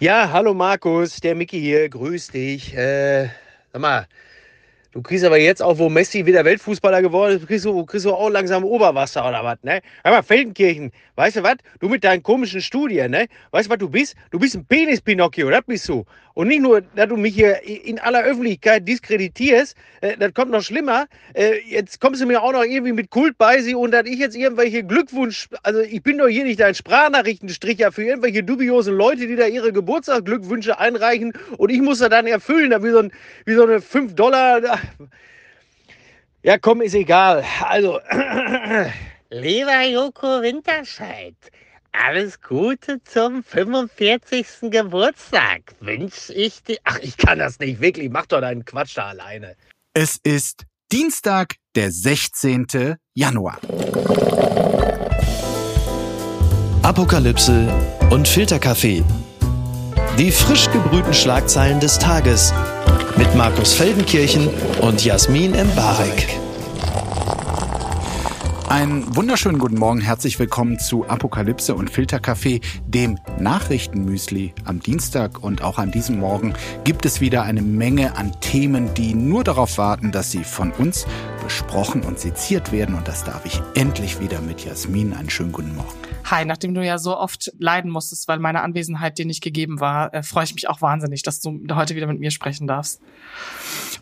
Ja, 0.00 0.30
hallo 0.32 0.54
Markus, 0.54 1.16
der 1.16 1.34
Mickey 1.34 1.58
hier, 1.60 1.88
grüß 1.88 2.28
dich. 2.28 2.72
Äh, 2.72 3.30
sag 3.72 3.82
mal, 3.82 4.06
Du 4.92 5.02
kriegst 5.02 5.22
aber 5.22 5.36
jetzt 5.36 5.62
auch, 5.62 5.76
wo 5.76 5.90
Messi 5.90 6.24
wieder 6.24 6.46
Weltfußballer 6.46 7.02
geworden 7.02 7.36
ist, 7.36 7.46
kriegst 7.46 7.66
du, 7.66 7.84
kriegst 7.84 8.06
du 8.06 8.14
auch 8.14 8.30
langsam 8.30 8.64
Oberwasser 8.64 9.28
oder 9.28 9.44
was, 9.44 9.58
ne? 9.62 9.82
Aber 10.02 10.22
Feldenkirchen, 10.22 10.92
weißt 11.14 11.36
du 11.36 11.42
was? 11.42 11.56
Du 11.78 11.90
mit 11.90 12.04
deinen 12.04 12.22
komischen 12.22 12.62
Studien, 12.62 13.10
ne? 13.10 13.26
Weißt 13.50 13.66
du, 13.66 13.70
was 13.72 13.78
du 13.78 13.90
bist? 13.90 14.16
Du 14.30 14.38
bist 14.38 14.56
ein 14.56 14.64
Penis-Pinocchio, 14.64 15.50
das 15.50 15.60
bist 15.66 15.86
du. 15.90 16.06
Und 16.32 16.48
nicht 16.48 16.62
nur, 16.62 16.80
dass 16.80 17.08
du 17.08 17.16
mich 17.16 17.34
hier 17.34 17.62
in 17.64 17.98
aller 17.98 18.22
Öffentlichkeit 18.22 18.86
diskreditierst, 18.88 19.76
äh, 20.00 20.16
das 20.16 20.32
kommt 20.32 20.52
noch 20.52 20.62
schlimmer. 20.62 21.06
Äh, 21.34 21.58
jetzt 21.68 22.00
kommst 22.00 22.22
du 22.22 22.26
mir 22.26 22.42
auch 22.42 22.52
noch 22.52 22.64
irgendwie 22.64 22.92
mit 22.92 23.10
Kult 23.10 23.36
bei 23.36 23.60
sie 23.60 23.74
und 23.74 23.90
dass 23.90 24.06
ich 24.06 24.18
jetzt 24.18 24.36
irgendwelche 24.36 24.84
Glückwunsch, 24.84 25.48
also 25.64 25.80
ich 25.80 26.02
bin 26.02 26.16
doch 26.16 26.28
hier 26.28 26.44
nicht 26.44 26.60
dein 26.60 26.74
Sprachnachrichtenstricher 26.74 27.92
für 27.92 28.04
irgendwelche 28.04 28.42
dubiosen 28.42 28.94
Leute, 28.94 29.26
die 29.26 29.36
da 29.36 29.46
ihre 29.46 29.72
Geburtstagsglückwünsche 29.72 30.78
einreichen 30.78 31.32
und 31.58 31.70
ich 31.70 31.82
muss 31.82 31.98
da 31.98 32.08
dann 32.08 32.26
erfüllen, 32.26 32.70
da 32.70 32.82
wie 32.84 32.90
so, 32.90 33.00
ein, 33.00 33.12
wie 33.44 33.54
so 33.54 33.64
eine 33.64 33.80
5 33.80 34.14
Dollar 34.14 34.77
ja, 36.42 36.58
komm, 36.58 36.82
ist 36.82 36.94
egal. 36.94 37.44
Also. 37.62 38.00
Lieber 39.30 39.82
Joko 39.82 40.40
Winterscheid, 40.40 41.34
alles 41.92 42.40
Gute 42.40 43.02
zum 43.04 43.44
45. 43.44 44.70
Geburtstag 44.70 45.74
wünsche 45.80 46.32
ich 46.32 46.62
dir. 46.62 46.78
Ach, 46.84 46.98
ich 47.00 47.18
kann 47.18 47.38
das 47.38 47.58
nicht, 47.58 47.80
wirklich. 47.80 48.08
Mach 48.08 48.24
doch 48.24 48.40
deinen 48.40 48.64
Quatsch 48.64 48.96
da 48.96 49.08
alleine. 49.08 49.54
Es 49.92 50.18
ist 50.22 50.64
Dienstag, 50.90 51.56
der 51.74 51.90
16. 51.90 52.96
Januar. 53.12 53.58
Apokalypse 56.82 57.68
und 58.10 58.26
Filterkaffee. 58.26 59.04
Die 60.16 60.32
frisch 60.32 60.70
gebrühten 60.70 61.12
Schlagzeilen 61.12 61.80
des 61.80 61.98
Tages 61.98 62.54
mit 63.18 63.34
Markus 63.34 63.74
Feldenkirchen 63.74 64.48
und 64.80 65.04
Jasmin 65.04 65.52
Embarek. 65.52 66.28
Einen 68.68 69.16
wunderschönen 69.16 69.58
guten 69.58 69.76
Morgen, 69.76 70.00
herzlich 70.00 70.38
willkommen 70.38 70.78
zu 70.78 71.04
Apokalypse 71.08 71.74
und 71.74 71.90
Filterkaffee, 71.90 72.60
dem 72.86 73.18
Nachrichtenmüsli 73.40 74.54
am 74.64 74.78
Dienstag 74.78 75.42
und 75.42 75.62
auch 75.62 75.78
an 75.78 75.90
diesem 75.90 76.20
Morgen 76.20 76.54
gibt 76.84 77.04
es 77.06 77.20
wieder 77.20 77.42
eine 77.42 77.62
Menge 77.62 78.16
an 78.16 78.40
Themen, 78.40 78.94
die 78.94 79.14
nur 79.14 79.42
darauf 79.42 79.78
warten, 79.78 80.12
dass 80.12 80.30
sie 80.30 80.44
von 80.44 80.70
uns 80.70 81.04
besprochen 81.42 82.02
und 82.02 82.20
seziert 82.20 82.70
werden 82.70 82.94
und 82.94 83.08
das 83.08 83.24
darf 83.24 83.44
ich 83.44 83.60
endlich 83.74 84.20
wieder 84.20 84.40
mit 84.40 84.64
Jasmin. 84.64 85.12
Einen 85.12 85.30
schönen 85.30 85.50
guten 85.50 85.74
Morgen. 85.74 86.07
Hi, 86.30 86.44
nachdem 86.44 86.74
du 86.74 86.84
ja 86.84 86.98
so 86.98 87.16
oft 87.16 87.50
leiden 87.58 87.90
musstest, 87.90 88.28
weil 88.28 88.38
meine 88.38 88.60
Anwesenheit 88.60 89.16
dir 89.16 89.24
nicht 89.24 89.42
gegeben 89.42 89.80
war, 89.80 90.12
äh, 90.12 90.22
freue 90.22 90.44
ich 90.44 90.54
mich 90.54 90.68
auch 90.68 90.82
wahnsinnig, 90.82 91.22
dass 91.22 91.40
du 91.40 91.58
heute 91.72 91.96
wieder 91.96 92.06
mit 92.06 92.20
mir 92.20 92.30
sprechen 92.30 92.66
darfst. 92.66 93.00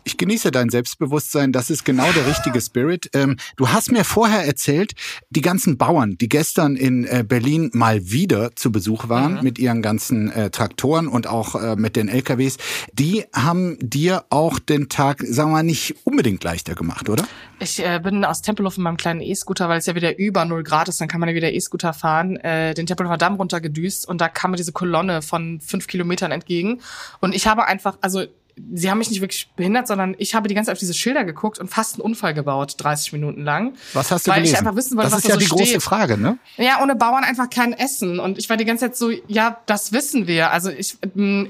Ich 0.03 0.17
genieße 0.17 0.51
dein 0.51 0.69
Selbstbewusstsein, 0.69 1.51
das 1.51 1.69
ist 1.69 1.85
genau 1.85 2.11
der 2.11 2.27
richtige 2.27 2.61
Spirit. 2.61 3.09
Ähm, 3.13 3.37
du 3.55 3.69
hast 3.69 3.91
mir 3.91 4.03
vorher 4.03 4.45
erzählt, 4.45 4.93
die 5.29 5.41
ganzen 5.41 5.77
Bauern, 5.77 6.17
die 6.17 6.29
gestern 6.29 6.75
in 6.75 7.05
äh, 7.05 7.23
Berlin 7.27 7.69
mal 7.73 8.09
wieder 8.09 8.55
zu 8.55 8.71
Besuch 8.71 9.09
waren 9.09 9.35
mhm. 9.35 9.43
mit 9.43 9.59
ihren 9.59 9.81
ganzen 9.81 10.31
äh, 10.31 10.49
Traktoren 10.49 11.07
und 11.07 11.27
auch 11.27 11.55
äh, 11.55 11.75
mit 11.75 11.95
den 11.95 12.09
LKWs, 12.09 12.57
die 12.93 13.25
haben 13.33 13.77
dir 13.79 14.25
auch 14.29 14.59
den 14.59 14.89
Tag, 14.89 15.21
sagen 15.21 15.49
wir 15.49 15.57
mal, 15.57 15.63
nicht 15.63 15.95
unbedingt 16.03 16.43
leichter 16.43 16.75
gemacht, 16.75 17.09
oder? 17.09 17.27
Ich 17.59 17.83
äh, 17.83 17.99
bin 18.03 18.23
aus 18.23 18.41
Tempelhof 18.41 18.77
in 18.77 18.83
meinem 18.83 18.97
kleinen 18.97 19.21
E-Scooter, 19.21 19.67
weil 19.69 19.79
es 19.79 19.85
ja 19.85 19.95
wieder 19.95 20.17
über 20.17 20.45
null 20.45 20.63
Grad 20.63 20.89
ist, 20.89 21.01
dann 21.01 21.07
kann 21.07 21.19
man 21.19 21.29
ja 21.29 21.35
wieder 21.35 21.51
E-Scooter 21.51 21.93
fahren, 21.93 22.37
äh, 22.37 22.73
den 22.73 22.85
Tempelhofer 22.85 23.17
Damm 23.17 23.35
runtergedüst 23.35 24.07
und 24.07 24.21
da 24.21 24.29
kam 24.29 24.51
mir 24.51 24.57
diese 24.57 24.71
Kolonne 24.71 25.21
von 25.21 25.59
fünf 25.59 25.87
Kilometern 25.87 26.31
entgegen. 26.31 26.81
Und 27.19 27.33
ich 27.33 27.47
habe 27.47 27.65
einfach, 27.65 27.97
also 28.01 28.25
sie 28.73 28.89
haben 28.89 28.97
mich 28.97 29.09
nicht 29.09 29.21
wirklich 29.21 29.49
behindert, 29.55 29.87
sondern 29.87 30.15
ich 30.17 30.35
habe 30.35 30.47
die 30.47 30.55
ganze 30.55 30.67
Zeit 30.67 30.75
auf 30.75 30.79
diese 30.79 30.93
Schilder 30.93 31.23
geguckt 31.23 31.59
und 31.59 31.67
fast 31.69 31.95
einen 31.95 32.01
Unfall 32.01 32.33
gebaut, 32.33 32.75
30 32.77 33.13
Minuten 33.13 33.43
lang. 33.43 33.73
Was 33.93 34.11
hast 34.11 34.27
du 34.27 34.31
weil 34.31 34.37
gelesen? 34.37 34.55
ich 34.55 34.59
einfach 34.59 34.75
wissen 34.75 34.97
wollte, 34.97 35.11
das 35.11 35.17
was 35.17 35.23
ist 35.23 35.29
ja 35.29 35.35
da 35.35 35.41
so 35.41 35.45
die 35.45 35.51
große 35.51 35.65
steht. 35.65 35.83
Frage, 35.83 36.17
ne? 36.17 36.37
Ja, 36.57 36.81
ohne 36.81 36.95
Bauern 36.95 37.23
einfach 37.23 37.49
kein 37.49 37.73
Essen. 37.73 38.19
Und 38.19 38.37
ich 38.37 38.49
war 38.49 38.57
die 38.57 38.65
ganze 38.65 38.85
Zeit 38.85 38.97
so, 38.97 39.11
ja, 39.27 39.61
das 39.65 39.91
wissen 39.91 40.27
wir. 40.27 40.51
Also 40.51 40.69
ich, 40.69 40.97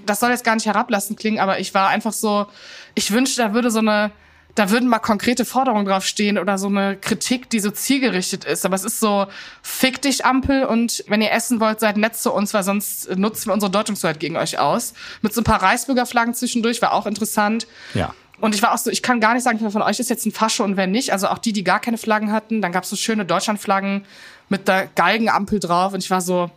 das 0.05 0.19
soll 0.19 0.31
jetzt 0.31 0.43
gar 0.43 0.55
nicht 0.55 0.65
herablassend 0.65 1.19
klingen, 1.19 1.39
aber 1.39 1.59
ich 1.59 1.73
war 1.73 1.89
einfach 1.89 2.13
so, 2.13 2.47
ich 2.95 3.11
wünschte, 3.11 3.41
da 3.41 3.53
würde 3.53 3.71
so 3.71 3.79
eine 3.79 4.11
da 4.57 4.71
würden 4.71 4.89
mal 4.89 4.97
konkrete 4.97 5.45
Forderungen 5.45 5.85
draufstehen 5.85 6.39
oder 6.39 6.57
so 6.57 6.67
eine 6.67 6.97
Kritik, 6.97 7.47
die 7.51 7.59
so 7.59 7.69
zielgerichtet 7.69 8.43
ist. 8.43 8.65
Aber 8.65 8.73
es 8.73 8.83
ist 8.83 8.99
so, 8.99 9.27
fick 9.61 10.01
dich 10.01 10.25
Ampel 10.25 10.63
und 10.65 11.03
wenn 11.07 11.21
ihr 11.21 11.31
essen 11.31 11.59
wollt, 11.59 11.79
seid 11.79 11.95
nett 11.95 12.15
zu 12.15 12.33
uns, 12.33 12.55
weil 12.55 12.63
sonst 12.63 13.15
nutzen 13.15 13.49
wir 13.49 13.53
unsere 13.53 13.71
Deutungshoheit 13.71 14.19
gegen 14.19 14.35
euch 14.35 14.57
aus. 14.57 14.93
Mit 15.21 15.31
so 15.35 15.41
ein 15.41 15.43
paar 15.43 15.61
Reichsbürgerflaggen 15.61 16.33
zwischendurch 16.33 16.81
war 16.81 16.93
auch 16.93 17.05
interessant. 17.05 17.67
Ja. 17.93 18.15
Und 18.39 18.55
ich 18.55 18.63
war 18.63 18.73
auch 18.73 18.79
so, 18.79 18.89
ich 18.89 19.03
kann 19.03 19.19
gar 19.19 19.35
nicht 19.35 19.43
sagen, 19.43 19.59
wer 19.61 19.69
von 19.69 19.83
euch 19.83 19.99
ist 19.99 20.09
jetzt 20.09 20.25
ein 20.25 20.31
Fascho 20.31 20.63
und 20.63 20.75
wer 20.75 20.87
nicht. 20.87 21.13
Also 21.13 21.27
auch 21.27 21.37
die, 21.37 21.53
die 21.53 21.63
gar 21.63 21.79
keine 21.79 21.99
Flaggen 21.99 22.31
hatten. 22.31 22.59
Dann 22.63 22.71
gab 22.71 22.83
es 22.83 22.89
so 22.89 22.95
schöne 22.95 23.25
Deutschlandflaggen 23.25 24.05
mit 24.49 24.67
der 24.67 24.87
Galgenampel 24.87 25.59
drauf 25.59 25.93
und 25.93 25.99
ich 26.03 26.09
war 26.09 26.21
so. 26.21 26.49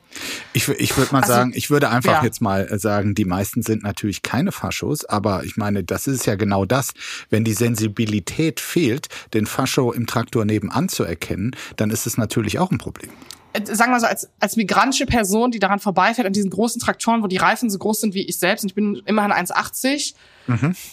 Ich, 0.53 0.69
ich 0.69 0.97
würde 0.97 1.13
mal 1.13 1.23
Also, 1.23 1.33
sagen, 1.33 1.53
ich 1.55 1.71
würde 1.71 1.89
einfach 1.91 2.15
ja. 2.15 2.25
jetzt 2.25 2.41
mal 2.41 2.79
sagen, 2.79 3.15
die 3.15 3.25
meisten 3.25 3.63
sind 3.63 3.83
natürlich 3.83 4.23
keine 4.23 4.53
Faschos, 4.53 5.05
aber 5.05 5.45
ich 5.45 5.57
meine, 5.57 5.85
das 5.85 6.07
ist 6.07 6.27
ja 6.27 6.35
genau 6.35 6.65
das. 6.65 6.93
Wenn 7.31 7.45
die 7.45 7.53
Sensibilität 7.53 8.61
fehlt, 8.61 9.09
den 9.35 9.47
Fascho 9.47 9.93
im 9.93 10.07
Traktor 10.07 10.45
nebenan 10.45 10.89
zu 10.89 11.05
erkennen, 11.05 11.53
dann 11.77 11.91
ist 11.91 12.07
es 12.07 12.17
natürlich 12.17 12.59
auch 12.59 12.71
ein 12.71 12.79
Problem. 12.79 13.11
Äh, 13.53 13.65
sagen 13.65 13.93
wir 13.93 14.01
so, 14.01 14.07
als, 14.07 14.29
als 14.41 14.57
migrantische 14.57 15.07
Person, 15.07 15.51
die 15.51 15.59
daran 15.59 15.81
vorbeifährt, 15.81 16.27
an 16.27 16.33
diesen 16.33 16.51
großen 16.51 16.81
Traktoren, 16.81 17.23
wo 17.23 17.27
die 17.27 17.37
Reifen 17.37 17.71
so 17.71 17.79
groß 17.79 18.03
sind 18.03 18.15
wie 18.15 18.23
ich 18.23 18.39
selbst, 18.39 18.63
und 18.65 18.71
ich 18.71 18.75
bin 18.75 19.03
immerhin 19.07 19.33
1,80, 19.33 20.15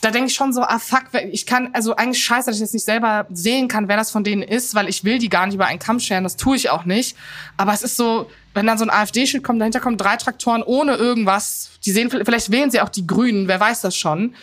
da 0.01 0.12
denke 0.12 0.28
ich 0.28 0.35
schon 0.35 0.53
so, 0.53 0.62
ah 0.62 0.78
fuck, 0.78 1.06
ich 1.31 1.46
kann, 1.46 1.69
also 1.73 1.96
eigentlich 1.96 2.23
scheiße, 2.23 2.47
dass 2.47 2.57
ich 2.57 2.62
jetzt 2.62 2.73
nicht 2.73 2.85
selber 2.85 3.25
sehen 3.31 3.67
kann, 3.67 3.88
wer 3.88 3.97
das 3.97 4.12
von 4.12 4.23
denen 4.23 4.44
ist, 4.44 4.75
weil 4.75 4.88
ich 4.88 5.03
will 5.03 5.17
die 5.17 5.29
gar 5.29 5.46
nicht 5.46 5.56
über 5.56 5.66
einen 5.66 5.79
Kamm 5.79 6.00
scheren, 6.00 6.23
das 6.23 6.38
tue 6.38 6.56
ich 6.56 6.69
auch 6.69 6.85
nicht. 6.85 7.17
Aber 7.56 7.73
es 7.73 7.81
ist 7.81 7.97
so, 7.97 8.29
wenn 8.53 8.67
dann 8.67 8.78
so 8.78 8.84
ein 8.84 8.91
AfD-Schild 8.91 9.44
kommt, 9.44 9.59
dahinter 9.59 9.79
kommen 9.79 9.97
drei 9.97 10.16
Traktoren 10.17 10.62
ohne 10.62 10.96
irgendwas, 10.96 11.72
die 11.85 11.91
sehen, 11.91 12.09
vielleicht 12.09 12.51
wählen 12.51 12.69
sie 12.69 12.81
auch 12.81 12.90
die 12.90 13.07
Grünen, 13.07 13.47
wer 13.47 13.59
weiß 13.59 13.81
das 13.81 13.96
schon, 13.96 14.35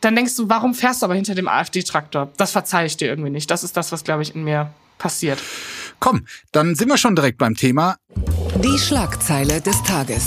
dann 0.00 0.14
denkst 0.14 0.36
du, 0.36 0.48
warum 0.48 0.74
fährst 0.74 1.02
du 1.02 1.06
aber 1.06 1.14
hinter 1.14 1.34
dem 1.34 1.48
AfD-Traktor? 1.48 2.30
Das 2.36 2.52
verzeih 2.52 2.86
ich 2.86 2.96
dir 2.96 3.08
irgendwie 3.08 3.30
nicht. 3.30 3.50
Das 3.50 3.64
ist 3.64 3.76
das, 3.76 3.90
was, 3.92 4.04
glaube 4.04 4.22
ich, 4.22 4.34
in 4.34 4.44
mir 4.44 4.70
passiert. 4.98 5.38
Komm, 6.00 6.26
dann 6.52 6.74
sind 6.74 6.88
wir 6.88 6.98
schon 6.98 7.16
direkt 7.16 7.38
beim 7.38 7.54
Thema. 7.54 7.96
Die 8.62 8.78
Schlagzeile 8.78 9.60
des 9.60 9.82
Tages. 9.82 10.26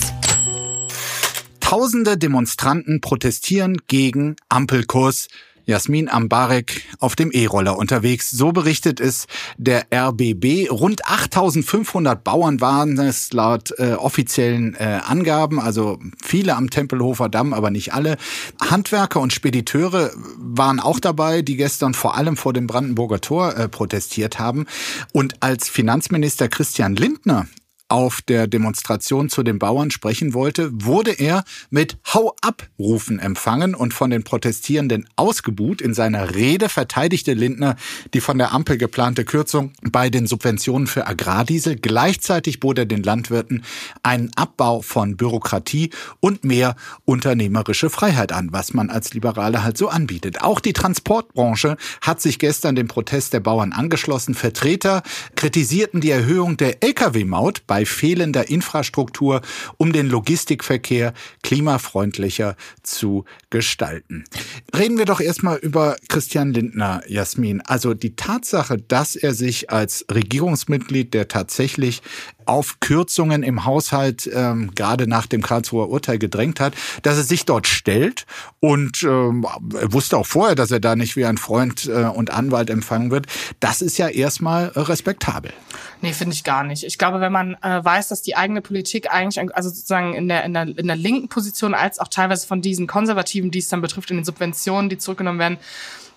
Tausende 1.60 2.18
Demonstranten 2.18 3.00
protestieren 3.00 3.78
gegen 3.88 4.36
Ampelkurs. 4.50 5.30
Jasmin 5.72 6.10
Ambarek 6.10 6.82
auf 7.00 7.16
dem 7.16 7.32
E-Roller 7.32 7.78
unterwegs. 7.78 8.30
So 8.30 8.52
berichtet 8.52 9.00
es 9.00 9.26
der 9.58 9.86
RBB. 9.94 10.70
Rund 10.70 11.06
8500 11.06 12.24
Bauern 12.24 12.60
waren 12.60 13.00
es 13.00 13.32
laut 13.32 13.74
äh, 13.80 13.94
offiziellen 13.94 14.76
äh, 14.76 15.00
Angaben, 15.06 15.60
also 15.60 15.98
viele 16.22 16.58
am 16.58 16.70
Tempelhofer 16.70 17.30
Damm, 17.30 17.54
aber 17.54 17.72
nicht 17.72 17.94
alle. 17.94 18.18
Handwerker 18.62 19.22
und 19.22 19.32
Spediteure 19.32 20.12
waren 20.38 20.82
auch 20.82 21.00
dabei, 21.00 21.42
die 21.42 21.56
gestern 21.56 21.94
vor 21.94 22.16
allem 22.18 22.36
vor 22.36 22.52
dem 22.52 22.68
Brandenburger 22.68 23.22
Tor 23.22 23.56
äh, 23.56 23.70
protestiert 23.70 24.40
haben. 24.40 24.66
Und 25.14 25.42
als 25.42 25.70
Finanzminister 25.70 26.50
Christian 26.50 26.98
Lindner 26.98 27.48
auf 27.92 28.22
der 28.22 28.48
Demonstration 28.48 29.28
zu 29.28 29.44
den 29.44 29.60
Bauern 29.60 29.92
sprechen 29.92 30.34
wollte, 30.34 30.70
wurde 30.74 31.12
er 31.12 31.44
mit 31.70 31.98
Hau 32.14 32.34
ab 32.42 32.68
Rufen 32.80 33.20
empfangen 33.20 33.76
und 33.76 33.94
von 33.94 34.10
den 34.10 34.24
Protestierenden 34.24 35.10
ausgebuht. 35.18 35.82
In 35.82 35.94
seiner 35.94 36.34
Rede 36.34 36.70
verteidigte 36.70 37.34
Lindner 37.34 37.76
die 38.14 38.22
von 38.22 38.38
der 38.38 38.54
Ampel 38.54 38.78
geplante 38.78 39.26
Kürzung 39.26 39.74
bei 39.84 40.10
den 40.10 40.26
Subventionen 40.26 40.88
für 40.88 41.06
Agrardiesel. 41.06 41.76
Gleichzeitig 41.76 42.62
bot 42.62 42.78
er 42.78 42.86
den 42.86 43.04
Landwirten 43.04 43.64
einen 44.04 44.32
Abbau 44.36 44.82
von 44.82 45.18
Bürokratie 45.18 45.90
und 46.22 46.46
mehr 46.46 46.78
unternehmerische 47.04 47.90
Freiheit 47.90 48.32
an, 48.32 48.54
was 48.54 48.74
man 48.74 48.90
als 48.90 49.14
Liberale 49.14 49.64
halt 49.64 49.78
so 49.78 49.90
anbietet. 49.90 50.42
Auch 50.42 50.62
die 50.62 50.74
Transportbranche 50.74 51.76
hat 52.00 52.22
sich 52.22 52.40
gestern 52.40 52.76
dem 52.76 52.88
Protest 52.88 53.34
der 53.34 53.42
Bauern 53.42 53.74
angeschlossen. 53.74 54.34
Vertreter 54.34 55.04
kritisierten 55.36 56.00
die 56.00 56.12
Erhöhung 56.12 56.56
der 56.56 56.82
Lkw-Maut 56.82 57.68
bei 57.68 57.81
fehlender 57.86 58.50
Infrastruktur, 58.50 59.42
um 59.78 59.94
den 59.94 60.08
Logistikverkehr 60.08 61.14
klimafreundlicher 61.44 62.56
zu 62.84 63.26
gestalten. 63.50 64.24
Reden 64.76 64.98
wir 64.98 65.06
doch 65.06 65.20
erstmal 65.20 65.58
über 65.58 65.96
Christian 66.10 66.54
Lindner, 66.54 67.02
Jasmin. 67.08 67.62
Also 67.62 67.94
die 67.94 68.16
Tatsache, 68.16 68.78
dass 68.78 69.16
er 69.16 69.34
sich 69.34 69.70
als 69.70 70.06
Regierungsmitglied, 70.12 71.14
der 71.14 71.28
tatsächlich 71.28 72.02
auf 72.46 72.80
Kürzungen 72.80 73.44
im 73.44 73.66
Haushalt 73.66 74.30
ähm, 74.34 74.72
gerade 74.76 75.08
nach 75.08 75.28
dem 75.28 75.42
Karlsruher 75.42 75.90
Urteil 75.90 76.20
gedrängt 76.20 76.60
hat, 76.60 76.74
dass 77.04 77.18
er 77.18 77.24
sich 77.24 77.46
dort 77.46 77.68
stellt 77.68 78.26
und 78.60 79.04
ähm, 79.04 79.46
wusste 79.70 80.18
auch 80.18 80.26
vorher, 80.26 80.56
dass 80.56 80.72
er 80.72 80.80
da 80.80 80.96
nicht 80.96 81.16
wie 81.16 81.26
ein 81.26 81.38
Freund 81.38 81.86
äh, 81.88 82.06
und 82.06 82.32
Anwalt 82.32 82.70
empfangen 82.70 83.12
wird. 83.12 83.28
Das 83.60 83.82
ist 83.82 83.98
ja 83.98 84.08
erstmal 84.08 84.68
respektabel. 84.68 85.52
Nee, 86.02 86.14
finde 86.14 86.34
ich 86.34 86.44
gar 86.44 86.64
nicht. 86.64 86.84
Ich 86.84 86.98
glaube, 86.98 87.22
wenn 87.22 87.32
man 87.32 87.56
äh, 87.62 87.84
weiß, 87.84 88.08
dass 88.08 88.22
die 88.22 88.36
eigene 88.36 88.62
Politik 88.62 89.12
eigentlich, 89.12 89.56
also 89.56 89.70
sozusagen 89.70 90.14
in 90.14 90.28
der, 90.28 90.44
in, 90.44 90.54
der, 90.54 90.64
in 90.78 90.88
der 90.88 90.96
linken 90.96 91.28
Position 91.28 91.74
als 91.74 92.00
auch 92.00 92.08
teilweise 92.08 92.48
von 92.48 92.62
diesen 92.62 92.88
Konservativen, 92.88 93.52
die 93.52 93.60
es 93.60 93.70
dann 93.70 93.82
betrifft, 93.82 94.10
in 94.10 94.18
den 94.18 94.26
Subventionen, 94.26 94.90
die 94.90 94.98
zurückgenommen 94.98 95.40
werden, 95.40 95.58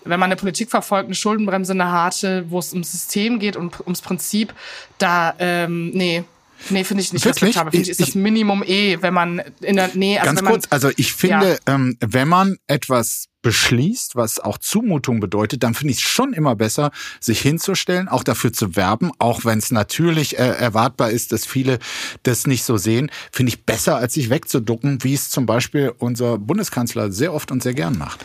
wenn 0.04 0.20
man 0.20 0.28
eine 0.28 0.36
Politik 0.36 0.70
verfolgt, 0.70 1.06
eine 1.06 1.14
Schuldenbremse, 1.14 1.72
eine 1.72 1.90
harte, 1.90 2.44
wo 2.48 2.58
es 2.58 2.72
ums 2.72 2.92
System 2.92 3.38
geht 3.38 3.56
und 3.56 3.80
ums 3.80 4.02
Prinzip, 4.02 4.54
da, 4.98 5.34
ähm, 5.38 5.90
nee, 5.90 6.24
Nee, 6.70 6.84
finde 6.84 7.02
ich 7.02 7.12
nicht 7.12 7.24
Wirklich? 7.24 7.42
respektabel. 7.42 7.72
Finde 7.72 7.84
ich, 7.84 7.90
ist 7.90 8.00
das 8.00 8.14
Minimum 8.14 8.62
eh, 8.62 8.98
wenn 9.02 9.12
man 9.12 9.42
in 9.60 9.76
der, 9.76 9.90
nee, 9.94 10.18
also 10.18 10.26
Ganz 10.26 10.42
man, 10.42 10.52
kurz, 10.52 10.66
also 10.70 10.90
ich 10.96 11.12
finde, 11.12 11.58
ja. 11.66 11.74
ähm, 11.74 11.96
wenn 12.00 12.28
man 12.28 12.56
etwas 12.66 13.26
beschließt, 13.42 14.16
was 14.16 14.40
auch 14.40 14.56
Zumutung 14.56 15.20
bedeutet, 15.20 15.62
dann 15.62 15.74
finde 15.74 15.92
ich 15.92 15.98
es 15.98 16.04
schon 16.04 16.32
immer 16.32 16.56
besser, 16.56 16.90
sich 17.20 17.40
hinzustellen, 17.40 18.08
auch 18.08 18.24
dafür 18.24 18.52
zu 18.52 18.74
werben, 18.76 19.10
auch 19.18 19.44
wenn 19.44 19.58
es 19.58 19.70
natürlich 19.70 20.38
äh, 20.38 20.42
erwartbar 20.42 21.10
ist, 21.10 21.32
dass 21.32 21.44
viele 21.44 21.78
das 22.22 22.46
nicht 22.46 22.64
so 22.64 22.78
sehen, 22.78 23.10
finde 23.30 23.50
ich 23.50 23.66
besser, 23.66 23.96
als 23.96 24.14
sich 24.14 24.30
wegzuducken, 24.30 25.04
wie 25.04 25.12
es 25.12 25.28
zum 25.28 25.44
Beispiel 25.44 25.92
unser 25.98 26.38
Bundeskanzler 26.38 27.12
sehr 27.12 27.34
oft 27.34 27.52
und 27.52 27.62
sehr 27.62 27.74
gern 27.74 27.98
macht. 27.98 28.24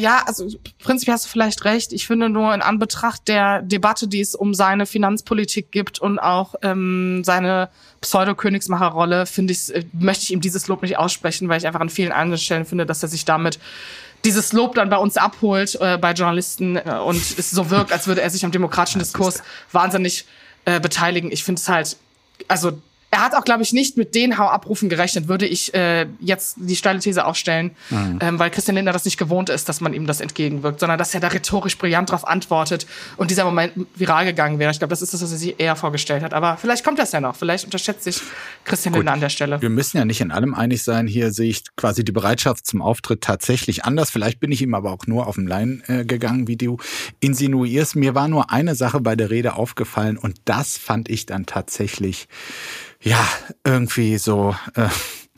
Ja, 0.00 0.22
also 0.26 0.48
prinzipiell 0.82 1.14
hast 1.14 1.26
du 1.26 1.28
vielleicht 1.28 1.64
recht. 1.66 1.92
Ich 1.92 2.06
finde 2.06 2.30
nur 2.30 2.54
in 2.54 2.62
Anbetracht 2.62 3.28
der 3.28 3.60
Debatte, 3.60 4.08
die 4.08 4.20
es 4.20 4.34
um 4.34 4.54
seine 4.54 4.86
Finanzpolitik 4.86 5.70
gibt 5.70 5.98
und 5.98 6.18
auch 6.18 6.54
ähm, 6.62 7.22
seine 7.22 7.68
Pseudo-Königsmacherrolle, 8.00 9.26
finde 9.26 9.52
ich, 9.52 9.74
äh, 9.74 9.84
möchte 9.92 10.24
ich 10.24 10.32
ihm 10.32 10.40
dieses 10.40 10.68
Lob 10.68 10.80
nicht 10.82 10.96
aussprechen, 10.96 11.50
weil 11.50 11.58
ich 11.58 11.66
einfach 11.66 11.80
an 11.80 11.90
vielen 11.90 12.12
anderen 12.12 12.40
Stellen 12.40 12.64
finde, 12.64 12.86
dass 12.86 13.02
er 13.02 13.10
sich 13.10 13.26
damit 13.26 13.58
dieses 14.24 14.54
Lob 14.54 14.74
dann 14.74 14.88
bei 14.88 14.96
uns 14.96 15.18
abholt, 15.18 15.78
äh, 15.80 15.98
bei 15.98 16.12
Journalisten 16.12 16.76
äh, 16.76 16.98
und 17.04 17.18
es 17.18 17.50
so 17.50 17.68
wirkt, 17.68 17.92
als 17.92 18.06
würde 18.06 18.22
er 18.22 18.30
sich 18.30 18.44
am 18.44 18.52
demokratischen 18.52 19.00
Diskurs 19.00 19.42
wahnsinnig 19.70 20.24
äh, 20.64 20.80
beteiligen. 20.80 21.30
Ich 21.30 21.44
finde 21.44 21.60
es 21.60 21.68
halt, 21.68 21.98
also 22.48 22.80
er 23.20 23.26
hat 23.26 23.34
auch, 23.34 23.44
glaube 23.44 23.62
ich, 23.62 23.74
nicht 23.74 23.98
mit 23.98 24.14
den 24.14 24.38
Hau-Abrufen 24.38 24.88
gerechnet, 24.88 25.28
würde 25.28 25.46
ich 25.46 25.74
äh, 25.74 26.06
jetzt 26.20 26.56
die 26.56 26.74
steile 26.74 27.00
These 27.00 27.26
aufstellen, 27.26 27.72
mhm. 27.90 28.18
ähm, 28.20 28.38
weil 28.38 28.50
Christian 28.50 28.76
Lindner 28.76 28.92
das 28.92 29.04
nicht 29.04 29.18
gewohnt 29.18 29.50
ist, 29.50 29.68
dass 29.68 29.82
man 29.82 29.92
ihm 29.92 30.06
das 30.06 30.22
entgegenwirkt, 30.22 30.80
sondern 30.80 30.98
dass 30.98 31.12
er 31.12 31.20
da 31.20 31.28
rhetorisch 31.28 31.76
brillant 31.76 32.10
drauf 32.10 32.26
antwortet 32.26 32.86
und 33.18 33.30
dieser 33.30 33.44
Moment 33.44 33.74
viral 33.94 34.24
gegangen 34.24 34.58
wäre. 34.58 34.70
Ich 34.70 34.78
glaube, 34.78 34.90
das 34.90 35.02
ist 35.02 35.12
das, 35.12 35.22
was 35.22 35.32
er 35.32 35.38
sich 35.38 35.60
eher 35.60 35.76
vorgestellt 35.76 36.22
hat. 36.22 36.32
Aber 36.32 36.56
vielleicht 36.56 36.82
kommt 36.82 36.98
das 36.98 37.12
ja 37.12 37.20
noch. 37.20 37.36
Vielleicht 37.36 37.64
unterschätzt 37.64 38.04
sich 38.04 38.20
Christian 38.64 38.94
Gut. 38.94 39.00
Lindner 39.00 39.12
an 39.12 39.20
der 39.20 39.28
Stelle. 39.28 39.60
Wir 39.60 39.70
müssen 39.70 39.98
ja 39.98 40.06
nicht 40.06 40.22
in 40.22 40.30
allem 40.30 40.54
einig 40.54 40.82
sein. 40.82 41.06
Hier 41.06 41.30
sehe 41.30 41.50
ich 41.50 41.64
quasi 41.76 42.04
die 42.04 42.12
Bereitschaft 42.12 42.66
zum 42.66 42.80
Auftritt 42.80 43.20
tatsächlich 43.20 43.84
anders. 43.84 44.10
Vielleicht 44.10 44.40
bin 44.40 44.50
ich 44.50 44.62
ihm 44.62 44.72
aber 44.72 44.92
auch 44.92 45.06
nur 45.06 45.26
auf 45.26 45.34
den 45.34 45.46
Lein 45.46 45.82
äh, 45.88 46.06
gegangen, 46.06 46.48
wie 46.48 46.56
du 46.56 46.78
insinuierst. 47.20 47.96
Mir 47.96 48.14
war 48.14 48.28
nur 48.28 48.50
eine 48.50 48.74
Sache 48.74 49.00
bei 49.00 49.14
der 49.14 49.28
Rede 49.28 49.56
aufgefallen 49.56 50.16
und 50.16 50.36
das 50.46 50.78
fand 50.78 51.10
ich 51.10 51.26
dann 51.26 51.44
tatsächlich 51.44 52.28
ja, 53.02 53.26
irgendwie 53.64 54.18
so 54.18 54.54
äh, 54.74 54.88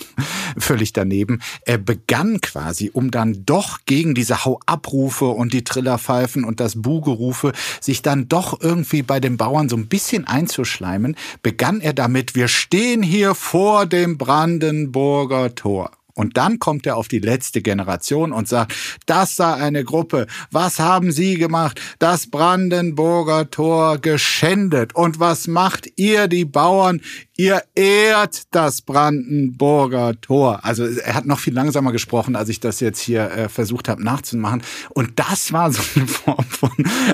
völlig 0.58 0.92
daneben. 0.92 1.40
Er 1.64 1.78
begann 1.78 2.40
quasi, 2.40 2.90
um 2.92 3.10
dann 3.10 3.44
doch 3.46 3.80
gegen 3.86 4.14
diese 4.14 4.44
Hauabrufe 4.44 5.26
und 5.26 5.52
die 5.52 5.64
Trillerpfeifen 5.64 6.44
und 6.44 6.60
das 6.60 6.80
Bugerufe 6.80 7.52
sich 7.80 8.02
dann 8.02 8.28
doch 8.28 8.60
irgendwie 8.60 9.02
bei 9.02 9.20
den 9.20 9.36
Bauern 9.36 9.68
so 9.68 9.76
ein 9.76 9.88
bisschen 9.88 10.26
einzuschleimen, 10.26 11.16
begann 11.42 11.80
er 11.80 11.92
damit, 11.92 12.34
wir 12.34 12.48
stehen 12.48 13.02
hier 13.02 13.34
vor 13.34 13.86
dem 13.86 14.18
Brandenburger 14.18 15.54
Tor. 15.54 15.90
Und 16.14 16.36
dann 16.36 16.58
kommt 16.58 16.86
er 16.86 16.96
auf 16.96 17.08
die 17.08 17.20
letzte 17.20 17.62
Generation 17.62 18.32
und 18.32 18.48
sagt, 18.48 18.74
das 19.06 19.36
sei 19.36 19.54
eine 19.54 19.84
Gruppe. 19.84 20.26
Was 20.50 20.78
haben 20.78 21.10
Sie 21.10 21.36
gemacht? 21.36 21.80
Das 21.98 22.30
Brandenburger 22.30 23.50
Tor 23.50 23.98
geschändet. 23.98 24.94
Und 24.94 25.20
was 25.20 25.46
macht 25.46 25.90
ihr, 25.96 26.28
die 26.28 26.44
Bauern? 26.44 27.00
Ihr 27.37 27.62
ehrt 27.75 28.43
das 28.55 28.82
Brandenburger 28.82 30.20
Tor. 30.20 30.61
Also 30.64 30.84
er 30.84 31.14
hat 31.14 31.25
noch 31.25 31.38
viel 31.38 31.55
langsamer 31.55 31.90
gesprochen, 31.90 32.37
als 32.37 32.50
ich 32.50 32.61
das 32.61 32.81
jetzt 32.81 33.00
hier 33.00 33.31
äh, 33.31 33.49
versucht 33.49 33.88
habe 33.88 34.05
nachzumachen. 34.05 34.62
Und 34.90 35.19
das 35.19 35.50
war 35.50 35.73
so 35.73 35.81
eine 35.96 36.06
Form 36.06 36.44
von, 36.44 36.70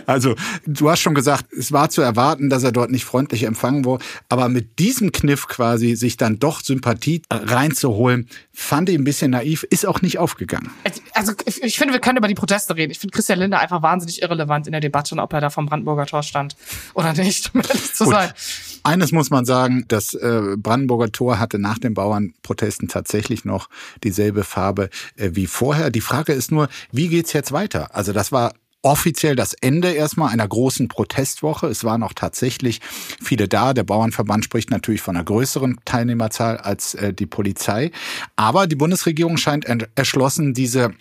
also 0.07 0.35
du 0.67 0.91
hast 0.91 1.01
schon 1.01 1.15
gesagt, 1.15 1.53
es 1.53 1.71
war 1.71 1.89
zu 1.89 2.03
erwarten, 2.03 2.51
dass 2.51 2.65
er 2.65 2.73
dort 2.73 2.91
nicht 2.91 3.05
freundlich 3.05 3.45
empfangen 3.45 3.85
wurde. 3.85 4.05
Aber 4.29 4.49
mit 4.49 4.81
diesem 4.81 5.13
Kniff 5.13 5.47
quasi 5.47 5.95
sich 5.95 6.17
dann 6.17 6.41
doch 6.41 6.63
Sympathie 6.63 7.23
reinzuholen, 7.31 8.29
fand 8.53 8.89
ich 8.89 8.99
ein 8.99 9.05
bisschen 9.05 9.31
naiv, 9.31 9.63
ist 9.71 9.87
auch 9.87 10.03
nicht 10.03 10.19
aufgegangen. 10.19 10.71
Also 11.15 11.33
ich 11.63 11.79
finde, 11.79 11.95
wir 11.95 12.01
können 12.01 12.19
über 12.19 12.29
die 12.29 12.35
Proteste 12.35 12.75
reden. 12.75 12.91
Ich 12.91 12.99
finde 12.99 13.15
Christian 13.15 13.39
Lindner 13.39 13.61
einfach 13.61 13.83
wahnsinnig 13.83 14.21
irrelevant 14.21 14.67
in 14.67 14.73
der 14.73 14.81
Debatte, 14.81 15.15
ob 15.17 15.33
er 15.33 15.41
da 15.41 15.51
vom 15.51 15.67
Brandenburger 15.67 16.07
Tor 16.07 16.25
stand 16.25 16.57
oder 16.95 17.13
nicht, 17.13 17.55
um 17.55 17.61
ehrlich 17.61 17.95
zu 17.95 18.05
sein. 18.05 18.33
Eines 18.83 19.13
muss 19.13 19.31
man 19.31 19.45
sagen, 19.45 19.85
das 19.89 20.15
äh, 20.15 20.57
Brandenburger 20.57 21.13
Tor 21.13 21.39
hatte 21.39 21.59
nach 21.59 21.79
den 21.79 21.95
Bauernprotesten 21.95 22.89
tatsächlich 22.89 23.45
noch 23.45 23.69
dieselbe 24.05 24.45
Farbe 24.45 24.91
äh, 25.17 25.31
wie 25.33 25.47
vorher. 25.47 25.91
Die 25.91 26.01
Frage 26.01 26.33
ist 26.33 26.51
nur, 26.51 26.69
wie 26.93 27.09
geht's 27.09 27.33
jetzt 27.33 27.53
weiter? 27.53 27.95
Also 27.95 28.13
das 28.13 28.33
war 28.33 28.53
offiziell 28.83 29.35
das 29.35 29.55
Ende 29.55 29.93
erstmal 29.93 30.33
einer 30.33 30.47
großen 30.47 30.89
Protestwoche. 30.89 31.67
Es 31.67 31.85
waren 31.85 32.03
auch 32.03 32.13
tatsächlich 32.13 32.81
viele 33.21 33.49
da. 33.49 33.75
Der 33.75 33.83
Bauernverband 33.83 34.45
spricht 34.45 34.71
natürlich 34.71 35.01
von 35.01 35.17
einer 35.17 35.25
größeren 35.25 35.79
Teilnehmerzahl 35.85 36.59
als 36.59 36.95
äh, 36.95 37.13
die 37.13 37.27
Polizei. 37.27 37.91
Aber 38.37 38.67
die 38.67 38.77
Bundesregierung 38.77 39.37
scheint 39.37 39.67
erschlossen, 39.95 40.55
diese 40.55 40.95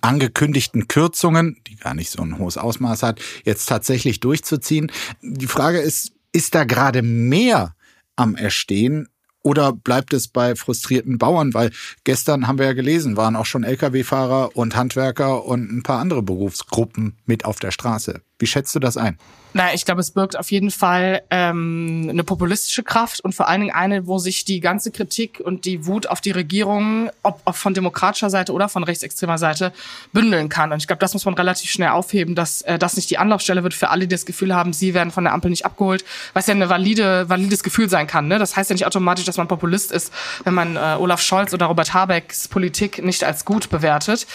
angekündigten 0.00 0.88
Kürzungen, 0.88 1.58
die 1.68 1.76
gar 1.76 1.94
nicht 1.94 2.10
so 2.10 2.22
ein 2.22 2.38
hohes 2.38 2.58
Ausmaß 2.58 3.04
hat, 3.04 3.20
jetzt 3.44 3.66
tatsächlich 3.66 4.18
durchzuziehen. 4.18 4.90
Die 5.22 5.46
Frage 5.46 5.78
ist, 5.78 6.12
ist 6.36 6.54
da 6.54 6.64
gerade 6.64 7.00
mehr 7.00 7.74
am 8.14 8.36
Erstehen 8.36 9.08
oder 9.40 9.72
bleibt 9.72 10.12
es 10.12 10.28
bei 10.28 10.54
frustrierten 10.54 11.16
Bauern? 11.16 11.54
Weil 11.54 11.70
gestern 12.04 12.46
haben 12.46 12.58
wir 12.58 12.66
ja 12.66 12.74
gelesen, 12.74 13.16
waren 13.16 13.36
auch 13.36 13.46
schon 13.46 13.64
Lkw-Fahrer 13.64 14.54
und 14.54 14.76
Handwerker 14.76 15.46
und 15.46 15.72
ein 15.72 15.82
paar 15.82 15.98
andere 15.98 16.22
Berufsgruppen 16.22 17.16
mit 17.24 17.46
auf 17.46 17.58
der 17.58 17.70
Straße. 17.70 18.20
Wie 18.38 18.46
schätzt 18.46 18.74
du 18.74 18.80
das 18.80 18.98
ein? 18.98 19.16
Na, 19.52 19.72
ich 19.72 19.86
glaube, 19.86 20.02
es 20.02 20.10
birgt 20.10 20.38
auf 20.38 20.50
jeden 20.50 20.70
Fall 20.70 21.22
ähm, 21.30 22.08
eine 22.10 22.24
populistische 22.24 22.82
Kraft 22.82 23.20
und 23.20 23.34
vor 23.34 23.48
allen 23.48 23.62
Dingen 23.62 23.74
eine, 23.74 24.06
wo 24.06 24.18
sich 24.18 24.44
die 24.44 24.60
ganze 24.60 24.90
Kritik 24.90 25.40
und 25.42 25.64
die 25.64 25.86
Wut 25.86 26.08
auf 26.08 26.20
die 26.20 26.30
Regierung, 26.30 27.10
ob, 27.22 27.40
ob 27.46 27.56
von 27.56 27.72
demokratischer 27.72 28.28
Seite 28.28 28.52
oder 28.52 28.68
von 28.68 28.84
rechtsextremer 28.84 29.38
Seite, 29.38 29.72
bündeln 30.12 30.50
kann. 30.50 30.72
Und 30.72 30.78
ich 30.78 30.86
glaube, 30.86 31.00
das 31.00 31.14
muss 31.14 31.24
man 31.24 31.32
relativ 31.34 31.70
schnell 31.70 31.88
aufheben, 31.88 32.34
dass 32.34 32.60
äh, 32.62 32.78
das 32.78 32.96
nicht 32.96 33.08
die 33.08 33.16
Anlaufstelle 33.16 33.62
wird 33.62 33.72
für 33.72 33.88
alle, 33.88 34.06
die 34.06 34.14
das 34.14 34.26
Gefühl 34.26 34.54
haben, 34.54 34.74
sie 34.74 34.92
werden 34.92 35.10
von 35.10 35.24
der 35.24 35.32
Ampel 35.32 35.50
nicht 35.50 35.64
abgeholt, 35.64 36.04
was 36.34 36.46
ja 36.48 36.54
ein 36.54 36.68
valide, 36.68 37.28
valides 37.30 37.62
Gefühl 37.62 37.88
sein 37.88 38.06
kann. 38.06 38.28
Ne? 38.28 38.38
Das 38.38 38.56
heißt 38.56 38.68
ja 38.68 38.74
nicht 38.74 38.86
automatisch, 38.86 39.24
dass 39.24 39.38
man 39.38 39.48
Populist 39.48 39.90
ist, 39.90 40.12
wenn 40.44 40.52
man 40.52 40.76
äh, 40.76 40.96
Olaf 40.98 41.22
Scholz 41.22 41.54
oder 41.54 41.66
Robert 41.66 41.94
Habecks 41.94 42.48
Politik 42.48 43.02
nicht 43.02 43.24
als 43.24 43.46
gut 43.46 43.70
bewertet. 43.70 44.26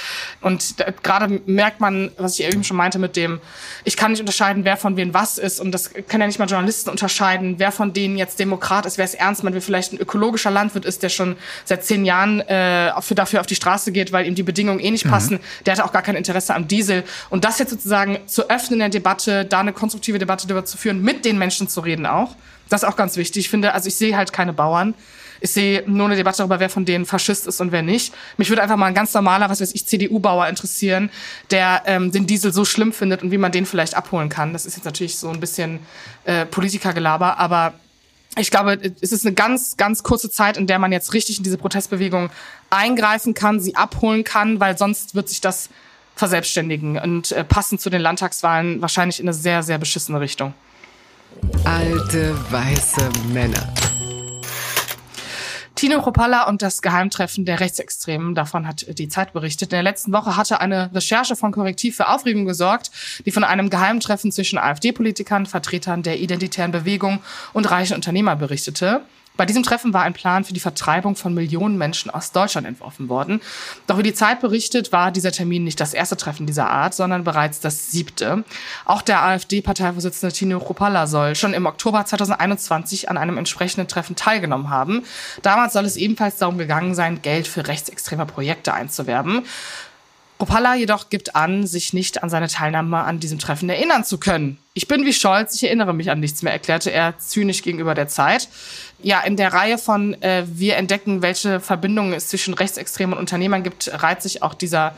Und 0.42 0.76
gerade 1.04 1.42
merkt 1.46 1.80
man, 1.80 2.12
was 2.18 2.40
ich 2.40 2.46
eben 2.46 2.64
schon 2.64 2.78
meinte 2.78 2.98
mit 2.98 3.16
dem, 3.16 3.40
ich 3.84 3.98
kann 3.98 4.12
nicht 4.12 4.22
unterscheiden, 4.22 4.66
wer 4.66 4.78
von 4.78 4.98
wem 4.98 5.11
was 5.14 5.38
ist. 5.38 5.60
Und 5.60 5.72
das 5.72 5.94
können 5.94 6.22
ja 6.22 6.28
nicht 6.28 6.40
mal 6.40 6.48
Journalisten 6.48 6.90
unterscheiden, 6.90 7.56
wer 7.58 7.72
von 7.72 7.94
denen 7.94 8.18
jetzt 8.18 8.40
Demokrat 8.40 8.86
ist, 8.86 8.98
wer 8.98 9.06
es 9.06 9.14
ernst 9.14 9.44
meint, 9.44 9.54
wer 9.54 9.62
vielleicht 9.62 9.94
ein 9.94 10.00
ökologischer 10.00 10.52
Landwirt 10.52 10.86
ist, 10.86 11.04
der 11.04 11.10
schon 11.10 11.36
seit 11.66 11.84
zehn 11.84 12.06
Jahren 12.06 12.42
äh, 12.42 12.92
für, 13.02 13.16
dafür 13.16 13.40
auf 13.42 13.48
die 13.48 13.56
Straße 13.56 13.92
geht, 13.92 14.12
weil 14.12 14.28
ihm 14.28 14.36
die 14.36 14.44
Bedingungen 14.44 14.80
eh 14.80 14.92
nicht 14.92 15.06
mhm. 15.06 15.12
passen. 15.12 15.40
Der 15.66 15.74
hatte 15.74 15.86
auch 15.86 15.94
gar 15.94 16.02
kein 16.02 16.16
Interesse 16.16 16.56
am 16.56 16.68
Diesel. 16.68 17.04
Und 17.30 17.44
das 17.44 17.60
jetzt 17.60 17.72
sozusagen 17.72 18.20
zu 18.26 18.50
öffnen 18.50 18.74
in 18.74 18.80
der 18.80 18.90
Debatte, 18.90 19.46
da 19.46 19.60
eine 19.60 19.74
konstruktive 19.74 20.20
Debatte 20.20 20.48
darüber 20.48 20.66
zu 20.66 20.78
führen, 20.78 21.02
mit 21.02 21.26
den 21.26 21.38
Menschen 21.38 21.68
zu 21.68 21.82
reden 21.82 22.06
auch. 22.06 22.36
Das 22.70 22.84
ist 22.84 22.90
auch 22.90 22.96
ganz 22.96 23.18
wichtig. 23.18 23.46
Ich 23.46 23.50
finde, 23.50 23.74
also 23.74 23.88
ich 23.88 23.96
sehe 23.96 24.16
halt 24.16 24.32
keine 24.32 24.54
Bauern. 24.54 24.94
Ich 25.42 25.52
sehe 25.52 25.84
nur 25.88 26.06
eine 26.06 26.16
Debatte 26.16 26.38
darüber, 26.38 26.60
wer 26.60 26.70
von 26.70 26.86
denen 26.86 27.06
Faschist 27.06 27.48
ist 27.48 27.60
und 27.60 27.72
wer 27.72 27.82
nicht. 27.82 28.14
Mich 28.38 28.50
würde 28.50 28.62
einfach 28.62 28.78
mal 28.78 28.86
ein 28.86 28.94
ganz 28.94 29.14
normaler, 29.14 29.50
was 29.50 29.60
weiß 29.60 29.74
ich, 29.74 29.88
CDU-Bauer 29.88 30.48
interessieren, 30.48 31.10
der 31.50 31.82
ähm, 31.88 32.12
den 32.12 32.28
Diesel 32.28 32.54
so 32.54 32.64
schlimm 32.64 32.94
findet 32.94 33.24
und 33.24 33.32
wie 33.32 33.38
man 33.38 33.52
den 33.52 33.66
vielleicht 33.66 33.96
abholen 33.96 34.30
kann. 34.30 34.54
Das 34.54 34.66
ist 34.66 34.76
jetzt 34.76 34.86
natürlich 34.86 35.18
so 35.18 35.30
ein 35.30 35.40
bisschen 35.40 35.80
äh, 36.26 36.46
Politikergelaber, 36.46 37.40
aber 37.40 37.74
ich 38.38 38.52
glaube, 38.52 38.80
es 39.02 39.12
ist 39.12 39.26
eine 39.26 39.36
ganz, 39.36 39.76
ganz 39.76 40.04
kurze 40.04 40.30
Zeit, 40.30 40.56
in 40.56 40.68
der 40.68 40.80
man 40.80 40.92
jetzt 40.92 41.14
richtig 41.14 41.40
in 41.40 41.44
diese 41.44 41.58
Protestbewegung 41.58 42.30
eingreifen 42.70 43.34
kann, 43.34 43.60
sie 43.60 43.76
abholen 43.76 44.24
kann, 44.24 44.60
weil 44.60 44.78
sonst 44.78 45.16
wird 45.16 45.28
sich 45.28 45.42
das 45.42 45.70
verselbstständigen 46.16 47.00
und 47.00 47.32
äh, 47.32 47.44
passend 47.44 47.82
zu 47.82 47.90
den 47.90 48.02
Landtagswahlen 48.02 48.82
wahrscheinlich 48.82 49.20
in 49.20 49.28
eine 49.28 49.34
sehr, 49.34 49.64
sehr 49.64 49.80
beschissene 49.80 50.20
Richtung. 50.20 50.54
Alte 51.64 52.36
weiße 52.52 53.10
Männer. 53.34 53.74
Tino 55.82 56.00
Kropalla 56.00 56.48
und 56.48 56.62
das 56.62 56.84
Geheimtreffen 56.84 57.44
der 57.44 57.60
Rechtsextremen, 57.60 58.36
davon 58.36 58.68
hat 58.68 58.86
die 59.00 59.10
Zeit 59.10 59.34
berichtet. 59.34 59.70
In 59.70 59.78
der 59.78 59.82
letzten 59.82 60.14
Woche 60.14 60.38
hatte 60.38 60.62
eine 60.62 60.94
Recherche 60.94 61.36
von 61.36 61.52
Korrektiv 61.52 61.96
für 61.96 62.08
Aufregung 62.08 62.46
gesorgt, 62.46 62.92
die 63.26 63.32
von 63.32 63.44
einem 63.44 63.72
Geheimtreffen 63.72 64.32
zwischen 64.32 64.60
AfD-Politikern, 64.60 65.48
Vertretern 65.48 66.04
der 66.04 66.20
identitären 66.20 66.72
Bewegung 66.72 67.18
und 67.52 67.72
reichen 67.72 67.96
Unternehmer 67.96 68.36
berichtete. 68.36 69.02
Bei 69.42 69.48
diesem 69.48 69.64
Treffen 69.64 69.92
war 69.92 70.04
ein 70.04 70.14
Plan 70.14 70.44
für 70.44 70.54
die 70.54 70.60
Vertreibung 70.60 71.16
von 71.16 71.34
Millionen 71.34 71.76
Menschen 71.76 72.12
aus 72.12 72.32
Deutschland 72.32 72.68
entworfen 72.68 73.10
worden. 73.10 73.42
Doch 73.88 73.98
wie 73.98 74.04
die 74.04 74.14
Zeit 74.14 74.40
berichtet, 74.40 74.92
war 74.92 75.10
dieser 75.10 75.32
Termin 75.32 75.64
nicht 75.64 75.80
das 75.80 75.96
erste 75.96 76.16
Treffen 76.16 76.46
dieser 76.46 76.70
Art, 76.70 76.94
sondern 76.94 77.24
bereits 77.24 77.60
das 77.60 77.90
siebte. 77.90 78.44
Auch 78.86 79.02
der 79.02 79.24
AfD-Parteivorsitzende 79.24 80.32
Tino 80.32 80.60
Kropalla 80.60 81.08
soll 81.08 81.34
schon 81.34 81.56
im 81.56 81.66
Oktober 81.66 82.06
2021 82.06 83.10
an 83.10 83.18
einem 83.18 83.40
entsprechenden 83.40 83.88
Treffen 83.88 84.16
teilgenommen 84.16 84.70
haben. 84.70 85.06
Damals 85.42 85.74
soll 85.74 85.86
es 85.86 85.98
ebenfalls 85.98 86.38
darum 86.38 86.60
gegangen 86.60 86.94
sein, 86.94 87.24
Geld 87.24 87.48
für 87.48 87.68
rechtsextreme 87.68 88.28
Projekte 88.28 88.76
einzuwerben. 88.76 89.48
Opalla 90.42 90.76
jedoch 90.76 91.10
gibt 91.10 91.36
an, 91.36 91.68
sich 91.68 91.94
nicht 91.94 92.24
an 92.24 92.30
seine 92.30 92.48
Teilnahme 92.48 92.98
an 93.00 93.20
diesem 93.20 93.40
Treffen 93.40 93.70
erinnern 93.70 94.04
zu 94.04 94.18
können. 94.18 94.58
Ich 94.74 94.88
bin 94.88 95.06
wie 95.06 95.14
Scholz, 95.14 95.56
ich 95.56 95.64
erinnere 95.64 95.94
mich 95.94 96.10
an 96.10 96.20
nichts 96.20 96.42
mehr, 96.42 96.54
erklärte 96.54 96.92
er 96.92 97.18
zynisch 97.20 97.62
gegenüber 97.62 97.94
der 97.94 98.08
Zeit. 98.08 98.48
Ja, 99.04 99.22
in 99.22 99.38
der 99.38 99.54
Reihe 99.54 99.78
von 99.78 100.22
äh, 100.22 100.44
Wir 100.48 100.78
entdecken, 100.78 101.22
welche 101.22 101.60
Verbindungen 101.60 102.14
es 102.14 102.30
zwischen 102.30 102.54
Rechtsextremen 102.54 103.14
und 103.14 103.20
Unternehmern 103.20 103.64
gibt, 103.64 103.92
reiht 103.94 104.22
sich 104.22 104.44
auch 104.44 104.54
dieser 104.54 104.96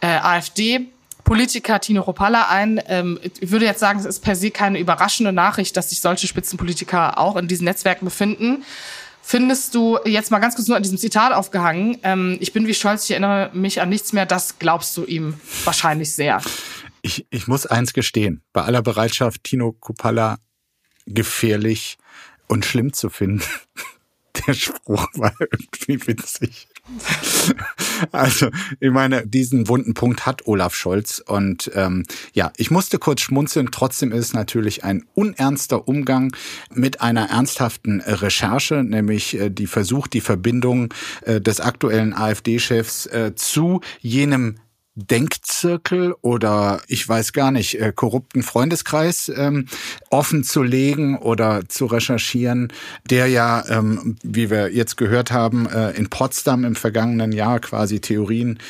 äh, 0.00 0.06
AfD. 0.06 0.88
Politiker 1.24 1.80
Tino 1.80 2.02
Ropalla 2.02 2.48
ein. 2.48 2.82
Ähm, 2.86 3.18
ich 3.40 3.50
würde 3.50 3.64
jetzt 3.64 3.80
sagen, 3.80 3.98
es 3.98 4.04
ist 4.04 4.20
per 4.20 4.36
se 4.36 4.50
keine 4.50 4.78
überraschende 4.78 5.32
Nachricht, 5.32 5.76
dass 5.76 5.88
sich 5.88 6.00
solche 6.00 6.26
Spitzenpolitiker 6.26 7.18
auch 7.18 7.36
in 7.36 7.48
diesen 7.48 7.64
Netzwerken 7.64 8.04
befinden 8.04 8.62
findest 9.24 9.74
du, 9.74 9.98
jetzt 10.04 10.30
mal 10.30 10.38
ganz 10.38 10.54
kurz 10.54 10.68
nur 10.68 10.76
an 10.76 10.82
diesem 10.82 10.98
Zitat 10.98 11.32
aufgehangen, 11.32 11.98
ähm, 12.02 12.36
ich 12.40 12.52
bin 12.52 12.66
wie 12.66 12.74
Scholz, 12.74 13.04
ich 13.04 13.12
erinnere 13.12 13.50
mich 13.54 13.80
an 13.80 13.88
nichts 13.88 14.12
mehr, 14.12 14.26
das 14.26 14.58
glaubst 14.58 14.96
du 14.96 15.04
ihm 15.04 15.34
wahrscheinlich 15.64 16.12
sehr. 16.12 16.42
Ich, 17.02 17.26
ich 17.30 17.48
muss 17.48 17.66
eins 17.66 17.92
gestehen, 17.92 18.42
bei 18.52 18.62
aller 18.62 18.82
Bereitschaft, 18.82 19.44
Tino 19.44 19.72
Kupala 19.72 20.38
gefährlich 21.06 21.98
und 22.48 22.64
schlimm 22.64 22.92
zu 22.92 23.10
finden. 23.10 23.42
Der 24.46 24.54
Spruch 24.54 25.06
war 25.14 25.32
irgendwie 25.38 26.06
witzig. 26.06 26.68
Also, 28.12 28.48
ich 28.80 28.90
meine, 28.90 29.26
diesen 29.26 29.68
wunden 29.68 29.94
Punkt 29.94 30.26
hat 30.26 30.46
Olaf 30.46 30.74
Scholz. 30.74 31.22
Und 31.24 31.70
ähm, 31.74 32.04
ja, 32.32 32.52
ich 32.56 32.70
musste 32.70 32.98
kurz 32.98 33.20
schmunzeln. 33.20 33.70
Trotzdem 33.70 34.12
ist 34.12 34.26
es 34.26 34.32
natürlich 34.32 34.84
ein 34.84 35.04
unernster 35.14 35.88
Umgang 35.88 36.34
mit 36.72 37.00
einer 37.00 37.30
ernsthaften 37.30 38.00
Recherche, 38.00 38.82
nämlich 38.82 39.38
äh, 39.38 39.50
die 39.50 39.66
Versuch, 39.66 40.06
die 40.06 40.20
Verbindung 40.20 40.92
äh, 41.22 41.40
des 41.40 41.60
aktuellen 41.60 42.14
AfD-Chefs 42.14 43.06
äh, 43.06 43.34
zu 43.34 43.80
jenem 44.00 44.56
Denkzirkel 44.96 46.14
oder 46.20 46.80
ich 46.86 47.08
weiß 47.08 47.32
gar 47.32 47.50
nicht, 47.50 47.80
äh, 47.80 47.92
korrupten 47.92 48.44
Freundeskreis 48.44 49.30
ähm, 49.34 49.66
offen 50.10 50.44
zu 50.44 50.62
legen 50.62 51.18
oder 51.18 51.68
zu 51.68 51.86
recherchieren, 51.86 52.72
der 53.10 53.26
ja, 53.26 53.64
ähm, 53.68 54.16
wie 54.22 54.50
wir 54.50 54.72
jetzt 54.72 54.96
gehört 54.96 55.32
haben, 55.32 55.66
äh, 55.66 55.90
in 55.92 56.10
Potsdam 56.10 56.64
im 56.64 56.76
vergangenen 56.76 57.32
Jahr 57.32 57.58
quasi 57.58 58.00
Theorien 58.00 58.60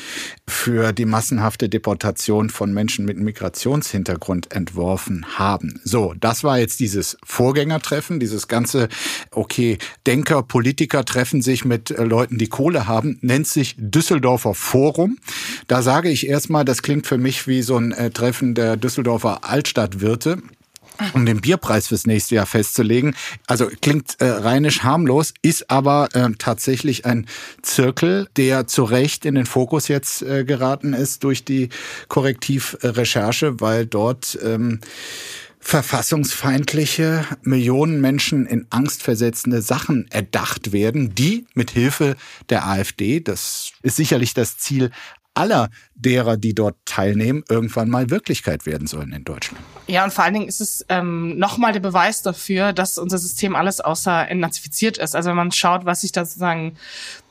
für 0.47 0.93
die 0.93 1.05
massenhafte 1.05 1.69
Deportation 1.69 2.49
von 2.49 2.73
Menschen 2.73 3.05
mit 3.05 3.17
Migrationshintergrund 3.17 4.51
entworfen 4.51 5.25
haben. 5.37 5.79
So, 5.83 6.15
das 6.19 6.43
war 6.43 6.57
jetzt 6.57 6.79
dieses 6.79 7.17
Vorgängertreffen, 7.23 8.19
dieses 8.19 8.47
ganze, 8.47 8.89
okay, 9.29 9.77
Denker, 10.07 10.41
Politiker 10.41 11.05
treffen 11.05 11.43
sich 11.43 11.65
mit 11.65 11.91
äh, 11.91 12.03
Leuten, 12.03 12.39
die 12.39 12.47
Kohle 12.47 12.87
haben, 12.87 13.19
nennt 13.21 13.45
sich 13.45 13.75
Düsseldorfer 13.77 14.55
Forum. 14.55 15.19
Da 15.67 15.83
sage 15.83 16.09
ich 16.09 16.14
erstmal, 16.23 16.63
das 16.63 16.81
klingt 16.81 17.07
für 17.07 17.17
mich 17.17 17.47
wie 17.47 17.61
so 17.61 17.77
ein 17.77 17.91
äh, 17.91 18.11
Treffen 18.11 18.55
der 18.55 18.77
Düsseldorfer 18.77 19.43
Altstadtwirte 19.43 20.41
um 21.13 21.25
den 21.25 21.41
Bierpreis 21.41 21.87
fürs 21.87 22.05
nächste 22.05 22.35
Jahr 22.35 22.45
festzulegen. 22.45 23.15
Also 23.47 23.67
klingt 23.81 24.19
äh, 24.19 24.25
reinisch 24.25 24.83
harmlos, 24.83 25.33
ist 25.41 25.69
aber 25.69 26.09
äh, 26.13 26.29
tatsächlich 26.37 27.05
ein 27.05 27.27
Zirkel, 27.61 28.27
der 28.37 28.67
zu 28.67 28.83
Recht 28.83 29.25
in 29.25 29.35
den 29.35 29.45
Fokus 29.45 29.87
jetzt 29.87 30.21
äh, 30.21 30.45
geraten 30.45 30.93
ist 30.93 31.23
durch 31.23 31.43
die 31.43 31.69
Korrektivrecherche, 32.07 33.59
weil 33.59 33.85
dort 33.85 34.37
ähm, 34.43 34.79
verfassungsfeindliche, 35.59 37.25
Millionen 37.41 37.99
Menschen 37.99 38.45
in 38.45 38.67
Angst 38.69 39.01
versetzende 39.01 39.63
Sachen 39.63 40.05
erdacht 40.11 40.73
werden, 40.73 41.15
die 41.15 41.47
mit 41.55 41.71
Hilfe 41.71 42.15
der 42.49 42.67
AfD, 42.67 43.19
das 43.19 43.71
ist 43.81 43.95
sicherlich 43.95 44.35
das 44.35 44.59
Ziel 44.59 44.91
aller 45.35 45.69
derer, 45.93 46.37
die 46.37 46.55
dort 46.55 46.75
teilnehmen, 46.85 47.43
irgendwann 47.49 47.89
mal 47.89 48.09
Wirklichkeit 48.09 48.65
werden 48.65 48.87
sollen 48.87 49.11
in 49.13 49.23
Deutschland. 49.23 49.63
Ja, 49.87 50.03
und 50.03 50.11
vor 50.11 50.23
allen 50.23 50.33
Dingen 50.33 50.47
ist 50.47 50.61
es 50.61 50.85
ähm, 50.89 51.37
nochmal 51.37 51.73
der 51.73 51.79
Beweis 51.79 52.21
dafür, 52.21 52.73
dass 52.73 52.97
unser 52.97 53.17
System 53.17 53.55
alles 53.55 53.81
außer 53.81 54.27
entnazifiziert 54.27 54.97
ist. 54.97 55.15
Also 55.15 55.29
wenn 55.29 55.35
man 55.35 55.51
schaut, 55.51 55.85
was 55.85 56.01
sich 56.01 56.11
da 56.11 56.25
sozusagen 56.25 56.77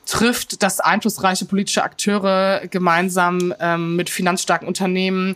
trifft, 0.05 0.61
dass 0.63 0.79
einflussreiche 0.79 1.45
politische 1.45 1.83
Akteure 1.83 2.67
gemeinsam 2.69 3.53
ähm, 3.59 3.95
mit 3.95 4.09
finanzstarken 4.09 4.67
Unternehmen 4.67 5.35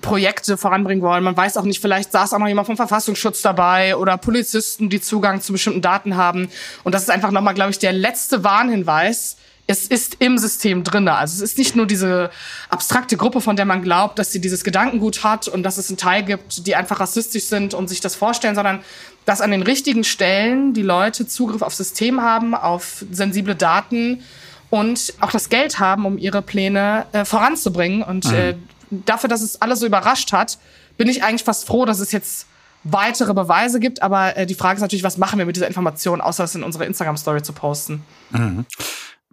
Projekte 0.00 0.56
voranbringen 0.56 1.02
wollen. 1.02 1.22
Man 1.22 1.36
weiß 1.36 1.56
auch 1.56 1.64
nicht, 1.64 1.80
vielleicht 1.80 2.12
saß 2.12 2.32
auch 2.32 2.38
noch 2.38 2.48
jemand 2.48 2.66
vom 2.66 2.76
Verfassungsschutz 2.76 3.42
dabei 3.42 3.96
oder 3.96 4.16
Polizisten, 4.16 4.88
die 4.88 5.00
Zugang 5.00 5.40
zu 5.40 5.52
bestimmten 5.52 5.82
Daten 5.82 6.16
haben. 6.16 6.48
Und 6.82 6.94
das 6.94 7.02
ist 7.02 7.10
einfach 7.10 7.30
nochmal, 7.30 7.54
glaube 7.54 7.70
ich, 7.70 7.78
der 7.78 7.92
letzte 7.92 8.42
Warnhinweis, 8.42 9.36
es 9.66 9.86
ist 9.86 10.16
im 10.20 10.38
System 10.38 10.84
drinne. 10.84 11.14
Also 11.14 11.42
es 11.42 11.50
ist 11.50 11.58
nicht 11.58 11.74
nur 11.74 11.86
diese 11.86 12.30
abstrakte 12.70 13.16
Gruppe, 13.16 13.40
von 13.40 13.56
der 13.56 13.64
man 13.64 13.82
glaubt, 13.82 14.18
dass 14.18 14.30
sie 14.30 14.40
dieses 14.40 14.62
Gedankengut 14.62 15.24
hat 15.24 15.48
und 15.48 15.64
dass 15.64 15.76
es 15.76 15.88
einen 15.88 15.96
Teil 15.96 16.22
gibt, 16.22 16.66
die 16.66 16.76
einfach 16.76 17.00
rassistisch 17.00 17.44
sind 17.44 17.74
und 17.74 17.88
sich 17.88 18.00
das 18.00 18.14
vorstellen, 18.14 18.54
sondern 18.54 18.80
dass 19.24 19.40
an 19.40 19.50
den 19.50 19.62
richtigen 19.62 20.04
Stellen 20.04 20.72
die 20.72 20.82
Leute 20.82 21.26
Zugriff 21.26 21.62
auf 21.62 21.74
System 21.74 22.22
haben, 22.22 22.54
auf 22.54 23.04
sensible 23.10 23.56
Daten 23.56 24.22
und 24.70 25.14
auch 25.20 25.32
das 25.32 25.48
Geld 25.48 25.80
haben, 25.80 26.06
um 26.06 26.16
ihre 26.16 26.42
Pläne 26.42 27.06
äh, 27.10 27.24
voranzubringen. 27.24 28.02
Und 28.02 28.26
mhm. 28.26 28.34
äh, 28.34 28.54
dafür, 28.90 29.28
dass 29.28 29.42
es 29.42 29.60
alles 29.60 29.80
so 29.80 29.86
überrascht 29.86 30.32
hat, 30.32 30.58
bin 30.96 31.08
ich 31.08 31.24
eigentlich 31.24 31.42
fast 31.42 31.66
froh, 31.66 31.84
dass 31.84 31.98
es 31.98 32.12
jetzt 32.12 32.46
weitere 32.84 33.34
Beweise 33.34 33.80
gibt. 33.80 34.00
Aber 34.00 34.36
äh, 34.36 34.46
die 34.46 34.54
Frage 34.54 34.76
ist 34.76 34.82
natürlich, 34.82 35.02
was 35.02 35.18
machen 35.18 35.40
wir 35.40 35.46
mit 35.46 35.56
dieser 35.56 35.66
Information, 35.66 36.20
außer 36.20 36.44
es 36.44 36.54
in 36.54 36.62
unsere 36.62 36.84
Instagram-Story 36.84 37.42
zu 37.42 37.52
posten. 37.52 38.04
Mhm 38.30 38.64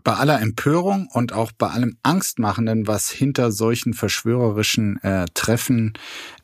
bei 0.03 0.13
aller 0.13 0.41
Empörung 0.41 1.07
und 1.11 1.33
auch 1.33 1.51
bei 1.51 1.67
allem 1.69 1.97
Angstmachenden, 2.03 2.87
was 2.87 3.09
hinter 3.09 3.51
solchen 3.51 3.93
verschwörerischen 3.93 5.01
äh, 5.03 5.25
Treffen 5.33 5.93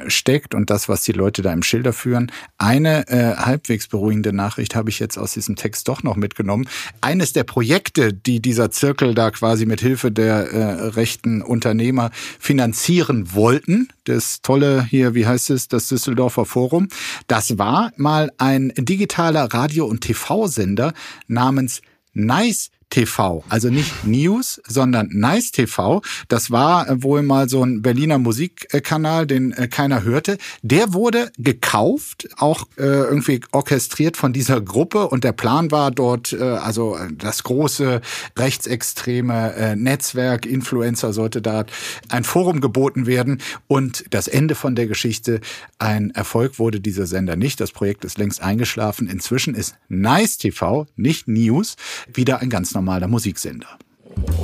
steckt 0.08 0.56
und 0.56 0.70
das, 0.70 0.88
was 0.88 1.04
die 1.04 1.12
Leute 1.12 1.42
da 1.42 1.52
im 1.52 1.64
Schilder 1.64 1.94
führen, 1.94 2.32
eine 2.58 3.08
äh, 3.10 3.36
halbwegs 3.36 3.88
beruhigende 3.88 4.34
Nachricht 4.34 4.76
habe 4.76 4.90
ich 4.90 5.00
jetzt 5.00 5.18
aus 5.18 5.34
diesem 5.34 5.56
Text 5.56 5.88
doch 5.88 6.04
noch 6.04 6.16
mitgenommen. 6.16 6.68
Eines 7.02 7.34
der 7.34 7.44
Projekte, 7.44 8.14
die 8.14 8.42
dieser 8.42 8.72
Zirkel 8.72 9.14
da 9.14 9.32
quasi 9.32 9.66
mit 9.66 9.82
Hilfe 9.82 10.12
der 10.12 10.52
äh, 10.52 10.88
rechten 10.90 11.42
Unternehmer 11.42 12.12
finanzieren 12.40 13.34
wollten, 13.34 13.90
das 14.06 14.42
tolle 14.42 14.86
hier, 14.86 15.14
wie 15.14 15.28
heißt 15.28 15.50
es, 15.50 15.68
das 15.68 15.88
Düsseldorfer 15.88 16.46
Forum, 16.46 16.88
das 17.28 17.58
war 17.58 17.92
mal 17.98 18.32
ein 18.38 18.74
digitaler 18.78 19.54
Radio- 19.54 19.86
und 19.86 20.02
TV-Sender 20.02 20.94
namens 21.28 21.82
Nice 22.14 22.72
TV. 22.90 23.44
Also 23.50 23.70
nicht 23.70 24.06
News, 24.06 24.62
sondern 24.68 25.10
Nice 25.12 25.52
TV. 25.52 26.02
Das 26.28 26.50
war 26.50 26.88
wohl 27.04 27.22
mal 27.22 27.48
so 27.48 27.64
ein 27.64 27.82
Berliner 27.82 28.18
Musikkanal, 28.18 29.28
den 29.28 29.52
äh, 29.52 29.68
keiner 29.68 30.04
hörte. 30.04 30.38
Der 30.64 30.94
wurde 30.94 31.32
gekauft, 31.38 32.30
auch 32.38 32.66
äh, 32.78 32.84
irgendwie 32.84 33.42
orchestriert 33.52 34.18
von 34.18 34.34
dieser 34.34 34.60
Gruppe. 34.60 35.08
Und 35.08 35.24
der 35.24 35.34
Plan 35.34 35.72
war 35.72 35.92
dort, 35.92 36.34
äh, 36.34 36.42
also 36.42 36.98
das 37.14 37.44
große 37.44 38.02
rechtsextreme 38.38 39.76
Netzwerk, 39.76 40.46
Influencer 40.46 41.14
sollte 41.14 41.42
da 41.42 41.66
ein 42.10 42.24
Forum 42.24 42.62
geboten 42.62 43.06
werden. 43.06 43.42
Und 43.68 44.06
das 44.10 44.28
Ende 44.28 44.56
von 44.56 44.76
der 44.76 44.88
Geschichte, 44.88 45.42
ein 45.78 46.12
Erfolg 46.12 46.60
wurde 46.60 46.80
dieser 46.80 47.06
Sender 47.06 47.36
nicht. 47.36 47.60
Das 47.60 47.72
Projekt 47.72 48.04
ist 48.06 48.18
längst 48.18 48.42
eingeschlafen. 48.42 49.08
Inzwischen 49.08 49.54
ist 49.56 49.76
Nice 49.90 50.38
TV, 50.38 50.88
nicht 50.96 51.28
News, 51.28 51.76
wieder 52.14 52.40
ein 52.40 52.50
ganz 52.50 52.74
normaler 52.80 53.10
Musiksender. 53.10 53.78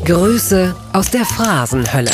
Grüße 0.04 0.76
aus 0.92 1.10
der 1.10 1.24
Phrasenhölle. 1.24 2.12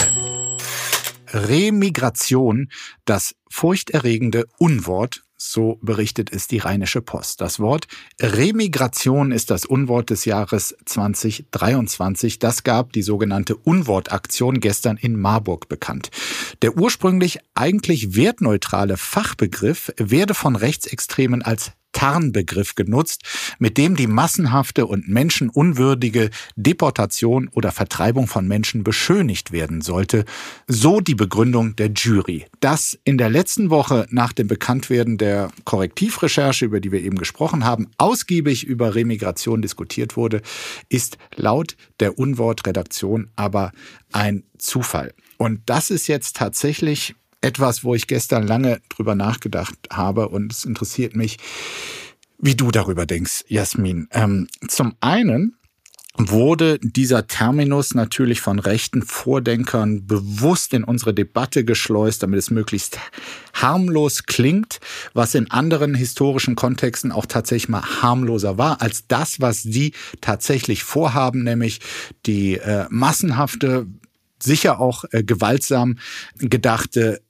Remigration, 1.34 2.70
das 3.06 3.34
furchterregende 3.50 4.46
Unwort, 4.60 5.24
so 5.36 5.80
berichtet 5.82 6.32
es 6.32 6.48
die 6.48 6.60
Rheinische 6.60 7.02
Post. 7.02 7.42
Das 7.42 7.60
Wort 7.60 7.88
Remigration 8.22 9.32
ist 9.32 9.50
das 9.50 9.66
Unwort 9.66 10.12
des 10.12 10.26
Jahres 10.26 10.76
2023. 10.86 12.38
Das 12.38 12.62
gab 12.64 12.94
die 12.94 13.02
sogenannte 13.02 13.56
Unwortaktion 13.56 14.60
gestern 14.60 14.98
in 14.98 15.20
Marburg 15.20 15.70
bekannt. 15.70 16.12
Der 16.62 16.78
ursprünglich 16.78 17.40
eigentlich 17.56 18.16
wertneutrale 18.16 18.98
Fachbegriff 18.98 19.92
werde 19.98 20.36
von 20.36 20.56
Rechtsextremen 20.56 21.42
als 21.42 21.72
Tarnbegriff 21.92 22.76
genutzt, 22.76 23.24
mit 23.60 23.78
dem 23.78 23.96
die 23.96 24.08
massenhafte 24.08 24.86
und 24.86 25.08
menschenunwürdige 25.08 26.30
Deportation 26.56 27.50
oder 27.50 27.72
Vertreibung 27.72 28.28
von 28.28 28.48
Menschen 28.48 28.84
beschönigt 28.84 29.52
werden 29.52 29.82
sollte. 29.82 30.26
So 30.68 31.00
die 31.00 31.16
Begründung 31.16 31.76
der 31.76 31.92
Jury. 31.92 32.46
Dass 32.60 32.98
in 33.04 33.18
der 33.18 33.30
letzten 33.30 33.70
Woche 33.70 34.08
nach 34.10 34.34
dem 34.34 34.48
Bekanntwerden 34.48 35.18
der 35.18 35.52
Korrektivrecherche, 35.66 36.66
über 36.66 36.80
die 36.80 36.92
wir 36.92 37.02
eben 37.02 37.18
gesprochen 37.18 37.66
haben, 37.66 37.88
ausgiebig 37.98 38.64
über 38.64 38.96
Remigration 38.96 39.62
diskutiert 39.62 40.16
wurde, 40.16 40.42
ist 40.90 41.18
laut 41.36 41.76
der 42.00 42.18
Unwortredaktion 42.18 43.30
aber 43.36 43.72
ein 44.12 44.44
Zufall. 44.58 45.14
Und 45.38 45.62
das 45.66 45.90
ist 45.90 46.08
jetzt 46.08 46.36
tatsächlich 46.36 47.16
etwas, 47.42 47.84
wo 47.84 47.96
ich 47.96 48.08
gestern 48.08 48.48
lange 48.48 48.82
drüber 48.90 49.16
nachgedacht 49.16 49.76
habe 49.92 50.30
und 50.30 50.54
es 50.54 50.66
interessiert 50.66 51.16
mich, 51.16 51.38
wie 52.38 52.56
du 52.56 52.72
darüber 52.72 53.06
denkst, 53.06 53.46
Jasmin. 53.48 54.08
Ähm, 54.12 54.48
zum 54.68 54.96
einen 55.00 55.58
wurde 56.18 56.78
dieser 56.80 57.28
Terminus 57.28 57.94
natürlich 57.96 58.42
von 58.42 58.60
rechten 58.60 59.02
Vordenkern 59.02 60.06
bewusst 60.06 60.74
in 60.74 60.84
unsere 60.84 61.14
Debatte 61.14 61.64
geschleust, 61.64 62.22
damit 62.22 62.40
es 62.40 62.52
möglichst 62.52 63.00
harmlos 63.54 64.24
klingt, 64.26 64.80
was 65.14 65.36
in 65.36 65.50
anderen 65.50 65.96
historischen 65.96 66.56
Kontexten 66.56 67.12
auch 67.12 67.26
tatsächlich 67.26 67.70
mal 67.70 68.02
harmloser 68.02 68.58
war 68.58 68.82
als 68.82 69.08
das, 69.08 69.40
was 69.40 69.64
sie 69.64 69.94
tatsächlich 70.20 70.84
vorhaben, 70.84 71.44
nämlich 71.44 71.80
die 72.26 72.58
äh, 72.58 72.88
massenhafte 72.90 73.88
sicher 74.44 74.80
auch 74.80 75.06
äh, 75.12 75.24
gewaltsam 75.24 75.98
gedachte 76.36 77.22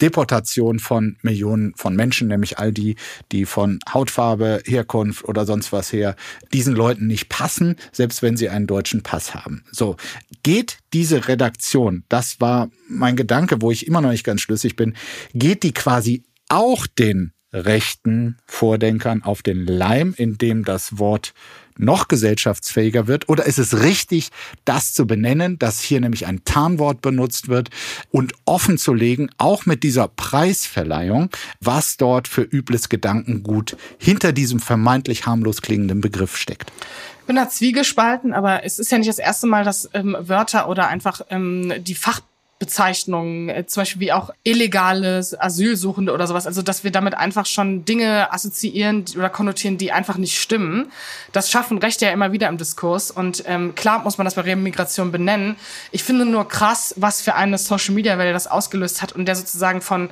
Deportation 0.00 0.78
von 0.78 1.16
Millionen 1.22 1.74
von 1.76 1.96
Menschen, 1.96 2.28
nämlich 2.28 2.58
all 2.58 2.72
die, 2.72 2.96
die 3.32 3.44
von 3.44 3.78
Hautfarbe, 3.92 4.62
Herkunft 4.64 5.24
oder 5.24 5.46
sonst 5.46 5.72
was 5.72 5.92
her 5.92 6.16
diesen 6.52 6.74
Leuten 6.74 7.06
nicht 7.06 7.28
passen, 7.28 7.76
selbst 7.92 8.22
wenn 8.22 8.36
sie 8.36 8.48
einen 8.48 8.66
deutschen 8.66 9.02
Pass 9.02 9.34
haben. 9.34 9.64
So, 9.70 9.96
geht 10.42 10.78
diese 10.92 11.28
Redaktion, 11.28 12.04
das 12.08 12.40
war 12.40 12.70
mein 12.88 13.16
Gedanke, 13.16 13.60
wo 13.60 13.70
ich 13.70 13.86
immer 13.86 14.00
noch 14.00 14.10
nicht 14.10 14.24
ganz 14.24 14.40
schlüssig 14.40 14.76
bin, 14.76 14.94
geht 15.34 15.62
die 15.62 15.72
quasi 15.72 16.24
auch 16.48 16.86
den 16.86 17.32
rechten 17.52 18.36
Vordenkern 18.46 19.22
auf 19.22 19.42
den 19.42 19.66
Leim, 19.66 20.14
indem 20.16 20.64
das 20.64 20.98
Wort 20.98 21.34
noch 21.78 22.08
gesellschaftsfähiger 22.08 23.06
wird? 23.06 23.28
Oder 23.28 23.46
ist 23.46 23.58
es 23.58 23.82
richtig, 23.82 24.30
das 24.64 24.92
zu 24.92 25.06
benennen, 25.06 25.58
dass 25.58 25.80
hier 25.80 26.00
nämlich 26.00 26.26
ein 26.26 26.44
Tarnwort 26.44 27.00
benutzt 27.00 27.48
wird 27.48 27.70
und 28.10 28.32
offen 28.44 28.78
zu 28.78 28.92
legen, 28.92 29.30
auch 29.38 29.64
mit 29.64 29.82
dieser 29.82 30.08
Preisverleihung, 30.08 31.30
was 31.60 31.96
dort 31.96 32.28
für 32.28 32.42
übles 32.42 32.88
Gedankengut 32.88 33.76
hinter 33.98 34.32
diesem 34.32 34.60
vermeintlich 34.60 35.26
harmlos 35.26 35.62
klingenden 35.62 36.00
Begriff 36.00 36.36
steckt? 36.36 36.72
Ich 37.20 37.26
bin 37.26 37.36
da 37.36 37.48
zwiegespalten, 37.48 38.32
aber 38.32 38.64
es 38.64 38.78
ist 38.78 38.90
ja 38.90 38.98
nicht 38.98 39.10
das 39.10 39.18
erste 39.18 39.46
Mal, 39.46 39.62
dass 39.62 39.88
ähm, 39.92 40.16
Wörter 40.18 40.68
oder 40.68 40.88
einfach 40.88 41.20
ähm, 41.30 41.72
die 41.80 41.94
Fach 41.94 42.20
Bezeichnungen, 42.58 43.48
äh, 43.48 43.66
zum 43.66 43.82
Beispiel 43.82 44.00
wie 44.00 44.12
auch 44.12 44.30
illegales 44.42 45.38
Asylsuchende 45.38 46.12
oder 46.12 46.26
sowas. 46.26 46.46
Also, 46.46 46.62
dass 46.62 46.82
wir 46.82 46.90
damit 46.90 47.14
einfach 47.14 47.46
schon 47.46 47.84
Dinge 47.84 48.32
assoziieren 48.32 49.04
oder 49.16 49.30
konnotieren, 49.30 49.78
die 49.78 49.92
einfach 49.92 50.16
nicht 50.16 50.38
stimmen. 50.38 50.90
Das 51.32 51.50
schaffen 51.50 51.78
Rechte 51.78 52.06
ja 52.06 52.10
immer 52.10 52.32
wieder 52.32 52.48
im 52.48 52.58
Diskurs. 52.58 53.10
Und 53.10 53.44
ähm, 53.46 53.74
klar 53.74 54.02
muss 54.02 54.18
man 54.18 54.24
das 54.24 54.34
bei 54.34 54.42
Remigration 54.42 55.12
benennen. 55.12 55.56
Ich 55.92 56.02
finde 56.02 56.24
nur 56.24 56.48
krass, 56.48 56.94
was 56.96 57.22
für 57.22 57.34
eine 57.34 57.58
Social 57.58 57.94
Media 57.94 58.18
Welle 58.18 58.32
das 58.32 58.48
ausgelöst 58.48 59.02
hat 59.02 59.12
und 59.12 59.26
der 59.26 59.36
sozusagen 59.36 59.80
von 59.80 60.10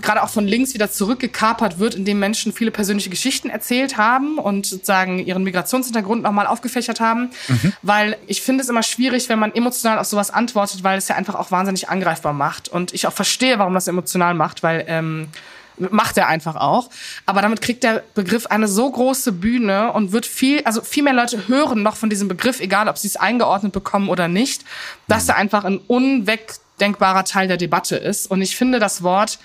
gerade 0.00 0.22
auch 0.22 0.28
von 0.28 0.46
links 0.46 0.74
wieder 0.74 0.90
zurückgekapert 0.90 1.78
wird, 1.78 1.94
indem 1.94 2.18
Menschen 2.18 2.52
viele 2.52 2.70
persönliche 2.70 3.10
Geschichten 3.10 3.48
erzählt 3.48 3.96
haben 3.96 4.38
und 4.38 4.66
sozusagen 4.66 5.18
ihren 5.18 5.44
Migrationshintergrund 5.44 6.22
nochmal 6.22 6.46
aufgefächert 6.46 7.00
haben. 7.00 7.30
Mhm. 7.48 7.72
Weil 7.82 8.16
ich 8.26 8.42
finde 8.42 8.62
es 8.62 8.68
immer 8.68 8.82
schwierig, 8.82 9.28
wenn 9.28 9.38
man 9.38 9.54
emotional 9.54 9.98
auf 9.98 10.06
sowas 10.06 10.30
antwortet, 10.30 10.82
weil 10.82 10.98
es 10.98 11.08
ja 11.08 11.14
einfach 11.14 11.36
auch 11.36 11.50
wahnsinnig 11.50 11.88
angreifbar 11.88 12.32
macht. 12.32 12.68
Und 12.68 12.92
ich 12.92 13.06
auch 13.06 13.12
verstehe, 13.12 13.58
warum 13.58 13.74
das 13.74 13.86
emotional 13.86 14.34
macht, 14.34 14.62
weil 14.62 14.84
ähm, 14.88 15.28
macht 15.76 16.18
er 16.18 16.28
einfach 16.28 16.56
auch. 16.56 16.90
Aber 17.26 17.42
damit 17.42 17.60
kriegt 17.60 17.82
der 17.82 18.02
Begriff 18.14 18.46
eine 18.46 18.68
so 18.68 18.90
große 18.90 19.32
Bühne 19.32 19.92
und 19.92 20.12
wird 20.12 20.26
viel, 20.26 20.62
also 20.64 20.80
viel 20.82 21.02
mehr 21.02 21.14
Leute 21.14 21.48
hören 21.48 21.82
noch 21.82 21.96
von 21.96 22.10
diesem 22.10 22.28
Begriff, 22.28 22.60
egal 22.60 22.88
ob 22.88 22.98
sie 22.98 23.08
es 23.08 23.16
eingeordnet 23.16 23.72
bekommen 23.72 24.08
oder 24.08 24.28
nicht, 24.28 24.64
dass 25.08 25.24
mhm. 25.24 25.30
er 25.30 25.36
einfach 25.36 25.64
ein 25.64 25.78
unwegdenkbarer 25.78 27.24
Teil 27.24 27.48
der 27.48 27.56
Debatte 27.56 27.96
ist. 27.96 28.30
Und 28.30 28.42
ich 28.42 28.56
finde 28.56 28.78
das 28.78 29.02
Wort 29.02 29.38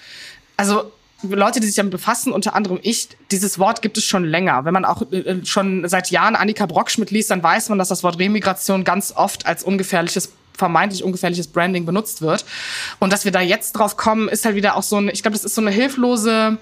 also 0.60 0.92
Leute, 1.24 1.60
die 1.60 1.68
sich 1.68 1.75
damit 1.75 1.92
befassen, 1.92 2.34
unter 2.34 2.54
anderem 2.54 2.80
ich, 2.82 3.10
dieses 3.32 3.60
Wort 3.60 3.82
gibt 3.82 3.98
es 3.98 4.04
schon 4.04 4.25
länger. 4.25 4.66
Wenn 4.66 4.74
man 4.74 4.86
auch 4.86 5.10
äh, 5.12 5.46
schon 5.46 5.88
seit 5.88 6.12
Jahren 6.12 6.36
Annika 6.36 6.66
Brockschmidt 6.66 7.12
liest, 7.12 7.32
dann 7.32 7.42
weiß 7.42 7.70
man, 7.70 7.78
dass 7.78 7.88
das 7.88 8.04
Wort 8.04 8.20
Remigration 8.20 8.84
ganz 8.84 9.13
oft 9.16 9.46
als 9.46 9.63
ungefährliches 9.63 10.34
vermeintlich 10.58 11.06
ungefährliches 11.06 11.48
Branding 11.48 11.86
benutzt 11.86 12.22
wird. 12.22 12.44
Und 13.00 13.13
dass 13.13 13.24
wir 13.24 13.32
da 13.32 13.39
jetzt 13.39 13.72
drauf 13.72 13.95
kommen, 13.95 14.28
ist 14.28 14.43
halt 14.43 14.56
wieder 14.56 14.76
auch 14.76 14.84
so 14.84 14.98
ein, 14.98 15.08
ich 15.08 15.22
glaube, 15.22 15.36
das 15.36 15.45
ist 15.45 15.56
so 15.56 15.62
eine 15.62 15.72
hilflose 15.72 16.58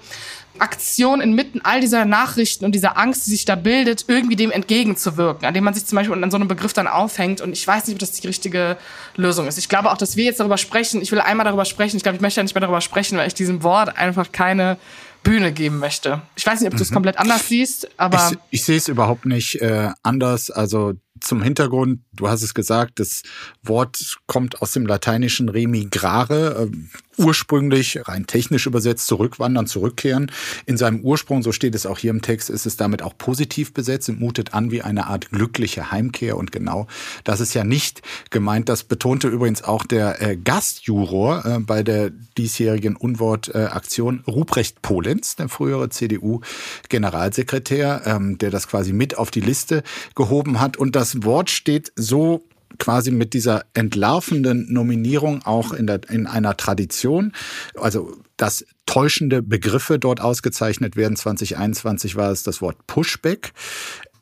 Aktion 0.60 1.20
inmitten 1.20 1.60
all 1.62 1.80
dieser 1.80 2.04
Nachrichten 2.04 2.64
und 2.64 2.72
dieser 2.72 2.96
Angst, 2.96 3.26
die 3.26 3.30
sich 3.30 3.44
da 3.44 3.54
bildet, 3.54 4.04
irgendwie 4.08 4.36
dem 4.36 4.50
entgegenzuwirken, 4.50 5.46
an 5.46 5.54
dem 5.54 5.64
man 5.64 5.74
sich 5.74 5.86
zum 5.86 5.96
Beispiel 5.96 6.22
an 6.22 6.30
so 6.30 6.36
einem 6.36 6.48
Begriff 6.48 6.72
dann 6.72 6.86
aufhängt. 6.86 7.40
Und 7.40 7.52
ich 7.52 7.66
weiß 7.66 7.86
nicht, 7.86 7.94
ob 7.94 8.00
das 8.00 8.12
die 8.12 8.26
richtige 8.26 8.76
Lösung 9.16 9.46
ist. 9.46 9.58
Ich 9.58 9.68
glaube 9.68 9.90
auch, 9.90 9.96
dass 9.96 10.16
wir 10.16 10.24
jetzt 10.24 10.40
darüber 10.40 10.58
sprechen. 10.58 11.02
Ich 11.02 11.12
will 11.12 11.20
einmal 11.20 11.44
darüber 11.44 11.64
sprechen. 11.64 11.96
Ich 11.96 12.02
glaube, 12.02 12.16
ich 12.16 12.22
möchte 12.22 12.40
ja 12.40 12.44
nicht 12.44 12.54
mehr 12.54 12.60
darüber 12.60 12.80
sprechen, 12.80 13.18
weil 13.18 13.28
ich 13.28 13.34
diesem 13.34 13.62
Wort 13.62 13.96
einfach 13.96 14.32
keine 14.32 14.78
Bühne 15.22 15.52
geben 15.52 15.78
möchte. 15.78 16.22
Ich 16.36 16.46
weiß 16.46 16.60
nicht, 16.60 16.70
ob 16.70 16.76
du 16.76 16.82
es 16.82 16.90
mhm. 16.90 16.94
komplett 16.94 17.18
anders 17.18 17.48
siehst, 17.48 17.88
aber. 17.96 18.30
Ich, 18.32 18.60
ich 18.60 18.64
sehe 18.64 18.76
es 18.76 18.88
überhaupt 18.88 19.26
nicht 19.26 19.60
äh, 19.60 19.90
anders. 20.02 20.50
Also 20.50 20.94
zum 21.20 21.42
Hintergrund, 21.42 22.00
du 22.12 22.28
hast 22.28 22.42
es 22.42 22.54
gesagt, 22.54 23.00
das 23.00 23.22
Wort 23.62 24.18
kommt 24.26 24.62
aus 24.62 24.72
dem 24.72 24.86
lateinischen 24.86 25.48
remigrare, 25.48 26.68
äh, 26.68 26.76
ursprünglich 27.18 28.08
rein 28.08 28.26
technisch 28.26 28.66
übersetzt 28.66 29.06
zurückwandern, 29.06 29.66
zurückkehren. 29.66 30.30
In 30.66 30.76
seinem 30.76 31.00
Ursprung, 31.00 31.42
so 31.42 31.52
steht 31.52 31.74
es 31.74 31.86
auch 31.86 31.98
hier 31.98 32.10
im 32.10 32.22
Text, 32.22 32.50
ist 32.50 32.66
es 32.66 32.76
damit 32.76 33.02
auch 33.02 33.16
positiv 33.18 33.74
besetzt 33.74 34.08
und 34.08 34.20
mutet 34.20 34.54
an 34.54 34.70
wie 34.70 34.82
eine 34.82 35.06
Art 35.06 35.30
glückliche 35.30 35.90
Heimkehr. 35.90 36.36
Und 36.36 36.52
genau 36.52 36.86
das 37.24 37.40
ist 37.40 37.54
ja 37.54 37.64
nicht 37.64 38.02
gemeint. 38.30 38.68
Das 38.68 38.84
betonte 38.84 39.28
übrigens 39.28 39.62
auch 39.62 39.84
der 39.84 40.22
äh, 40.22 40.36
Gastjuror 40.36 41.44
äh, 41.44 41.58
bei 41.60 41.82
der 41.82 42.10
diesjährigen 42.36 42.96
Unwortaktion 42.96 44.22
äh, 44.26 44.30
Ruprecht 44.30 44.82
Polenz, 44.82 45.36
der 45.36 45.48
frühere 45.48 45.88
CDU-Generalsekretär, 45.88 48.02
ähm, 48.04 48.38
der 48.38 48.50
das 48.50 48.68
quasi 48.68 48.92
mit 48.92 49.18
auf 49.18 49.30
die 49.30 49.40
Liste 49.40 49.82
gehoben 50.14 50.60
hat. 50.60 50.76
Und 50.76 50.96
das 50.96 51.24
Wort 51.24 51.50
steht 51.50 51.92
so 51.96 52.42
quasi 52.78 53.10
mit 53.10 53.34
dieser 53.34 53.64
entlarvenden 53.74 54.72
Nominierung 54.72 55.42
auch 55.44 55.72
in, 55.72 55.86
der, 55.86 56.00
in 56.08 56.26
einer 56.26 56.56
Tradition. 56.56 57.32
Also 57.74 58.16
dass 58.38 58.64
täuschende 58.86 59.42
Begriffe 59.42 59.98
dort 59.98 60.22
ausgezeichnet 60.22 60.96
werden. 60.96 61.16
2021 61.16 62.16
war 62.16 62.30
es 62.30 62.42
das 62.42 62.62
Wort 62.62 62.86
Pushback. 62.86 63.52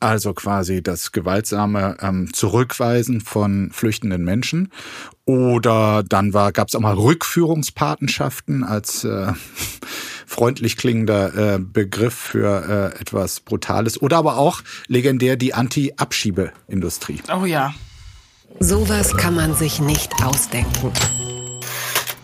Also 0.00 0.34
quasi 0.34 0.82
das 0.82 1.12
gewaltsame 1.12 1.96
ähm, 2.00 2.32
Zurückweisen 2.32 3.20
von 3.20 3.70
flüchtenden 3.72 4.24
Menschen. 4.24 4.70
Oder 5.24 6.02
dann 6.02 6.32
gab 6.32 6.68
es 6.68 6.74
auch 6.74 6.80
mal 6.80 6.94
Rückführungspatenschaften 6.94 8.62
als 8.62 9.04
äh, 9.04 9.32
freundlich 10.26 10.76
klingender 10.76 11.54
äh, 11.54 11.58
Begriff 11.58 12.14
für 12.14 12.92
äh, 12.94 13.00
etwas 13.00 13.40
Brutales. 13.40 14.00
Oder 14.00 14.18
aber 14.18 14.36
auch 14.36 14.62
legendär 14.86 15.36
die 15.36 15.54
Anti-Abschiebeindustrie. 15.54 17.20
Oh 17.34 17.46
ja. 17.46 17.74
Sowas 18.58 19.14
kann 19.16 19.34
man 19.34 19.54
sich 19.54 19.80
nicht 19.80 20.12
ausdenken. 20.24 20.90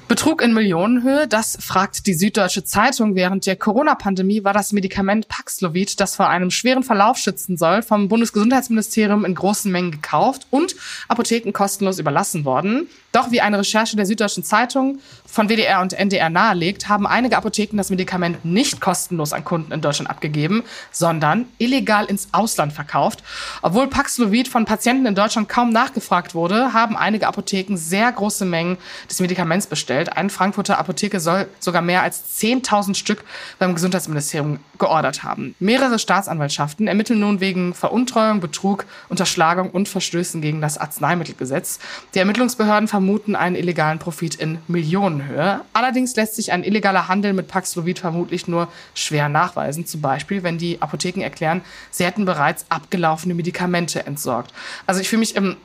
Betrug 0.08 0.42
in 0.42 0.54
Millionenhöhe, 0.54 1.28
das 1.28 1.58
fragt 1.60 2.06
die 2.06 2.14
Süddeutsche 2.14 2.64
Zeitung. 2.64 3.14
Während 3.14 3.46
der 3.46 3.56
Corona-Pandemie 3.56 4.42
war 4.42 4.52
das 4.52 4.72
Medikament 4.72 5.28
Paxlovid, 5.28 6.00
das 6.00 6.16
vor 6.16 6.28
einem 6.28 6.50
schweren 6.50 6.82
Verlauf 6.82 7.18
schützen 7.18 7.56
soll, 7.56 7.82
vom 7.82 8.08
Bundesgesundheitsministerium 8.08 9.24
in 9.24 9.34
großen 9.34 9.70
Mengen 9.70 9.90
gekauft 9.90 10.46
und 10.50 10.74
Apotheken 11.08 11.52
kostenlos 11.52 11.98
überlassen 11.98 12.44
worden. 12.44 12.88
Doch 13.12 13.30
wie 13.30 13.42
eine 13.42 13.58
Recherche 13.58 13.94
der 13.94 14.06
Süddeutschen 14.06 14.42
Zeitung 14.42 14.98
von 15.26 15.50
WDR 15.50 15.82
und 15.82 15.92
NDR 15.92 16.30
nahelegt, 16.30 16.88
haben 16.88 17.06
einige 17.06 17.36
Apotheken 17.36 17.76
das 17.76 17.90
Medikament 17.90 18.42
nicht 18.42 18.80
kostenlos 18.80 19.34
an 19.34 19.44
Kunden 19.44 19.70
in 19.70 19.82
Deutschland 19.82 20.08
abgegeben, 20.08 20.62
sondern 20.90 21.44
illegal 21.58 22.06
ins 22.06 22.28
Ausland 22.32 22.72
verkauft. 22.72 23.22
Obwohl 23.60 23.88
Paxlovid 23.88 24.48
von 24.48 24.64
Patienten 24.64 25.04
in 25.04 25.14
Deutschland 25.14 25.50
kaum 25.50 25.70
nachgefragt 25.74 26.34
wurde, 26.34 26.72
haben 26.72 26.96
einige 26.96 27.28
Apotheken 27.28 27.76
sehr 27.76 28.10
große 28.10 28.46
Mengen 28.46 28.78
des 29.10 29.20
Medikaments 29.20 29.66
bestellt. 29.66 30.16
Eine 30.16 30.30
Frankfurter 30.30 30.78
Apotheke 30.78 31.20
soll 31.20 31.48
sogar 31.60 31.82
mehr 31.82 32.02
als 32.02 32.40
10.000 32.40 32.94
Stück 32.94 33.24
beim 33.58 33.74
Gesundheitsministerium 33.74 34.58
geordert 34.78 35.22
haben. 35.22 35.54
Mehrere 35.58 35.98
Staatsanwaltschaften 35.98 36.88
ermitteln 36.88 37.20
nun 37.20 37.40
wegen 37.40 37.74
Veruntreuung, 37.74 38.40
Betrug, 38.40 38.86
Unterschlagung 39.10 39.70
und 39.70 39.86
Verstößen 39.86 40.40
gegen 40.40 40.62
das 40.62 40.78
Arzneimittelgesetz. 40.78 41.78
Die 42.14 42.18
Ermittlungsbehörden 42.18 42.88
vermuten 42.88 43.01
einen 43.36 43.56
illegalen 43.56 43.98
Profit 43.98 44.34
in 44.36 44.58
Millionenhöhe. 44.68 45.60
Allerdings 45.72 46.14
lässt 46.16 46.36
sich 46.36 46.52
ein 46.52 46.64
illegaler 46.64 47.08
Handel 47.08 47.32
mit 47.32 47.48
Paxlovid 47.48 47.98
vermutlich 47.98 48.48
nur 48.48 48.68
schwer 48.94 49.28
nachweisen. 49.28 49.86
Zum 49.86 50.00
Beispiel, 50.00 50.42
wenn 50.42 50.58
die 50.58 50.80
Apotheken 50.80 51.22
erklären, 51.22 51.62
sie 51.90 52.04
hätten 52.04 52.24
bereits 52.24 52.66
abgelaufene 52.68 53.34
Medikamente 53.34 54.06
entsorgt. 54.06 54.52
Also 54.86 55.00
ich 55.00 55.08
fühle 55.08 55.20
mich 55.20 55.36
im 55.36 55.56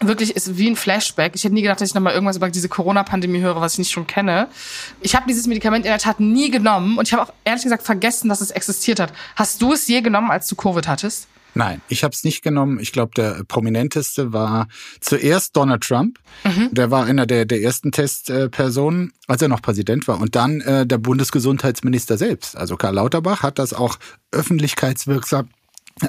wirklich 0.00 0.34
ist 0.34 0.58
wie 0.58 0.68
ein 0.68 0.76
Flashback. 0.76 1.32
Ich 1.34 1.44
hätte 1.44 1.54
nie 1.54 1.62
gedacht, 1.62 1.80
dass 1.80 1.90
ich 1.90 1.94
nochmal 1.94 2.14
irgendwas 2.14 2.36
über 2.36 2.50
diese 2.50 2.68
Corona-Pandemie 2.68 3.40
höre, 3.40 3.60
was 3.60 3.74
ich 3.74 3.78
nicht 3.80 3.90
schon 3.90 4.06
kenne. 4.06 4.48
Ich 5.00 5.14
habe 5.14 5.26
dieses 5.28 5.46
Medikament 5.46 5.84
in 5.84 5.90
der 5.90 5.98
Tat 5.98 6.20
nie 6.20 6.50
genommen 6.50 6.98
und 6.98 7.06
ich 7.06 7.12
habe 7.12 7.22
auch 7.22 7.32
ehrlich 7.44 7.62
gesagt 7.62 7.84
vergessen, 7.84 8.28
dass 8.28 8.40
es 8.40 8.50
existiert 8.50 9.00
hat. 9.00 9.12
Hast 9.36 9.62
du 9.62 9.72
es 9.72 9.86
je 9.86 10.00
genommen, 10.00 10.30
als 10.30 10.48
du 10.48 10.56
Covid 10.56 10.88
hattest? 10.88 11.28
Nein, 11.54 11.82
ich 11.88 12.02
habe 12.02 12.14
es 12.14 12.24
nicht 12.24 12.42
genommen. 12.42 12.78
Ich 12.80 12.92
glaube, 12.92 13.12
der 13.14 13.44
prominenteste 13.44 14.32
war 14.32 14.68
zuerst 15.00 15.56
Donald 15.56 15.82
Trump. 15.82 16.18
Mhm. 16.44 16.70
Der 16.72 16.90
war 16.90 17.04
einer 17.04 17.26
der, 17.26 17.44
der 17.44 17.60
ersten 17.62 17.92
Testpersonen, 17.92 19.12
als 19.26 19.42
er 19.42 19.48
noch 19.48 19.60
Präsident 19.60 20.08
war. 20.08 20.20
Und 20.20 20.34
dann 20.34 20.60
äh, 20.62 20.86
der 20.86 20.98
Bundesgesundheitsminister 20.98 22.16
selbst. 22.16 22.56
Also 22.56 22.76
Karl 22.76 22.94
Lauterbach 22.94 23.42
hat 23.42 23.58
das 23.58 23.74
auch 23.74 23.98
öffentlichkeitswirksam 24.30 25.48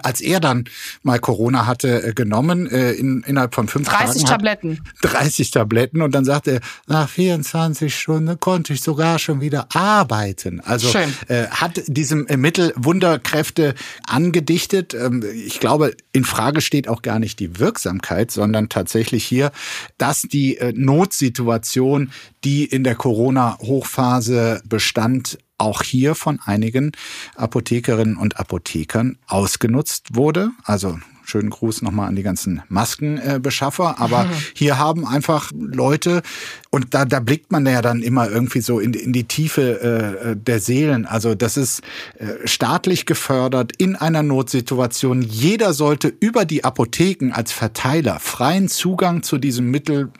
als 0.02 0.22
er 0.22 0.40
dann 0.40 0.66
mal 1.04 1.20
Corona 1.20 1.66
hatte, 1.68 2.04
äh, 2.04 2.14
genommen, 2.14 2.68
äh, 2.68 2.92
in, 2.94 3.24
innerhalb 3.24 3.54
von 3.54 3.68
fünf 3.68 3.88
30 3.88 4.24
Tagen. 4.24 4.34
Tabletten. 4.34 4.80
30 5.02 5.52
Tabletten. 5.52 6.02
Und 6.02 6.16
dann 6.16 6.26
sagte 6.26 6.52
er, 6.52 6.62
nach 6.88 7.10
24 7.10 7.94
Stunden 7.96 8.40
konnte 8.40 8.74
ich 8.74 8.82
sogar 8.82 9.20
schon 9.20 9.42
wieder 9.42 9.68
arbeiten. 9.74 10.60
Also 10.62 10.98
äh, 11.28 11.48
hat 11.48 11.82
diesem 11.88 12.26
Mittel 12.38 12.74
Wunderkräfte 12.76 13.76
angedichtet. 14.08 14.94
Ähm, 14.94 15.24
ich 15.34 15.60
glaube, 15.60 15.96
in 16.12 16.24
Frage 16.24 16.62
steht 16.62 16.88
auch 16.88 17.02
gar 17.02 17.20
nicht 17.20 17.40
die 17.40 17.60
Wirksamkeit, 17.60 18.32
sondern 18.32 18.70
tatsächlich 18.70 19.26
hier, 19.26 19.52
dass 19.98 20.22
die 20.22 20.58
äh, 20.58 20.74
Notsituation, 20.76 22.12
die 22.44 22.66
in 22.66 22.84
der 22.84 22.96
Corona-Hochphase 22.96 24.62
bestand, 24.68 25.38
auch 25.64 25.82
hier 25.82 26.16
von 26.16 26.40
einigen 26.44 26.92
Apothekerinnen 27.36 28.18
und 28.18 28.40
Apothekern 28.40 29.18
ausgenutzt 29.28 30.16
wurde. 30.16 30.52
Also 30.64 31.00
schönen 31.26 31.50
Gruß 31.50 31.82
nochmal 31.82 32.08
an 32.08 32.16
die 32.16 32.24
ganzen 32.24 32.62
Maskenbeschaffer. 32.70 34.00
Aber 34.00 34.28
hier 34.54 34.78
haben 34.78 35.08
einfach 35.08 35.52
Leute, 35.56 36.22
und 36.70 36.94
da, 36.94 37.06
da 37.06 37.20
blickt 37.20 37.52
man 37.52 37.66
ja 37.66 37.82
dann 37.82 38.02
immer 38.02 38.30
irgendwie 38.30 38.62
so 38.62 38.80
in, 38.80 38.94
in 38.94 39.14
die 39.14 39.24
Tiefe 39.26 40.34
äh, 40.34 40.36
der 40.36 40.60
Seelen. 40.60 41.06
Also 41.06 41.36
das 41.36 41.58
ist 41.58 41.82
äh, 42.18 42.46
staatlich 42.46 43.06
gefördert 43.06 43.72
in 43.78 43.96
einer 43.96 44.24
Notsituation. 44.24 45.22
Jeder 45.22 45.74
sollte 45.74 46.14
über 46.20 46.46
die 46.46 46.64
Apotheken 46.64 47.32
als 47.32 47.52
Verteiler 47.52 48.20
freien 48.20 48.68
Zugang 48.68 49.24
zu 49.24 49.38
diesem 49.38 49.72
Mittel, 49.72 50.12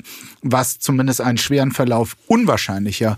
was 0.44 0.80
zumindest 0.80 1.22
einen 1.22 1.38
schweren 1.38 1.72
Verlauf 1.72 2.16
unwahrscheinlicher 2.28 3.18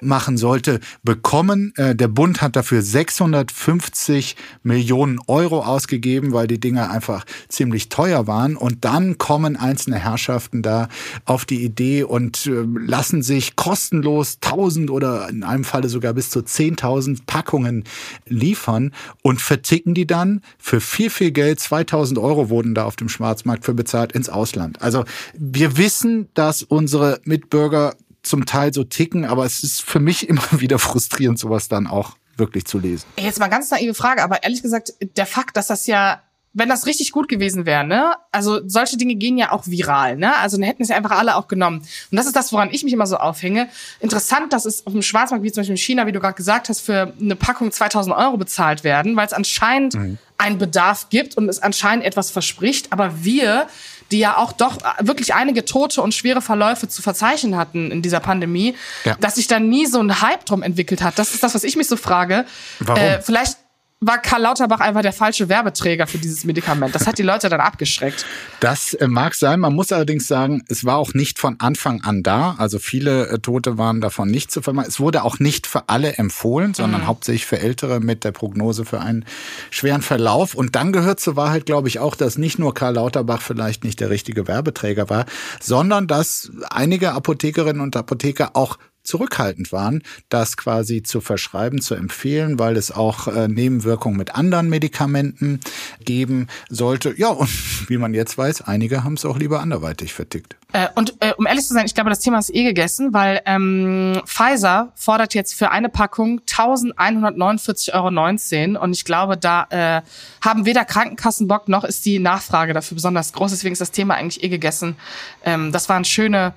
machen 0.00 0.36
sollte, 0.36 0.80
bekommen. 1.02 1.72
Äh, 1.76 1.94
der 1.96 2.08
Bund 2.08 2.42
hat 2.42 2.54
dafür 2.54 2.82
650 2.82 4.36
Millionen 4.62 5.18
Euro 5.26 5.64
ausgegeben, 5.64 6.32
weil 6.32 6.46
die 6.46 6.60
Dinge 6.60 6.90
einfach 6.90 7.24
ziemlich 7.48 7.88
teuer 7.88 8.26
waren. 8.26 8.56
Und 8.56 8.84
dann 8.84 9.18
kommen 9.18 9.56
einzelne 9.56 9.98
Herrschaften 9.98 10.62
da 10.62 10.88
auf 11.24 11.44
die 11.44 11.64
Idee 11.64 12.02
und 12.04 12.46
äh, 12.46 12.64
lassen 12.78 13.22
sich 13.22 13.56
kostenlos 13.56 14.38
1000 14.42 14.90
oder 14.90 15.28
in 15.28 15.42
einem 15.42 15.64
Falle 15.64 15.88
sogar 15.88 16.12
bis 16.12 16.30
zu 16.30 16.40
10.000 16.40 17.20
Packungen 17.26 17.84
liefern 18.26 18.92
und 19.22 19.40
verticken 19.40 19.94
die 19.94 20.06
dann 20.06 20.42
für 20.58 20.80
viel, 20.80 21.10
viel 21.10 21.30
Geld. 21.30 21.60
2000 21.60 22.18
Euro 22.18 22.50
wurden 22.50 22.74
da 22.74 22.84
auf 22.84 22.96
dem 22.96 23.08
Schwarzmarkt 23.08 23.64
für 23.64 23.74
bezahlt 23.74 24.12
ins 24.12 24.28
Ausland. 24.28 24.82
Also 24.82 25.04
wir 25.34 25.76
wissen, 25.76 26.28
dass 26.34 26.65
unsere 26.68 27.20
Mitbürger 27.24 27.94
zum 28.22 28.44
Teil 28.46 28.74
so 28.74 28.84
ticken, 28.84 29.24
aber 29.24 29.44
es 29.44 29.62
ist 29.62 29.82
für 29.82 30.00
mich 30.00 30.28
immer 30.28 30.46
wieder 30.52 30.78
frustrierend, 30.78 31.38
sowas 31.38 31.68
dann 31.68 31.86
auch 31.86 32.16
wirklich 32.36 32.66
zu 32.66 32.78
lesen. 32.78 33.06
Jetzt 33.18 33.38
mal 33.38 33.48
ganz 33.48 33.70
naive 33.70 33.94
Frage, 33.94 34.22
aber 34.22 34.42
ehrlich 34.42 34.62
gesagt, 34.62 34.92
der 35.00 35.26
Fakt, 35.26 35.56
dass 35.56 35.68
das 35.68 35.86
ja 35.86 36.20
wenn 36.56 36.70
das 36.70 36.86
richtig 36.86 37.12
gut 37.12 37.28
gewesen 37.28 37.66
wäre, 37.66 37.84
ne? 37.84 38.14
Also 38.32 38.66
solche 38.66 38.96
Dinge 38.96 39.14
gehen 39.16 39.36
ja 39.36 39.52
auch 39.52 39.66
viral, 39.66 40.16
ne? 40.16 40.34
Also 40.38 40.56
dann 40.56 40.64
hätten 40.64 40.82
es 40.82 40.88
ja 40.88 40.96
einfach 40.96 41.10
alle 41.10 41.36
auch 41.36 41.48
genommen. 41.48 41.80
Und 42.10 42.16
das 42.16 42.24
ist 42.24 42.34
das, 42.34 42.50
woran 42.50 42.70
ich 42.72 42.82
mich 42.82 42.94
immer 42.94 43.06
so 43.06 43.18
aufhänge. 43.18 43.68
Interessant, 44.00 44.54
dass 44.54 44.64
es 44.64 44.86
auf 44.86 44.94
dem 44.94 45.02
Schwarzmarkt, 45.02 45.44
wie 45.44 45.52
zum 45.52 45.60
Beispiel 45.60 45.74
in 45.74 45.78
China, 45.78 46.06
wie 46.06 46.12
du 46.12 46.20
gerade 46.20 46.34
gesagt 46.34 46.70
hast, 46.70 46.80
für 46.80 47.12
eine 47.20 47.36
Packung 47.36 47.70
2000 47.70 48.16
Euro 48.16 48.38
bezahlt 48.38 48.84
werden, 48.84 49.16
weil 49.16 49.26
es 49.26 49.34
anscheinend 49.34 49.96
mhm. 49.96 50.16
einen 50.38 50.56
Bedarf 50.56 51.10
gibt 51.10 51.36
und 51.36 51.46
es 51.50 51.62
anscheinend 51.62 52.06
etwas 52.06 52.30
verspricht. 52.30 52.90
Aber 52.90 53.22
wir, 53.22 53.66
die 54.10 54.18
ja 54.18 54.36
auch 54.36 54.52
doch 54.52 54.78
wirklich 55.00 55.34
einige 55.34 55.64
Tote 55.64 56.02
und 56.02 56.14
schwere 56.14 56.40
Verläufe 56.40 56.88
zu 56.88 57.02
verzeichnen 57.02 57.56
hatten 57.56 57.90
in 57.90 58.02
dieser 58.02 58.20
Pandemie, 58.20 58.74
ja. 59.04 59.16
dass 59.20 59.36
sich 59.36 59.46
da 59.48 59.58
nie 59.60 59.86
so 59.86 60.00
ein 60.00 60.20
Hype 60.20 60.44
drum 60.44 60.62
entwickelt 60.62 61.02
hat. 61.02 61.18
Das 61.18 61.34
ist 61.34 61.42
das, 61.42 61.54
was 61.54 61.64
ich 61.64 61.76
mich 61.76 61.88
so 61.88 61.96
frage. 61.96 62.44
Warum? 62.80 63.02
Äh, 63.02 63.20
vielleicht 63.22 63.58
war 64.00 64.18
Karl 64.18 64.42
Lauterbach 64.42 64.80
einfach 64.80 65.00
der 65.00 65.14
falsche 65.14 65.48
Werbeträger 65.48 66.06
für 66.06 66.18
dieses 66.18 66.44
Medikament. 66.44 66.94
Das 66.94 67.06
hat 67.06 67.16
die 67.16 67.22
Leute 67.22 67.48
dann 67.48 67.60
abgeschreckt. 67.60 68.26
Das 68.60 68.92
äh, 68.92 69.08
mag 69.08 69.34
sein. 69.34 69.58
Man 69.58 69.74
muss 69.74 69.90
allerdings 69.90 70.28
sagen, 70.28 70.62
es 70.68 70.84
war 70.84 70.98
auch 70.98 71.14
nicht 71.14 71.38
von 71.38 71.58
Anfang 71.60 72.02
an 72.02 72.22
da. 72.22 72.56
Also 72.58 72.78
viele 72.78 73.28
äh, 73.28 73.38
Tote 73.38 73.78
waren 73.78 74.02
davon 74.02 74.30
nicht 74.30 74.50
zu 74.50 74.60
vermeiden. 74.60 74.90
Es 74.90 75.00
wurde 75.00 75.24
auch 75.24 75.38
nicht 75.38 75.66
für 75.66 75.88
alle 75.88 76.12
empfohlen, 76.18 76.74
sondern 76.74 77.02
mhm. 77.02 77.06
hauptsächlich 77.06 77.46
für 77.46 77.58
Ältere 77.58 78.00
mit 78.00 78.22
der 78.24 78.32
Prognose 78.32 78.84
für 78.84 79.00
einen 79.00 79.24
schweren 79.70 80.02
Verlauf. 80.02 80.54
Und 80.54 80.76
dann 80.76 80.92
gehört 80.92 81.18
zur 81.18 81.36
Wahrheit, 81.36 81.64
glaube 81.64 81.88
ich, 81.88 81.98
auch, 81.98 82.16
dass 82.16 82.36
nicht 82.36 82.58
nur 82.58 82.74
Karl 82.74 82.96
Lauterbach 82.96 83.40
vielleicht 83.40 83.82
nicht 83.82 84.00
der 84.00 84.10
richtige 84.10 84.46
Werbeträger 84.46 85.08
war, 85.08 85.24
sondern 85.58 86.06
dass 86.06 86.50
einige 86.68 87.12
Apothekerinnen 87.12 87.80
und 87.80 87.96
Apotheker 87.96 88.50
auch 88.54 88.76
zurückhaltend 89.06 89.72
waren, 89.72 90.02
das 90.28 90.56
quasi 90.56 91.02
zu 91.02 91.20
verschreiben, 91.20 91.80
zu 91.80 91.94
empfehlen, 91.94 92.58
weil 92.58 92.76
es 92.76 92.90
auch 92.90 93.28
äh, 93.28 93.48
Nebenwirkungen 93.48 94.16
mit 94.16 94.34
anderen 94.34 94.68
Medikamenten 94.68 95.60
geben 96.04 96.48
sollte. 96.68 97.14
Ja, 97.16 97.28
und 97.28 97.48
wie 97.88 97.98
man 97.98 98.14
jetzt 98.14 98.36
weiß, 98.36 98.62
einige 98.62 99.04
haben 99.04 99.14
es 99.14 99.24
auch 99.24 99.38
lieber 99.38 99.60
anderweitig 99.60 100.12
vertickt. 100.12 100.56
Äh, 100.72 100.88
und 100.94 101.14
äh, 101.20 101.32
um 101.36 101.46
ehrlich 101.46 101.64
zu 101.64 101.74
sein, 101.74 101.86
ich 101.86 101.94
glaube, 101.94 102.10
das 102.10 102.20
Thema 102.20 102.38
ist 102.38 102.54
eh 102.54 102.64
gegessen, 102.64 103.14
weil 103.14 103.40
ähm, 103.46 104.20
Pfizer 104.26 104.92
fordert 104.94 105.34
jetzt 105.34 105.54
für 105.54 105.70
eine 105.70 105.88
Packung 105.88 106.40
1149,19 106.40 108.74
Euro 108.74 108.84
und 108.84 108.92
ich 108.92 109.04
glaube, 109.04 109.36
da 109.36 109.66
äh, 109.70 110.02
haben 110.44 110.66
weder 110.66 110.84
Krankenkassen 110.84 111.48
Bock 111.48 111.68
noch 111.68 111.84
ist 111.84 112.04
die 112.04 112.18
Nachfrage 112.18 112.72
dafür 112.72 112.96
besonders 112.96 113.32
groß. 113.32 113.52
Deswegen 113.52 113.72
ist 113.72 113.80
das 113.80 113.92
Thema 113.92 114.14
eigentlich 114.14 114.42
eh 114.42 114.48
gegessen. 114.48 114.96
Ähm, 115.44 115.72
das 115.72 115.88
waren 115.88 116.04
schöne 116.04 116.52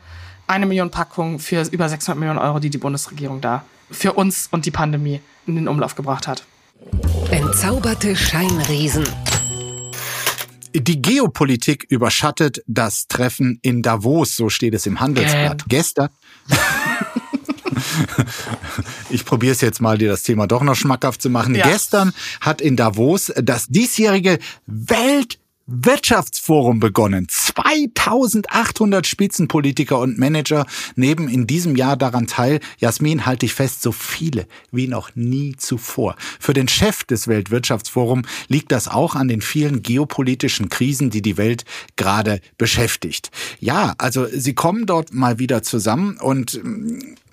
eine 0.49 0.65
Million 0.65 0.89
Packungen 0.89 1.39
für 1.39 1.61
über 1.71 1.87
600 1.87 2.19
Millionen 2.19 2.39
Euro, 2.39 2.59
die 2.59 2.69
die 2.69 2.79
Bundesregierung 2.79 3.39
da 3.39 3.63
für 3.91 4.13
uns 4.13 4.47
und 4.51 4.65
die 4.65 4.71
Pandemie 4.71 5.21
in 5.45 5.55
den 5.55 5.67
Umlauf 5.67 5.95
gebracht 5.95 6.27
hat. 6.27 6.43
Entzauberte 7.31 8.15
Scheinriesen. 8.15 9.07
Die 10.73 11.01
Geopolitik 11.01 11.85
überschattet 11.89 12.63
das 12.67 13.07
Treffen 13.07 13.59
in 13.61 13.81
Davos, 13.81 14.35
so 14.35 14.49
steht 14.49 14.73
es 14.73 14.85
im 14.85 14.99
Handelsblatt. 14.99 15.65
Gähn. 15.67 15.79
Gestern. 15.79 16.09
ich 19.09 19.25
probiere 19.25 19.53
es 19.53 19.61
jetzt 19.61 19.81
mal, 19.81 19.97
dir 19.97 20.09
das 20.09 20.23
Thema 20.23 20.47
doch 20.47 20.61
noch 20.61 20.75
schmackhaft 20.75 21.21
zu 21.21 21.29
machen. 21.29 21.55
Ja. 21.55 21.67
Gestern 21.67 22.13
hat 22.41 22.61
in 22.61 22.75
Davos 22.75 23.31
das 23.35 23.67
diesjährige 23.67 24.39
Welt 24.67 25.39
Wirtschaftsforum 25.71 26.79
begonnen. 26.79 27.27
2800 27.29 29.05
Spitzenpolitiker 29.05 29.99
und 29.99 30.17
Manager 30.17 30.65
nehmen 30.95 31.29
in 31.29 31.45
diesem 31.45 31.75
Jahr 31.75 31.95
daran 31.95 32.27
teil. 32.27 32.59
Jasmin, 32.79 33.25
halte 33.25 33.45
ich 33.45 33.53
fest, 33.53 33.81
so 33.81 33.91
viele 33.91 34.47
wie 34.71 34.87
noch 34.87 35.15
nie 35.15 35.55
zuvor. 35.57 36.15
Für 36.39 36.53
den 36.53 36.67
Chef 36.67 37.03
des 37.03 37.27
Weltwirtschaftsforums 37.27 38.27
liegt 38.47 38.71
das 38.71 38.87
auch 38.87 39.15
an 39.15 39.27
den 39.27 39.41
vielen 39.41 39.83
geopolitischen 39.83 40.69
Krisen, 40.69 41.09
die 41.09 41.21
die 41.21 41.37
Welt 41.37 41.65
gerade 41.95 42.41
beschäftigt. 42.57 43.29
Ja, 43.59 43.93
also 43.97 44.25
sie 44.31 44.55
kommen 44.55 44.85
dort 44.85 45.13
mal 45.13 45.39
wieder 45.39 45.61
zusammen 45.61 46.17
und 46.17 46.59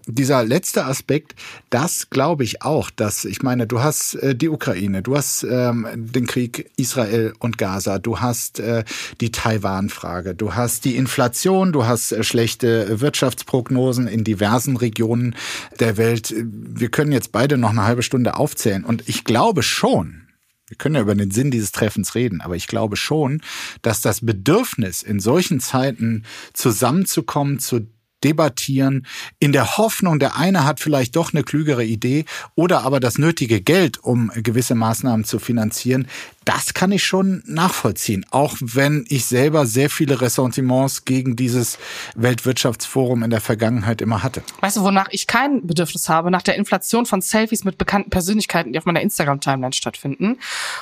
dieser 0.06 0.44
letzte 0.44 0.84
Aspekt, 0.84 1.34
das 1.70 2.10
glaube 2.10 2.44
ich 2.44 2.62
auch, 2.62 2.90
dass 2.90 3.24
ich 3.24 3.42
meine, 3.42 3.66
du 3.66 3.80
hast 3.80 4.14
äh, 4.14 4.34
die 4.34 4.48
Ukraine, 4.48 5.02
du 5.02 5.16
hast 5.16 5.44
ähm, 5.48 5.86
den 5.94 6.26
Krieg 6.26 6.70
Israel 6.76 7.32
und 7.40 7.58
Gaza, 7.58 7.98
du 7.98 8.20
hast 8.20 8.60
äh, 8.60 8.84
die 9.20 9.32
Taiwan-Frage, 9.32 10.34
du 10.34 10.54
hast 10.54 10.84
die 10.84 10.96
Inflation, 10.96 11.72
du 11.72 11.86
hast 11.86 12.12
äh, 12.12 12.22
schlechte 12.22 13.00
Wirtschaftsprognosen 13.00 14.06
in 14.06 14.22
diversen 14.22 14.76
Regionen 14.76 15.34
der 15.80 15.96
Welt. 15.96 16.34
Wir 16.36 16.88
können 16.88 17.12
jetzt 17.12 17.32
beide 17.32 17.58
noch 17.58 17.70
eine 17.70 17.84
halbe 17.84 18.02
Stunde 18.02 18.36
aufzählen 18.36 18.84
und 18.84 19.08
ich 19.08 19.24
glaube 19.24 19.62
schon, 19.62 20.22
wir 20.68 20.76
können 20.76 20.96
ja 20.96 21.00
über 21.00 21.14
den 21.14 21.30
Sinn 21.30 21.50
dieses 21.50 21.72
Treffens 21.72 22.14
reden, 22.14 22.40
aber 22.40 22.56
ich 22.56 22.66
glaube 22.66 22.96
schon, 22.96 23.40
dass 23.82 24.00
das 24.00 24.24
Bedürfnis 24.24 25.02
in 25.02 25.20
solchen 25.20 25.60
Zeiten 25.60 26.24
zusammenzukommen, 26.54 27.58
zu 27.60 27.86
debattieren, 28.24 29.06
in 29.38 29.52
der 29.52 29.76
Hoffnung, 29.76 30.18
der 30.18 30.36
eine 30.36 30.64
hat 30.64 30.80
vielleicht 30.80 31.16
doch 31.16 31.32
eine 31.32 31.42
klügere 31.42 31.84
Idee 31.84 32.24
oder 32.54 32.82
aber 32.82 33.00
das 33.00 33.18
nötige 33.18 33.60
Geld, 33.60 34.02
um 34.02 34.30
gewisse 34.34 34.74
Maßnahmen 34.74 35.24
zu 35.24 35.38
finanzieren, 35.38 36.08
das 36.46 36.74
kann 36.74 36.92
ich 36.92 37.04
schon 37.04 37.42
nachvollziehen, 37.44 38.24
auch 38.30 38.56
wenn 38.60 39.04
ich 39.08 39.26
selber 39.26 39.66
sehr 39.66 39.90
viele 39.90 40.20
Ressentiments 40.20 41.04
gegen 41.04 41.34
dieses 41.34 41.76
Weltwirtschaftsforum 42.14 43.24
in 43.24 43.30
der 43.30 43.40
Vergangenheit 43.40 44.00
immer 44.00 44.22
hatte. 44.22 44.42
Weißt 44.60 44.76
du, 44.76 44.82
wonach 44.82 45.08
ich 45.10 45.26
kein 45.26 45.66
Bedürfnis 45.66 46.08
habe? 46.08 46.30
Nach 46.30 46.42
der 46.42 46.54
Inflation 46.54 47.04
von 47.04 47.20
Selfies 47.20 47.64
mit 47.64 47.78
bekannten 47.78 48.10
Persönlichkeiten, 48.10 48.72
die 48.72 48.78
auf 48.78 48.86
meiner 48.86 49.00
Instagram-Timeline 49.00 49.72
stattfinden. 49.72 50.38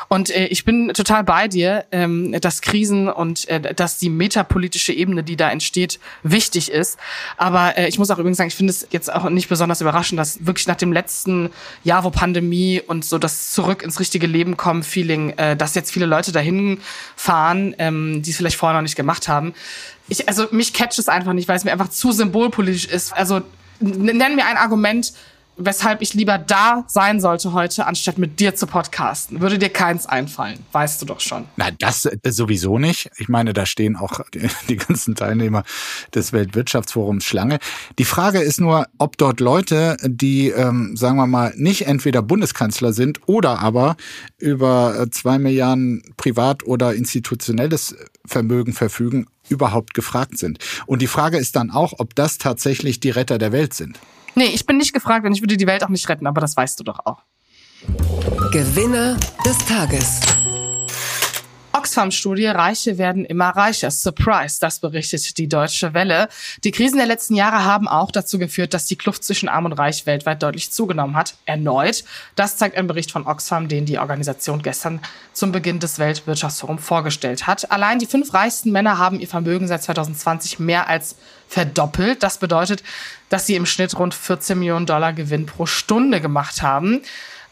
Und 0.09 0.31
äh, 0.31 0.47
ich 0.49 0.67
bin 0.67 0.93
total 0.93 1.25
bei 1.25 1.49
dir, 1.49 1.87
ähm, 1.93 2.39
dass 2.43 2.61
Krisen 2.61 3.09
und 3.09 3.49
äh, 3.49 3.75
dass 3.75 3.97
die 3.97 4.11
metapolitische 4.11 4.93
Ebene, 4.93 5.25
die 5.25 5.37
da 5.37 5.51
entsteht, 5.51 5.99
wichtig 6.23 6.71
ist. 6.71 6.99
Aber 7.39 7.79
äh, 7.79 7.89
ich 7.89 7.99
muss 7.99 8.11
auch 8.11 8.19
übrigens 8.19 8.37
sagen, 8.37 8.49
ich 8.49 8.55
finde 8.55 8.71
es 8.71 8.87
jetzt 8.91 9.11
auch 9.11 9.31
nicht 9.31 9.49
besonders 9.49 9.81
überraschend, 9.81 10.19
dass 10.19 10.45
wirklich 10.45 10.67
nach 10.67 10.77
dem 10.77 10.93
letzten 10.93 11.49
Jahr, 11.85 12.05
wo 12.05 12.11
Pandemie 12.11 12.83
und 12.87 13.07
so 13.07 13.17
das 13.17 13.51
zurück 13.51 13.83
ins 13.83 13.99
richtige 13.99 14.27
Leben 14.27 14.59
kommen 14.59 14.83
Feeling, 14.83 15.31
äh, 15.39 15.54
dass 15.57 15.75
jetzt 15.75 15.91
viele 15.91 16.07
Leute 16.07 16.33
dahin 16.33 16.81
fahren, 17.17 17.75
ähm, 17.79 18.23
die 18.23 18.31
es 18.31 18.37
vielleicht 18.37 18.57
vorher 18.57 18.77
noch 18.77 18.83
nicht 18.83 18.97
gemacht 18.97 19.29
haben. 19.29 19.55
Ich, 20.09 20.29
also 20.29 20.47
mich 20.51 20.73
catcht 20.73 20.99
es 20.99 21.09
einfach 21.09 21.33
nicht, 21.33 21.49
weil 21.49 21.57
es 21.57 21.65
mir 21.65 21.73
einfach 21.73 21.89
zu 21.89 22.13
symbolpolitisch 22.13 22.87
ist. 22.87 23.13
Also 23.13 23.43
nenn 23.81 24.37
mir 24.37 24.47
ein 24.47 24.57
Argument, 24.57 25.13
weshalb 25.57 26.03
ich 26.03 26.15
lieber 26.15 26.39
da 26.39 26.85
sein 26.89 27.21
sollte 27.21 27.53
heute, 27.53 27.87
anstatt 27.87 28.19
mit 28.19 28.41
dir 28.41 28.55
zu 28.55 28.67
podcasten. 28.67 29.41
Würde 29.41 29.59
dir 29.59 29.69
keins 29.69 30.07
einfallen, 30.07 30.59
weißt 30.73 31.01
du 31.03 31.07
doch 31.07 31.21
schon. 31.21 31.45
Na, 31.57 31.71
das 31.71 32.09
sowieso 32.25 32.79
nicht. 32.79 33.11
Ich 33.19 33.29
meine, 33.29 33.53
da 33.53 33.67
stehen 33.67 33.97
auch 33.97 34.21
die, 34.33 34.49
die 34.69 34.77
ganzen 34.77 35.15
Teilnehmer 35.15 35.65
des 36.15 36.33
Weltwirtschaftsforums 36.33 37.25
Schlange. 37.25 37.59
Die 37.99 38.05
Frage 38.05 38.41
ist 38.41 38.61
nur, 38.61 38.87
ob 38.99 39.17
dort 39.19 39.41
Leute, 39.41 39.97
die, 40.03 40.49
ähm, 40.49 40.97
sagen 40.97 41.17
wir 41.17 41.27
mal, 41.27 41.53
nicht 41.57 41.87
entweder 41.87 42.23
Bundeskanzler 42.23 42.93
sind 42.93 43.21
oder 43.27 43.61
aber 43.61 43.97
über 44.39 44.99
äh, 44.99 45.11
zwei 45.11 45.39
Milliarden 45.39 46.03
privat 46.17 46.65
oder 46.65 46.95
institutionelles 46.95 47.95
Vermögen 48.27 48.73
verfügen, 48.73 49.27
überhaupt 49.49 49.95
gefragt 49.95 50.39
sind. 50.39 50.59
Und 50.87 51.03
die 51.03 51.07
Frage 51.07 51.37
ist 51.37 51.57
dann 51.57 51.71
auch, 51.71 51.95
ob 51.99 52.15
das 52.15 52.39
tatsächlich 52.39 53.01
die 53.01 53.11
Retter 53.11 53.39
der 53.39 53.53
Welt 53.53 53.75
sind. 53.75 53.99
Nee, 54.35 54.47
ich 54.47 54.67
bin 54.67 54.77
nicht 54.77 54.93
gefragt 54.93 55.25
und 55.27 55.33
ich 55.33 55.43
würde 55.43 55.57
die 55.57 55.67
Welt 55.67 55.85
auch 55.85 55.89
nicht 55.89 56.09
retten, 56.09 56.27
aber 56.27 56.41
das 56.41 56.57
weißt 56.57 56.79
du 56.81 56.85
doch 56.85 57.01
auch. 57.05 57.23
Gewinner 58.53 59.17
des 59.45 59.59
Tages. 59.67 60.21
Oxfam-Studie, 61.85 62.47
Reiche 62.47 62.97
werden 62.97 63.27
immer 63.27 63.51
reicher. 63.51 63.91
Surprise, 63.91 64.57
das 64.59 64.79
berichtet 64.79 65.37
die 65.37 65.49
Deutsche 65.51 65.93
Welle. 65.93 66.29
Die 66.65 66.71
Krisen 66.71 66.97
der 66.97 67.05
letzten 67.05 67.35
Jahre 67.35 67.63
haben 67.65 67.89
auch 67.89 68.11
dazu 68.11 68.39
geführt, 68.39 68.73
dass 68.73 68.87
die 68.87 68.97
Kluft 68.97 69.23
zwischen 69.23 69.51
Arm 69.51 69.67
und 69.67 69.75
Reich 69.75 70.07
weltweit 70.07 70.43
deutlich 70.43 70.73
zugenommen 70.73 71.15
hat. 71.15 71.35
Erneut. 71.45 72.03
Das 72.37 72.57
zeigt 72.57 72.79
ein 72.79 72.87
Bericht 72.87 73.11
von 73.11 73.27
Oxfam, 73.27 73.69
den 73.69 73.85
die 73.85 73.99
Organisation 73.99 74.63
gestern 74.63 74.99
zum 75.35 75.53
Beginn 75.53 75.79
des 75.79 75.99
Weltwirtschaftsforums 75.99 76.83
vorgestellt 76.83 77.47
hat. 77.47 77.71
Allein 77.71 77.99
die 77.99 78.07
fünf 78.07 78.33
reichsten 78.33 78.73
Männer 78.73 78.97
haben 78.97 79.21
ihr 79.21 79.29
Vermögen 79.29 79.69
seit 79.69 79.83
2020 79.83 80.59
mehr 80.59 80.89
als 80.89 81.17
verdoppelt. 81.49 82.23
Das 82.23 82.39
bedeutet, 82.39 82.83
dass 83.29 83.47
sie 83.47 83.57
im 83.57 83.67
Schnitt 83.67 83.99
rund 83.99 84.15
14 84.15 84.59
Millionen 84.59 84.87
Dollar 84.87 85.13
Gewinn 85.13 85.45
pro 85.45 85.67
Stunde 85.67 86.23
gemacht 86.23 86.63
haben. 86.63 87.03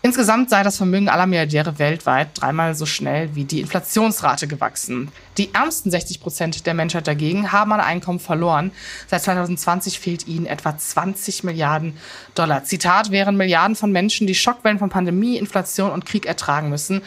Insgesamt 0.04 0.50
sei 0.50 0.64
das 0.64 0.78
Vermögen 0.78 1.08
aller 1.08 1.26
Milliardäre 1.26 1.78
weltweit 1.78 2.30
dreimal 2.34 2.74
so 2.74 2.86
schnell 2.86 3.36
wie 3.36 3.44
die 3.44 3.60
Inflationsrate 3.60 4.48
gewachsen. 4.48 5.12
Die 5.38 5.54
ärmsten 5.54 5.92
60 5.92 6.20
Prozent 6.20 6.66
der 6.66 6.74
Menschheit 6.74 7.06
dagegen 7.06 7.52
haben 7.52 7.72
an 7.72 7.78
Einkommen 7.78 8.18
verloren. 8.18 8.72
Seit 9.06 9.22
2020 9.22 10.00
fehlt 10.00 10.26
ihnen 10.26 10.46
etwa 10.46 10.76
20 10.76 11.44
Milliarden 11.44 11.96
Dollar. 12.34 12.64
Zitat, 12.64 13.12
wären 13.12 13.36
Milliarden 13.36 13.76
von 13.76 13.92
Menschen 13.92 14.26
die 14.26 14.34
Schockwellen 14.34 14.80
von 14.80 14.90
Pandemie, 14.90 15.36
Inflation 15.36 15.92
und 15.92 16.04
Krieg 16.04 16.26
ertragen 16.26 16.68
müssen, 16.68 17.02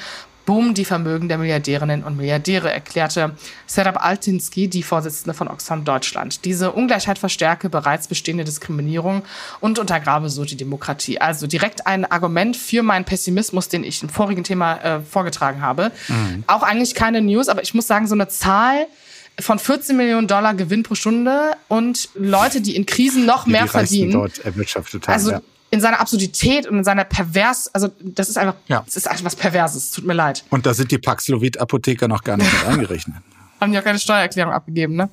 boomen 0.45 0.73
die 0.73 0.85
Vermögen 0.85 1.27
der 1.27 1.37
Milliardärinnen 1.37 2.03
und 2.03 2.17
Milliardäre, 2.17 2.71
erklärte 2.71 3.35
Serap 3.65 4.03
Altinski, 4.03 4.67
die 4.67 4.83
Vorsitzende 4.83 5.33
von 5.33 5.47
Oxfam 5.47 5.85
Deutschland. 5.85 6.45
Diese 6.45 6.71
Ungleichheit 6.71 7.17
verstärke 7.17 7.69
bereits 7.69 8.07
bestehende 8.07 8.43
Diskriminierung 8.43 9.23
und 9.59 9.79
untergrabe 9.79 10.29
so 10.29 10.45
die 10.45 10.57
Demokratie. 10.57 11.19
Also 11.19 11.47
direkt 11.47 11.87
ein 11.87 12.05
Argument 12.05 12.55
für 12.55 12.83
meinen 12.83 13.05
Pessimismus, 13.05 13.69
den 13.69 13.83
ich 13.83 14.03
im 14.03 14.09
vorigen 14.09 14.43
Thema 14.43 14.77
äh, 14.77 14.99
vorgetragen 15.01 15.61
habe. 15.61 15.91
Mhm. 16.07 16.43
Auch 16.47 16.63
eigentlich 16.63 16.95
keine 16.95 17.21
News, 17.21 17.49
aber 17.49 17.63
ich 17.63 17.73
muss 17.73 17.87
sagen, 17.87 18.07
so 18.07 18.15
eine 18.15 18.27
Zahl, 18.27 18.87
von 19.37 19.59
14 19.59 19.97
Millionen 19.97 20.29
Dollar 20.29 20.53
Gewinn 20.53 20.83
pro 20.83 20.95
Stunde 20.95 21.57
und 21.67 22.07
Leute, 22.15 22.61
die 22.61 22.73
in 22.73 22.85
Krisen 22.85 23.25
noch 23.25 23.43
die 23.43 23.51
mehr 23.51 23.63
die 23.63 23.67
verdienen. 23.67 24.11
Dort 24.11 24.39
erwirtschaftet 24.39 25.09
haben, 25.09 25.13
also 25.13 25.31
ja 25.31 25.41
in 25.75 25.81
seiner 25.81 25.99
Absurdität 25.99 26.67
und 26.67 26.77
in 26.77 26.83
seiner 26.85 27.03
Pervers, 27.03 27.69
also 27.73 27.89
das 27.99 28.29
ist 28.29 28.37
einfach, 28.37 28.55
ja. 28.67 28.81
das 28.85 28.95
ist 28.95 29.09
einfach 29.09 29.25
was 29.25 29.35
Perverses. 29.35 29.91
Tut 29.91 30.05
mir 30.05 30.13
leid. 30.13 30.45
Und 30.49 30.65
da 30.65 30.73
sind 30.73 30.89
die 30.89 30.97
Paxlovid-Apotheker 30.97 32.07
noch 32.07 32.23
gar 32.23 32.37
nicht 32.37 32.51
mit 32.51 32.65
eingerechnet. 32.67 33.17
Haben 33.59 33.73
ja 33.73 33.81
keine 33.81 33.99
Steuererklärung 33.99 34.53
abgegeben, 34.53 34.95
ne? 34.95 35.09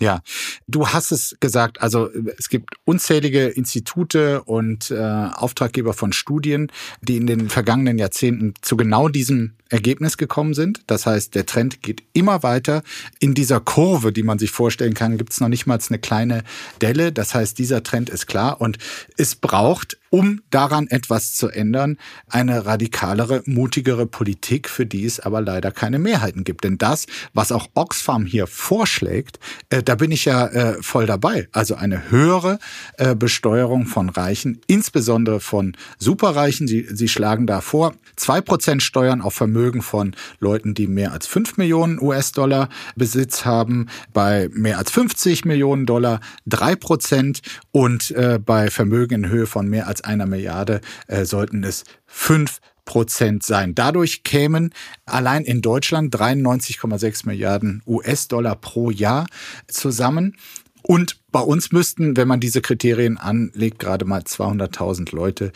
Ja, 0.00 0.22
du 0.68 0.88
hast 0.88 1.10
es 1.10 1.36
gesagt, 1.40 1.80
also 1.80 2.08
es 2.36 2.48
gibt 2.48 2.74
unzählige 2.84 3.48
Institute 3.48 4.42
und 4.44 4.90
äh, 4.90 4.96
Auftraggeber 4.96 5.92
von 5.92 6.12
Studien, 6.12 6.70
die 7.00 7.16
in 7.16 7.26
den 7.26 7.48
vergangenen 7.48 7.98
Jahrzehnten 7.98 8.54
zu 8.62 8.76
genau 8.76 9.08
diesem 9.08 9.54
Ergebnis 9.70 10.16
gekommen 10.16 10.54
sind. 10.54 10.82
Das 10.86 11.06
heißt, 11.06 11.34
der 11.34 11.46
Trend 11.46 11.82
geht 11.82 12.02
immer 12.12 12.42
weiter. 12.42 12.82
In 13.20 13.34
dieser 13.34 13.60
Kurve, 13.60 14.12
die 14.12 14.22
man 14.22 14.38
sich 14.38 14.50
vorstellen 14.50 14.94
kann, 14.94 15.18
gibt 15.18 15.32
es 15.32 15.40
noch 15.40 15.48
nicht 15.48 15.66
mal 15.66 15.78
eine 15.88 15.98
kleine 15.98 16.42
Delle. 16.80 17.12
Das 17.12 17.34
heißt, 17.34 17.58
dieser 17.58 17.82
Trend 17.82 18.08
ist 18.10 18.26
klar 18.26 18.60
und 18.60 18.78
es 19.16 19.34
braucht, 19.34 19.98
um 20.10 20.40
daran 20.50 20.86
etwas 20.88 21.34
zu 21.34 21.48
ändern, 21.48 21.98
eine 22.28 22.64
radikalere, 22.64 23.42
mutigere 23.44 24.06
Politik, 24.06 24.68
für 24.68 24.86
die 24.86 25.04
es 25.04 25.20
aber 25.20 25.42
leider 25.42 25.70
keine 25.70 25.98
Mehrheiten 25.98 26.44
gibt. 26.44 26.64
Denn 26.64 26.78
das, 26.78 27.06
was 27.34 27.52
auch 27.52 27.68
Oxfam 27.74 28.24
hier 28.24 28.46
vorschlägt, 28.46 29.38
äh, 29.68 29.82
da 29.88 29.94
bin 29.94 30.10
ich 30.10 30.26
ja 30.26 30.46
äh, 30.48 30.82
voll 30.82 31.06
dabei. 31.06 31.48
Also 31.52 31.74
eine 31.74 32.10
höhere 32.10 32.58
äh, 32.98 33.14
Besteuerung 33.14 33.86
von 33.86 34.10
Reichen, 34.10 34.60
insbesondere 34.66 35.40
von 35.40 35.74
Superreichen. 35.98 36.68
Sie, 36.68 36.86
sie 36.92 37.08
schlagen 37.08 37.46
da 37.46 37.62
vor, 37.62 37.94
zwei 38.14 38.42
Prozent 38.42 38.82
Steuern 38.82 39.22
auf 39.22 39.32
Vermögen 39.32 39.80
von 39.80 40.14
Leuten, 40.40 40.74
die 40.74 40.88
mehr 40.88 41.12
als 41.12 41.26
5 41.26 41.56
Millionen 41.56 41.98
US-Dollar 42.02 42.68
Besitz 42.96 43.46
haben, 43.46 43.86
bei 44.12 44.50
mehr 44.52 44.76
als 44.76 44.90
50 44.90 45.46
Millionen 45.46 45.86
Dollar 45.86 46.20
3 46.44 46.76
Prozent 46.76 47.40
und 47.72 48.10
äh, 48.10 48.38
bei 48.44 48.68
Vermögen 48.68 49.24
in 49.24 49.30
Höhe 49.30 49.46
von 49.46 49.68
mehr 49.68 49.86
als 49.86 50.04
einer 50.04 50.26
Milliarde 50.26 50.82
äh, 51.06 51.24
sollten 51.24 51.64
es 51.64 51.84
5 52.04 52.58
Prozent 52.88 53.42
sein. 53.42 53.74
Dadurch 53.74 54.22
kämen 54.24 54.72
allein 55.04 55.44
in 55.44 55.60
Deutschland 55.60 56.14
93,6 56.16 57.26
Milliarden 57.26 57.82
US-Dollar 57.86 58.56
pro 58.56 58.90
Jahr 58.90 59.26
zusammen. 59.66 60.38
Und 60.80 61.20
bei 61.30 61.40
uns 61.40 61.70
müssten, 61.70 62.16
wenn 62.16 62.26
man 62.26 62.40
diese 62.40 62.62
Kriterien 62.62 63.18
anlegt, 63.18 63.78
gerade 63.78 64.06
mal 64.06 64.22
200.000 64.22 65.14
Leute 65.14 65.52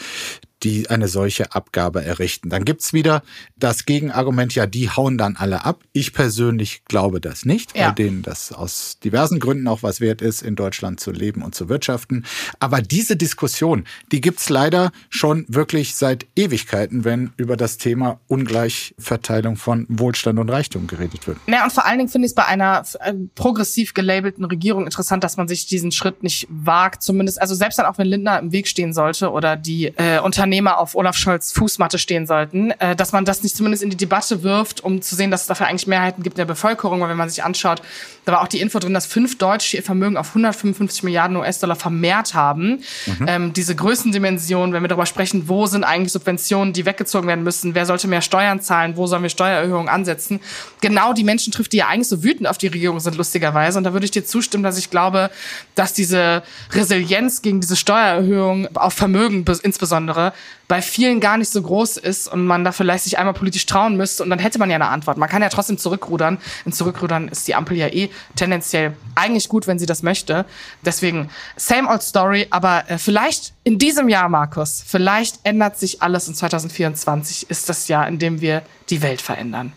die 0.63 0.89
eine 0.91 1.09
solche 1.09 1.55
Abgabe 1.55 2.05
errichten. 2.05 2.49
Dann 2.51 2.65
gibt's 2.65 2.93
wieder 2.93 3.23
das 3.57 3.85
Gegenargument, 3.85 4.55
ja, 4.55 4.67
die 4.67 4.91
hauen 4.91 5.19
dann 5.19 5.37
alle 5.37 5.65
ab. 5.65 5.83
Ich 5.93 6.13
persönlich 6.13 6.85
glaube 6.85 7.21
das 7.21 7.45
nicht, 7.45 7.77
ja. 7.77 7.89
weil 7.89 7.95
denen 7.95 8.23
das 8.23 8.53
aus 8.53 8.99
diversen 9.03 9.41
Gründen 9.41 9.67
auch 9.69 9.83
was 9.83 10.01
wert 10.01 10.23
ist, 10.23 10.43
in 10.43 10.57
Deutschland 10.57 11.01
zu 11.01 11.11
leben 11.11 11.43
und 11.43 11.55
zu 11.55 11.69
wirtschaften. 11.69 12.25
Aber 12.61 12.81
diese 12.81 13.17
Diskussion, 13.17 13.85
die 14.13 14.21
gibt's 14.21 14.49
leider 14.49 14.93
schon 15.11 15.45
wirklich 15.49 15.95
seit 15.95 16.27
Ewigkeiten, 16.37 17.05
wenn 17.05 17.33
über 17.37 17.57
das 17.57 17.79
Thema 17.79 18.21
Ungleichverteilung 18.29 19.57
von 19.57 19.87
Wohlstand 19.89 20.39
und 20.39 20.49
Reichtum 20.49 20.87
geredet 20.87 21.27
wird. 21.27 21.39
Ja, 21.47 21.65
und 21.65 21.73
vor 21.73 21.87
allen 21.87 21.99
Dingen 21.99 22.11
finde 22.11 22.27
ich 22.27 22.31
es 22.31 22.35
bei 22.35 22.47
einer 22.47 22.85
äh, 23.01 23.15
progressiv 23.35 23.95
gelabelten 23.95 24.45
Regierung 24.45 24.85
interessant, 24.85 25.25
dass 25.25 25.37
man 25.37 25.49
sich 25.49 25.67
diesen 25.67 25.93
Schritt 25.93 26.23
nicht 26.23 26.47
wagt, 26.51 27.03
zumindest, 27.03 27.41
also 27.41 27.55
selbst 27.55 27.79
dann 27.79 27.87
auch 27.87 27.99
wenn 27.99 28.07
Lindner 28.07 28.39
im 28.39 28.53
Weg 28.53 28.69
stehen 28.69 28.93
sollte 28.93 29.31
oder 29.31 29.57
die 29.57 29.87
äh, 29.97 30.21
Unternehmen 30.21 30.52
Unternehmer 30.53 30.79
auf 30.79 30.95
Olaf 30.95 31.17
Scholz 31.17 31.51
Fußmatte 31.53 31.99
stehen 31.99 32.27
sollten, 32.27 32.73
äh, 32.73 32.95
dass 32.95 33.13
man 33.13 33.25
das 33.25 33.43
nicht 33.43 33.57
zumindest 33.57 33.83
in 33.83 33.89
die 33.89 33.97
Debatte 33.97 34.43
wirft, 34.43 34.85
um 34.85 35.01
zu 35.01 35.15
sehen, 35.15 35.31
dass 35.31 35.43
es 35.43 35.47
dafür 35.47 35.67
eigentlich 35.67 35.87
Mehrheiten 35.87 36.23
gibt 36.23 36.37
in 36.37 36.43
der 36.43 36.53
Bevölkerung. 36.53 37.01
Weil 37.01 37.09
wenn 37.09 37.17
man 37.17 37.31
sich 37.31 37.43
anschaut, 37.43 37.81
da 38.27 38.33
war 38.33 38.43
auch 38.43 38.49
die 38.49 38.61
Info 38.61 38.79
drin, 38.79 38.93
dass 38.93 39.07
fünf 39.07 39.39
Deutsche 39.39 39.79
ihr 39.79 39.83
Vermögen 39.83 40.19
auf 40.19 40.29
155 40.29 41.05
Milliarden 41.05 41.39
US-Dollar 41.39 41.75
vermehrt 41.75 42.35
haben. 42.35 42.83
Mhm. 43.07 43.27
Ähm, 43.27 43.53
diese 43.55 43.75
Größendimension, 43.75 44.75
wenn 44.75 44.83
wir 44.83 44.89
darüber 44.89 45.07
sprechen, 45.07 45.49
wo 45.49 45.65
sind 45.67 45.85
eigentlich 45.85 46.13
Subventionen, 46.13 46.75
die 46.75 46.85
weggezogen 46.85 47.27
werden 47.27 47.45
müssen, 47.45 47.75
wer 47.75 47.87
sollte 47.87 48.07
mehr 48.07 48.21
Steuern 48.21 48.61
zahlen, 48.61 48.99
wo 48.99 49.07
sollen 49.07 49.23
wir 49.23 49.31
Steuererhöhungen 49.31 49.89
ansetzen, 49.89 50.39
genau 50.83 51.15
die 51.15 51.25
Menschen 51.25 51.51
trifft, 51.53 51.73
die 51.73 51.79
ja 51.79 51.89
eigentlich 51.89 52.09
so 52.09 52.23
wütend 52.23 52.47
auf 52.47 52.59
die 52.59 52.67
Regierung 52.67 53.01
sind, 53.01 53.17
lustigerweise. 53.17 53.79
Und 53.79 53.85
da 53.85 53.95
würde 53.95 54.05
ich 54.05 54.11
dir 54.11 54.25
zustimmen, 54.27 54.63
dass 54.63 54.77
ich 54.77 54.91
glaube, 54.91 55.31
dass 55.75 55.95
diese 55.95 56.43
Resilienz 56.73 57.41
gegen 57.41 57.63
diese 57.63 57.77
Steuererhöhung 57.77 58.69
auf 58.77 58.93
Vermögen 58.93 59.45
insbesondere 59.63 60.35
bei 60.69 60.81
vielen 60.81 61.21
gar 61.21 61.37
nicht 61.37 61.51
so 61.51 61.61
groß 61.61 61.99
ist 61.99 62.29
und 62.29 62.47
man 62.47 62.65
da 62.65 62.73
vielleicht 62.73 63.05
sich 63.05 63.19
einmal 63.19 63.35
politisch 63.35 63.67
trauen 63.67 63.97
müsste 63.97 64.23
und 64.23 64.31
dann 64.31 64.39
hätte 64.39 64.59
man 64.59 64.71
ja 64.71 64.77
eine 64.77 64.89
Antwort. 64.89 65.19
Man 65.19 65.29
kann 65.29 65.43
ja 65.43 65.51
trotzdem 65.51 65.77
zurückrudern. 65.77 66.39
Im 66.65 66.73
Zurückrudern 66.73 67.29
ist 67.29 67.47
die 67.47 67.55
Ampel 67.55 67.77
ja 67.77 67.89
eh 67.89 68.09
tendenziell 68.37 68.97
eigentlich 69.15 69.49
gut, 69.49 69.67
wenn 69.67 69.79
sie 69.79 69.85
das 69.85 70.03
möchte. 70.03 70.47
Deswegen 70.85 71.29
same 71.57 71.89
old 71.89 72.03
story, 72.03 72.47
aber 72.51 72.91
äh, 72.91 72.97
vielleicht 72.97 73.53
in 73.65 73.79
diesem 73.79 74.09
Jahr, 74.09 74.29
Markus, 74.31 74.83
vielleicht 74.87 75.41
ändert 75.45 75.79
sich 75.79 76.01
alles 76.01 76.27
und 76.29 76.37
2024 76.37 77.51
ist 77.51 77.69
das 77.69 77.89
Jahr, 77.89 78.09
in 78.09 78.19
dem 78.19 78.41
wir 78.41 78.63
die 78.89 79.03
Welt 79.03 79.21
verändern. 79.21 79.73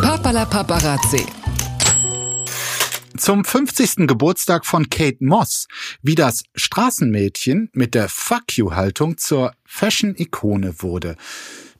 Papala 0.00 0.44
Paparazzi. 0.44 1.26
Zum 3.18 3.44
50. 3.44 4.06
Geburtstag 4.06 4.64
von 4.64 4.90
Kate 4.90 5.18
Moss, 5.20 5.66
wie 6.02 6.14
das 6.14 6.44
Straßenmädchen 6.54 7.68
mit 7.72 7.94
der 7.96 8.08
Fuck 8.08 8.56
you-Haltung 8.56 9.18
zur 9.18 9.52
Fashion-Ikone 9.66 10.82
wurde. 10.82 11.16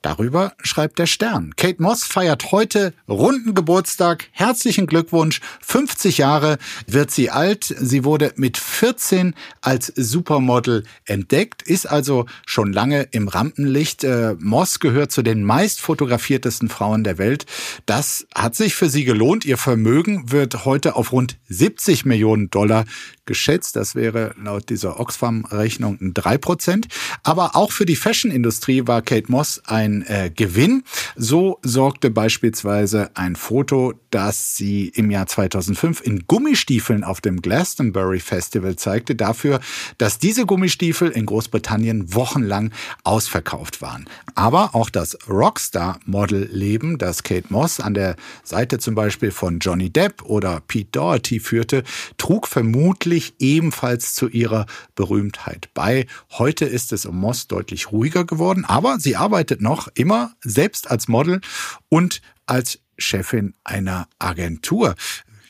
Darüber 0.02 0.52
schreibt 0.62 0.98
der 0.98 1.06
Stern. 1.06 1.54
Kate 1.56 1.82
Moss 1.82 2.04
feiert 2.04 2.52
heute 2.52 2.94
runden 3.08 3.54
Geburtstag. 3.54 4.28
Herzlichen 4.30 4.86
Glückwunsch. 4.86 5.40
50 5.60 6.18
Jahre 6.18 6.58
wird 6.86 7.10
sie 7.10 7.30
alt. 7.30 7.64
Sie 7.64 8.04
wurde 8.04 8.32
mit 8.36 8.58
14 8.58 9.34
als 9.60 9.92
Supermodel 9.96 10.84
entdeckt, 11.04 11.62
ist 11.62 11.86
also 11.86 12.26
schon 12.46 12.72
lange 12.72 13.08
im 13.10 13.28
Rampenlicht. 13.28 14.04
Äh, 14.04 14.36
Moss 14.38 14.78
gehört 14.78 15.10
zu 15.10 15.22
den 15.22 15.42
meist 15.42 15.80
fotografiertesten 15.80 16.68
Frauen 16.68 17.02
der 17.02 17.18
Welt. 17.18 17.46
Das 17.86 18.26
hat 18.34 18.54
sich 18.54 18.74
für 18.74 18.88
sie 18.88 19.04
gelohnt. 19.04 19.44
Ihr 19.44 19.58
Vermögen 19.58 20.30
wird 20.30 20.64
heute 20.64 20.94
auf 20.94 21.12
rund 21.12 21.36
70 21.48 22.04
Millionen 22.04 22.50
Dollar 22.50 22.84
geschätzt. 23.26 23.76
Das 23.76 23.94
wäre 23.94 24.34
laut 24.42 24.70
dieser 24.70 25.00
Oxfam-Rechnung 25.00 25.98
ein 26.00 26.14
3 26.14 26.38
Prozent. 26.38 26.88
Aber 27.22 27.56
auch 27.56 27.72
für 27.72 27.86
die 27.86 27.96
Fashion-Industrie 27.96 28.86
war 28.86 29.02
Kate 29.02 29.30
Moss 29.30 29.60
ein 29.66 29.87
äh, 30.06 30.30
Gewinn. 30.34 30.82
So 31.16 31.58
sorgte 31.62 32.10
beispielsweise 32.10 33.10
ein 33.14 33.36
Foto, 33.36 33.94
das 34.10 34.56
sie 34.56 34.88
im 34.88 35.10
Jahr 35.10 35.26
2005 35.26 36.00
in 36.00 36.26
Gummistiefeln 36.26 37.04
auf 37.04 37.20
dem 37.20 37.42
Glastonbury 37.42 38.20
Festival 38.20 38.76
zeigte, 38.76 39.14
dafür, 39.14 39.60
dass 39.98 40.18
diese 40.18 40.46
Gummistiefel 40.46 41.10
in 41.10 41.26
Großbritannien 41.26 42.14
wochenlang 42.14 42.72
ausverkauft 43.04 43.82
waren. 43.82 44.06
Aber 44.34 44.74
auch 44.74 44.90
das 44.90 45.18
Rockstar-Model-Leben, 45.28 46.98
das 46.98 47.22
Kate 47.22 47.46
Moss 47.50 47.80
an 47.80 47.94
der 47.94 48.16
Seite 48.44 48.78
zum 48.78 48.94
Beispiel 48.94 49.30
von 49.30 49.58
Johnny 49.58 49.90
Depp 49.90 50.22
oder 50.22 50.60
Pete 50.66 50.90
Doherty 50.92 51.40
führte, 51.40 51.84
trug 52.16 52.46
vermutlich 52.46 53.34
ebenfalls 53.38 54.14
zu 54.14 54.28
ihrer 54.28 54.66
Berühmtheit 54.94 55.68
bei. 55.74 56.06
Heute 56.32 56.64
ist 56.64 56.92
es 56.92 57.06
um 57.06 57.18
Moss 57.18 57.46
deutlich 57.46 57.92
ruhiger 57.92 58.24
geworden, 58.24 58.64
aber 58.64 58.98
sie 58.98 59.16
arbeitet 59.16 59.60
noch 59.60 59.77
immer 59.94 60.34
selbst 60.40 60.90
als 60.90 61.06
Model 61.06 61.40
und 61.88 62.20
als 62.46 62.80
Chefin 62.98 63.54
einer 63.62 64.08
Agentur. 64.18 64.96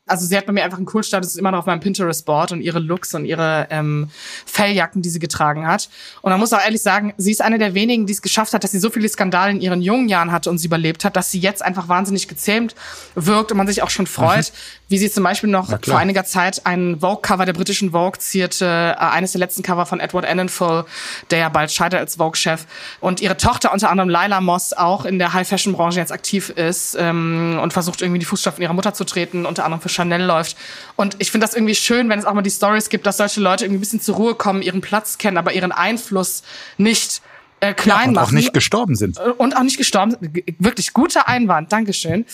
also 0.09 0.25
sie 0.25 0.35
hat 0.35 0.45
bei 0.45 0.51
mir 0.51 0.63
einfach 0.63 0.77
einen 0.77 0.85
Kultstatus, 0.85 1.29
ist 1.29 1.37
immer 1.37 1.51
noch 1.51 1.59
auf 1.59 1.65
meinem 1.65 1.79
Pinterest-Board 1.79 2.51
und 2.51 2.61
ihre 2.61 2.79
Looks 2.79 3.13
und 3.13 3.25
ihre 3.25 3.67
ähm, 3.69 4.09
Felljacken, 4.45 5.01
die 5.01 5.09
sie 5.09 5.19
getragen 5.19 5.67
hat. 5.67 5.89
Und 6.21 6.31
man 6.31 6.39
muss 6.39 6.51
auch 6.51 6.61
ehrlich 6.61 6.81
sagen, 6.81 7.13
sie 7.17 7.31
ist 7.31 7.41
eine 7.41 7.59
der 7.59 7.75
wenigen, 7.75 8.07
die 8.07 8.13
es 8.13 8.21
geschafft 8.21 8.53
hat, 8.53 8.63
dass 8.63 8.71
sie 8.71 8.79
so 8.79 8.89
viele 8.89 9.07
Skandale 9.07 9.51
in 9.51 9.61
ihren 9.61 9.81
jungen 9.81 10.09
Jahren 10.09 10.31
hatte 10.31 10.49
und 10.49 10.57
sie 10.57 10.67
überlebt 10.67 11.05
hat, 11.05 11.15
dass 11.15 11.31
sie 11.31 11.39
jetzt 11.39 11.63
einfach 11.63 11.87
wahnsinnig 11.87 12.27
gezähmt 12.27 12.75
wirkt 13.15 13.51
und 13.51 13.57
man 13.57 13.67
sich 13.67 13.83
auch 13.83 13.89
schon 13.89 14.07
freut, 14.07 14.51
mhm. 14.51 14.89
wie 14.89 14.97
sie 14.97 15.11
zum 15.11 15.23
Beispiel 15.23 15.49
noch 15.49 15.79
vor 15.83 15.97
einiger 15.97 16.25
Zeit 16.25 16.65
ein 16.65 16.99
Vogue-Cover 16.99 17.45
der 17.45 17.53
britischen 17.53 17.91
Vogue 17.91 18.19
zierte, 18.19 18.65
äh, 18.65 18.99
eines 18.99 19.33
der 19.33 19.39
letzten 19.39 19.61
Cover 19.61 19.85
von 19.85 19.99
Edward 19.99 20.25
Annenful, 20.25 20.85
der 21.29 21.39
ja 21.39 21.49
bald 21.49 21.71
scheitert 21.71 21.99
als 21.99 22.15
Vogue-Chef. 22.15 22.65
Und 22.99 23.21
ihre 23.21 23.37
Tochter, 23.49 23.73
unter 23.73 23.89
anderem 23.89 24.09
Lila 24.09 24.41
Moss, 24.41 24.73
auch 24.73 25.05
in 25.05 25.17
der 25.17 25.33
High-Fashion-Branche 25.33 25.99
jetzt 25.99 26.11
aktiv 26.11 26.49
ist 26.49 26.95
ähm, 26.99 27.59
und 27.59 27.73
versucht 27.73 27.99
irgendwie 28.03 28.19
die 28.19 28.25
Fußstapfen 28.25 28.61
ihrer 28.61 28.73
Mutter 28.73 28.93
zu 28.93 29.05
treten, 29.05 29.47
unter 29.47 29.65
anderem 29.65 29.81
für 29.81 29.89
Chanel 29.89 30.21
läuft. 30.21 30.55
Und 30.95 31.15
ich 31.17 31.31
finde 31.31 31.47
das 31.47 31.55
irgendwie 31.55 31.73
schön, 31.73 32.09
wenn 32.09 32.19
es 32.19 32.25
auch 32.25 32.35
mal 32.35 32.43
die 32.43 32.51
Stories 32.51 32.89
gibt, 32.89 33.07
dass 33.07 33.17
solche 33.17 33.41
Leute 33.41 33.65
irgendwie 33.65 33.79
ein 33.79 33.81
bisschen 33.81 34.01
zur 34.01 34.17
Ruhe 34.17 34.35
kommen, 34.35 34.61
ihren 34.61 34.81
Platz 34.81 35.17
kennen, 35.17 35.37
aber 35.37 35.53
ihren 35.53 35.71
Einfluss 35.71 36.43
nicht 36.77 37.23
äh, 37.61 37.73
klein 37.73 37.99
ja, 37.99 38.07
und 38.07 38.13
machen. 38.15 38.27
auch 38.27 38.31
nicht 38.31 38.53
gestorben 38.53 38.95
sind. 38.95 39.17
Äh, 39.17 39.31
und 39.37 39.55
auch 39.55 39.63
nicht 39.63 39.77
gestorben 39.77 40.11
sind. 40.11 40.43
Wirklich 40.59 40.93
guter 40.93 41.27
Einwand, 41.27 41.71
Dankeschön. 41.71 42.25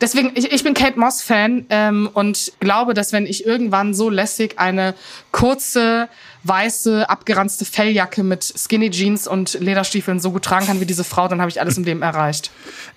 Deswegen, 0.00 0.32
ich, 0.34 0.50
ich 0.50 0.64
bin 0.64 0.74
Kate 0.74 0.98
Moss-Fan 0.98 1.66
ähm, 1.70 2.10
und 2.12 2.52
glaube, 2.60 2.94
dass 2.94 3.12
wenn 3.12 3.26
ich 3.26 3.46
irgendwann 3.46 3.94
so 3.94 4.10
lässig 4.10 4.58
eine 4.58 4.94
kurze, 5.30 6.08
weiße, 6.44 7.08
abgeranzte 7.08 7.64
Felljacke 7.64 8.22
mit 8.24 8.42
Skinny 8.42 8.90
Jeans 8.90 9.28
und 9.28 9.54
Lederstiefeln 9.60 10.18
so 10.18 10.32
gut 10.32 10.42
tragen 10.42 10.66
kann 10.66 10.80
wie 10.80 10.86
diese 10.86 11.04
Frau, 11.04 11.28
dann 11.28 11.40
habe 11.40 11.50
ich 11.50 11.60
alles 11.60 11.76
im 11.76 11.84
Leben 11.84 12.02
erreicht. 12.02 12.50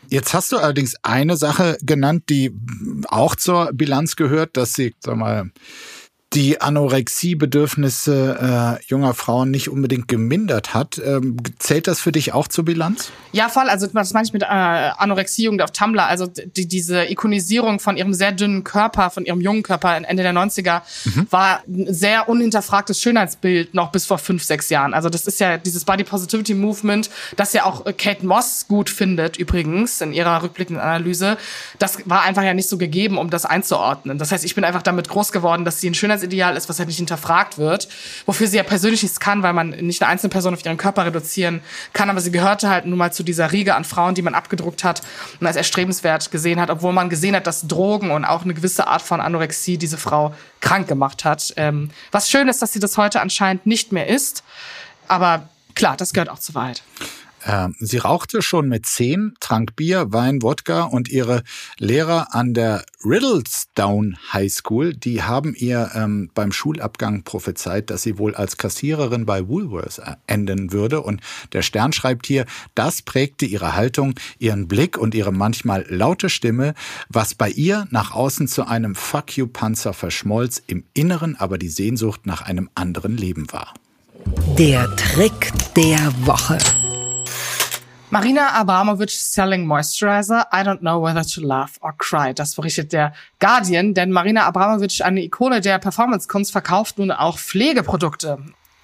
Jetzt 0.10 0.34
hast 0.34 0.52
du 0.52 0.58
allerdings 0.58 0.96
eine 1.04 1.38
Sache 1.38 1.78
genannt, 1.82 2.24
die 2.30 2.52
auch 3.08 3.36
zur 3.36 3.72
Bilanz 3.74 4.16
gehört, 4.16 4.58
dass 4.58 4.74
sie, 4.74 4.96
sag 5.00 5.18
mal, 5.18 5.52
die 6.36 6.60
Anorexie-Bedürfnisse 6.60 8.80
äh, 8.82 8.86
junger 8.88 9.14
Frauen 9.14 9.52
nicht 9.52 9.70
unbedingt 9.70 10.10
gemindert 10.10 10.74
hat. 10.74 11.02
Ähm, 11.04 11.38
zählt 11.60 11.88
das 11.88 12.02
für 12.02 12.12
dich 12.12 12.34
auch 12.34 12.50
zur 12.50 12.66
Bilanz? 12.66 13.12
Ja, 13.32 13.48
voll. 13.48 13.70
Also 13.70 13.88
was 13.94 14.14
meine 14.14 14.26
ich 14.26 14.34
mit 14.34 14.44
äh, 14.44 14.46
Anorexie-Jugend 14.46 15.62
auf 15.62 15.72
Tumblr? 15.72 16.06
Also 16.06 16.28
die, 16.28 16.68
diese 16.68 17.10
Ikonisierung 17.10 17.80
von 17.80 17.96
ihrem 17.96 18.14
sehr 18.14 18.34
dünnen 18.34 18.66
Körper, 18.66 19.10
von 19.10 19.26
ihrem 19.26 19.40
jungen 19.40 19.64
Körper 19.64 19.96
Ende 19.96 20.24
der 20.24 20.34
90er, 20.34 20.82
mhm. 21.06 21.28
war 21.30 21.62
ein 21.68 21.94
sehr 21.94 22.28
unhinterfragtes 22.28 23.02
Schönheitsbild 23.02 23.74
noch 23.74 23.92
bis 23.92 24.06
vor 24.06 24.18
fünf, 24.18 24.44
sechs 24.44 24.70
Jahren. 24.70 24.94
Also 24.94 25.10
das 25.10 25.28
ist 25.28 25.40
ja 25.40 25.58
dieses 25.58 25.86
Body 25.86 26.04
Positivity 26.04 26.54
Movement, 26.54 27.10
das 27.38 27.54
ja 27.54 27.64
auch 27.64 27.86
Kate 27.98 28.26
Moss 28.26 28.66
gut 28.68 28.90
findet 28.90 29.38
übrigens 29.38 30.02
in 30.02 30.12
ihrer 30.12 30.44
rückblickenden 30.44 30.84
Analyse. 30.84 31.38
Das 31.80 32.00
war 32.06 32.24
einfach 32.24 32.44
ja 32.44 32.54
nicht 32.54 32.68
so 32.68 32.78
gegeben, 32.78 33.18
um 33.18 33.30
das 33.30 33.46
einzuordnen. 33.46 34.18
Das 34.18 34.34
heißt, 34.34 34.44
ich 34.44 34.54
bin 34.54 34.66
einfach 34.66 34.82
damit 34.82 35.08
groß 35.08 35.32
geworden, 35.32 35.64
dass 35.64 35.80
sie 35.80 35.90
ein 35.90 35.94
Schönheits 35.94 36.25
Schönheitsideal 36.26 36.58
ist, 36.58 36.70
was 36.70 36.80
halt 36.80 36.88
nicht 36.88 36.98
hinterfragt 36.98 37.58
wird, 37.58 37.88
wofür 38.26 38.48
sie 38.48 38.58
ja 38.58 38.64
persönlich 38.64 39.04
nichts 39.04 39.20
kann, 39.20 39.44
weil 39.44 39.54
man 39.54 39.70
nicht 39.70 40.02
eine 40.02 40.12
einzelne 40.12 40.30
Person 40.30 40.54
auf 40.54 40.66
ihren 40.66 40.78
Körper 40.78 41.06
reduzieren 41.06 41.62
kann, 41.94 42.10
aber 42.10 42.22
sie 42.22 42.32
gehörte 42.32 42.70
halt 42.70 42.86
nun 42.86 42.98
mal 42.98 43.14
zu 43.14 43.24
dieser 43.24 43.52
Riege 43.52 43.76
an 43.76 43.84
Frauen, 43.84 44.16
die 44.16 44.22
man 44.22 44.34
abgedruckt 44.34 44.84
hat 44.84 45.02
und 45.40 45.48
als 45.48 45.56
erstrebenswert 45.56 46.32
gesehen 46.32 46.60
hat, 46.60 46.70
obwohl 46.70 46.94
man 46.94 47.10
gesehen 47.10 47.36
hat, 47.36 47.48
dass 47.48 47.68
Drogen 47.68 48.12
und 48.12 48.26
auch 48.26 48.44
eine 48.44 48.54
gewisse 48.54 48.88
Art 48.88 49.02
von 49.02 49.22
Anorexie 49.22 49.78
diese 49.78 49.98
Frau 49.98 50.34
krank 50.62 50.88
gemacht 50.88 51.26
hat. 51.26 51.54
Ähm, 51.58 51.90
was 52.12 52.30
schön 52.30 52.48
ist, 52.48 52.62
dass 52.62 52.74
sie 52.74 52.80
das 52.80 52.98
heute 52.98 53.22
anscheinend 53.22 53.66
nicht 53.66 53.92
mehr 53.92 54.08
ist, 54.08 54.44
aber 55.08 55.50
klar, 55.76 55.96
das 55.98 56.14
gehört 56.14 56.30
auch 56.30 56.40
zur 56.40 56.56
Wahrheit. 56.56 56.82
Ähm, 57.46 57.76
sie 57.80 57.98
rauchte 57.98 58.42
schon 58.42 58.68
mit 58.68 58.86
zehn, 58.86 59.36
trank 59.40 59.76
Bier, 59.76 60.12
Wein, 60.12 60.42
Wodka 60.42 60.84
und 60.84 61.10
ihre 61.10 61.44
Lehrer 61.78 62.34
an 62.34 62.54
der 62.54 62.84
Riddlestone 63.04 64.16
High 64.34 64.52
School, 64.52 64.94
die 64.94 65.22
haben 65.22 65.54
ihr 65.54 65.92
ähm, 65.94 66.32
beim 66.34 66.52
Schulabgang 66.52 67.24
prophezeit, 67.24 67.92
dass 67.92 68.02
sie 68.02 68.18
wohl 68.18 68.34
als 68.34 68.58
Kassiererin 68.58 69.26
bei 69.26 69.48
Woolworths 69.48 70.00
äh, 70.00 70.16
enden 70.26 70.72
würde. 70.72 71.02
Und 71.02 71.22
der 71.54 71.62
Stern 71.62 71.94
schreibt 71.94 72.26
hier, 72.26 72.46
das 72.74 73.04
prägte 73.04 73.46
ihre 73.46 73.76
Haltung, 73.76 74.16
ihren 74.40 74.68
Blick 74.68 74.98
und 74.98 75.14
ihre 75.14 75.32
manchmal 75.32 75.86
laute 75.88 76.30
Stimme, 76.30 76.74
was 77.10 77.36
bei 77.36 77.50
ihr 77.50 77.88
nach 77.92 78.12
außen 78.12 78.48
zu 78.48 78.66
einem 78.68 78.96
Fuck 78.96 79.38
you 79.38 79.48
Panzer 79.48 79.94
verschmolz, 79.94 80.64
im 80.66 80.84
Inneren 80.94 81.36
aber 81.36 81.58
die 81.60 81.70
Sehnsucht 81.70 82.26
nach 82.26 82.42
einem 82.42 82.70
anderen 82.74 83.18
Leben 83.18 83.52
war. 83.52 83.74
Der 84.58 84.94
Trick 84.96 85.52
der 85.76 86.12
Woche. 86.26 86.58
Marina 88.16 88.54
Abramovic 88.54 89.10
selling 89.10 89.66
moisturizer. 89.66 90.48
I 90.50 90.64
don't 90.64 90.80
know 90.80 91.04
whether 91.04 91.22
to 91.22 91.42
laugh 91.42 91.78
or 91.82 91.92
cry. 91.98 92.34
Das 92.34 92.56
berichtet 92.56 92.94
der 92.94 93.12
Guardian, 93.42 93.94
denn 93.94 94.10
Marina 94.10 94.46
Abramovic, 94.46 95.02
eine 95.02 95.22
Ikone 95.22 95.60
der 95.60 95.80
Performance-Kunst, 95.80 96.54
verkauft 96.54 96.98
nun 96.98 97.12
auch 97.12 97.38
Pflegeprodukte. 97.38 98.38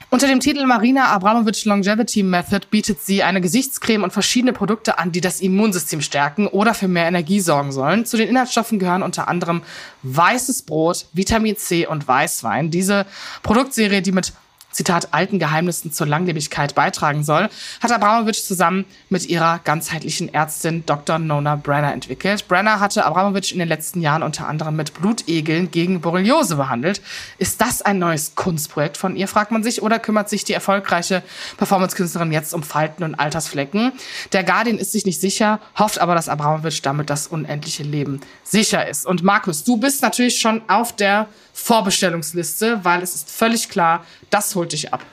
Unter 0.09 0.27
dem 0.27 0.41
Titel 0.41 0.65
Marina 0.65 1.05
Abramovic 1.05 1.63
Longevity 1.63 2.23
Method 2.23 2.67
bietet 2.69 2.99
sie 2.99 3.23
eine 3.23 3.39
Gesichtscreme 3.39 4.03
und 4.03 4.11
verschiedene 4.11 4.51
Produkte 4.51 4.99
an, 4.99 5.13
die 5.13 5.21
das 5.21 5.39
Immunsystem 5.39 6.01
stärken 6.01 6.47
oder 6.47 6.73
für 6.73 6.89
mehr 6.89 7.07
Energie 7.07 7.39
sorgen 7.39 7.71
sollen. 7.71 8.05
Zu 8.05 8.17
den 8.17 8.27
Inhaltsstoffen 8.27 8.79
gehören 8.79 9.01
unter 9.01 9.29
anderem 9.29 9.61
weißes 10.03 10.63
Brot, 10.63 11.05
Vitamin 11.13 11.55
C 11.55 11.87
und 11.87 12.05
Weißwein. 12.05 12.69
Diese 12.69 13.05
Produktserie, 13.43 14.01
die 14.01 14.11
mit 14.11 14.33
Zitat, 14.71 15.13
alten 15.13 15.39
Geheimnissen 15.39 15.91
zur 15.91 16.07
Langlebigkeit 16.07 16.75
beitragen 16.75 17.23
soll, 17.23 17.49
hat 17.81 17.91
Abramowitsch 17.91 18.43
zusammen 18.43 18.85
mit 19.09 19.27
ihrer 19.27 19.59
ganzheitlichen 19.59 20.33
Ärztin 20.33 20.85
Dr. 20.85 21.19
Nona 21.19 21.55
Brenner 21.55 21.93
entwickelt. 21.93 22.47
Brenner 22.47 22.79
hatte 22.79 23.05
Abramowitsch 23.05 23.51
in 23.51 23.59
den 23.59 23.67
letzten 23.67 24.01
Jahren 24.01 24.23
unter 24.23 24.47
anderem 24.47 24.75
mit 24.75 24.93
Blutegeln 24.93 25.71
gegen 25.71 26.01
Borreliose 26.01 26.55
behandelt. 26.55 27.01
Ist 27.37 27.61
das 27.61 27.81
ein 27.81 27.99
neues 27.99 28.35
Kunstprojekt 28.35 28.97
von 28.97 29.15
ihr, 29.15 29.27
fragt 29.27 29.51
man 29.51 29.63
sich, 29.63 29.81
oder 29.81 29.99
kümmert 29.99 30.29
sich 30.29 30.43
die 30.43 30.53
erfolgreiche 30.53 31.23
Performance-Künstlerin 31.57 32.31
jetzt 32.31 32.53
um 32.53 32.63
Falten 32.63 33.03
und 33.03 33.15
Altersflecken? 33.15 33.91
Der 34.31 34.43
Guardian 34.43 34.77
ist 34.77 34.91
sich 34.91 35.05
nicht 35.05 35.19
sicher, 35.19 35.59
hofft 35.77 35.99
aber, 35.99 36.15
dass 36.15 36.29
Abramowitsch 36.29 36.81
damit 36.83 37.09
das 37.09 37.27
unendliche 37.27 37.83
Leben 37.83 38.21
sicher 38.43 38.87
ist. 38.87 39.05
Und 39.05 39.23
Markus, 39.23 39.63
du 39.63 39.77
bist 39.77 40.01
natürlich 40.01 40.39
schon 40.39 40.61
auf 40.67 40.95
der 40.95 41.27
Vorbestellungsliste, 41.53 42.83
weil 42.83 43.01
es 43.01 43.15
ist 43.15 43.29
völlig 43.29 43.69
klar, 43.69 44.05
das 44.29 44.55
holt 44.61 44.73
dich 44.73 44.93
ab. 44.93 45.03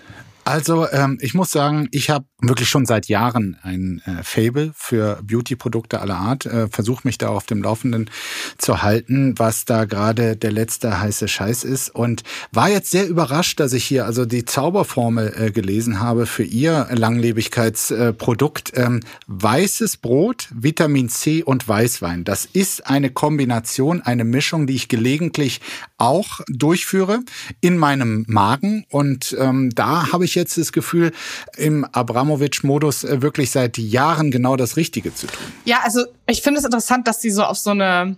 Also 0.49 0.89
ähm, 0.91 1.19
ich 1.21 1.35
muss 1.35 1.51
sagen, 1.51 1.89
ich 1.91 2.09
habe 2.09 2.25
wirklich 2.41 2.71
schon 2.71 2.87
seit 2.87 3.07
Jahren 3.09 3.59
ein 3.63 4.01
äh, 4.07 4.23
Fable 4.23 4.73
für 4.75 5.21
Beauty-Produkte 5.23 6.01
aller 6.01 6.17
Art. 6.17 6.47
Äh, 6.47 6.69
Versuche 6.69 7.03
mich 7.05 7.19
da 7.19 7.29
auf 7.29 7.45
dem 7.45 7.63
Laufenden 7.63 8.09
zu 8.57 8.81
halten, 8.81 9.39
was 9.39 9.67
da 9.67 9.85
gerade 9.85 10.37
der 10.37 10.51
letzte 10.51 11.03
heiße 11.03 11.29
Scheiß 11.29 11.65
ist. 11.65 11.95
Und 11.95 12.23
war 12.51 12.71
jetzt 12.71 12.91
sehr 12.91 13.07
überrascht, 13.07 13.61
dass 13.61 13.75
ich 13.75 13.85
hier 13.85 14.07
also 14.07 14.25
die 14.25 14.47
Zauberformel 14.47 15.35
äh, 15.37 15.51
gelesen 15.51 16.01
habe 16.01 16.25
für 16.25 16.45
ihr 16.45 16.89
Langlebigkeitsprodukt. 16.93 18.73
Ähm, 18.75 19.01
weißes 19.27 19.99
Brot, 19.99 20.49
Vitamin 20.55 21.11
C 21.11 21.43
und 21.43 21.69
Weißwein. 21.69 22.25
Das 22.25 22.47
ist 22.47 22.87
eine 22.87 23.11
Kombination, 23.11 24.01
eine 24.01 24.25
Mischung, 24.25 24.67
die 24.67 24.77
ich 24.77 24.89
gelegentlich 24.89 25.61
auch 25.99 26.41
durchführe 26.49 27.21
in 27.61 27.77
meinem 27.77 28.25
Magen. 28.29 28.87
Und 28.89 29.37
ähm, 29.39 29.69
da 29.75 30.11
habe 30.11 30.25
ich 30.25 30.38
jetzt 30.39 30.57
das 30.57 30.73
Gefühl, 30.73 31.13
im 31.57 31.85
Abramowitsch-Modus 31.85 33.05
äh, 33.05 33.23
wirklich 33.23 33.51
seit 33.51 33.79
Jahren 33.79 34.31
genau 34.31 34.57
das 34.57 34.77
Richtige 34.77 35.15
zu 35.15 35.27
tun. 35.27 35.47
Ja, 35.65 35.81
also 35.85 36.05
ich 36.27 36.43
finde 36.43 36.61
es 36.61 36.65
interessant, 36.65 37.07
dass 37.07 37.21
sie 37.21 37.31
so 37.31 37.45
auf 37.45 37.59
so 37.59 37.71
eine 37.71 38.17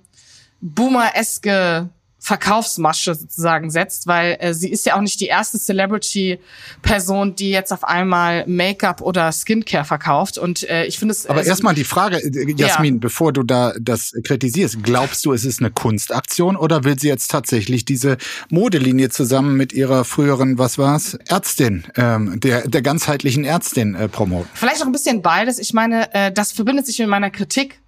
Boomer-eske 0.61 1.89
Verkaufsmasche 2.21 3.14
sozusagen 3.14 3.71
setzt, 3.71 4.07
weil 4.07 4.37
äh, 4.41 4.53
sie 4.53 4.71
ist 4.71 4.85
ja 4.85 4.97
auch 4.97 5.01
nicht 5.01 5.21
die 5.21 5.27
erste 5.27 5.59
Celebrity-Person, 5.59 7.35
die 7.35 7.51
jetzt 7.51 7.73
auf 7.73 7.83
einmal 7.83 8.47
Make-up 8.47 9.01
oder 9.01 9.33
Skincare 9.33 9.87
verkauft. 9.87 10.37
Und 10.37 10.68
äh, 10.68 10.85
ich 10.85 10.99
finde 10.99 11.12
es. 11.12 11.27
Aber 11.27 11.43
äh, 11.43 11.47
erstmal 11.47 11.75
die 11.75 11.85
Frage, 11.85 12.18
äh, 12.18 12.55
Jasmin, 12.55 12.95
ja. 12.95 13.01
bevor 13.01 13.33
du 13.33 13.43
da 13.43 13.73
das 13.81 14.12
kritisierst, 14.23 14.83
glaubst 14.83 15.25
du, 15.25 15.33
es 15.33 15.47
ist 15.47 15.61
eine 15.61 15.71
Kunstaktion 15.71 16.57
oder 16.57 16.85
will 16.85 16.99
sie 16.99 17.09
jetzt 17.09 17.31
tatsächlich 17.31 17.87
diese 17.87 18.18
Modelinie 18.51 19.09
zusammen 19.09 19.57
mit 19.57 19.73
ihrer 19.73 20.05
früheren, 20.05 20.59
was 20.59 20.77
war's, 20.77 21.14
Ärztin, 21.27 21.85
ähm, 21.97 22.39
der, 22.39 22.68
der 22.68 22.83
ganzheitlichen 22.83 23.45
Ärztin 23.45 23.95
äh, 23.95 24.09
promoten? 24.09 24.51
Vielleicht 24.53 24.83
auch 24.83 24.87
ein 24.87 24.93
bisschen 24.93 25.23
beides. 25.23 25.59
Ich 25.59 25.73
meine, 25.73 26.12
äh, 26.12 26.31
das 26.31 26.53
verbindet 26.53 26.85
sich 26.85 26.99
mit 26.99 27.09
meiner 27.09 27.31
Kritik 27.31 27.81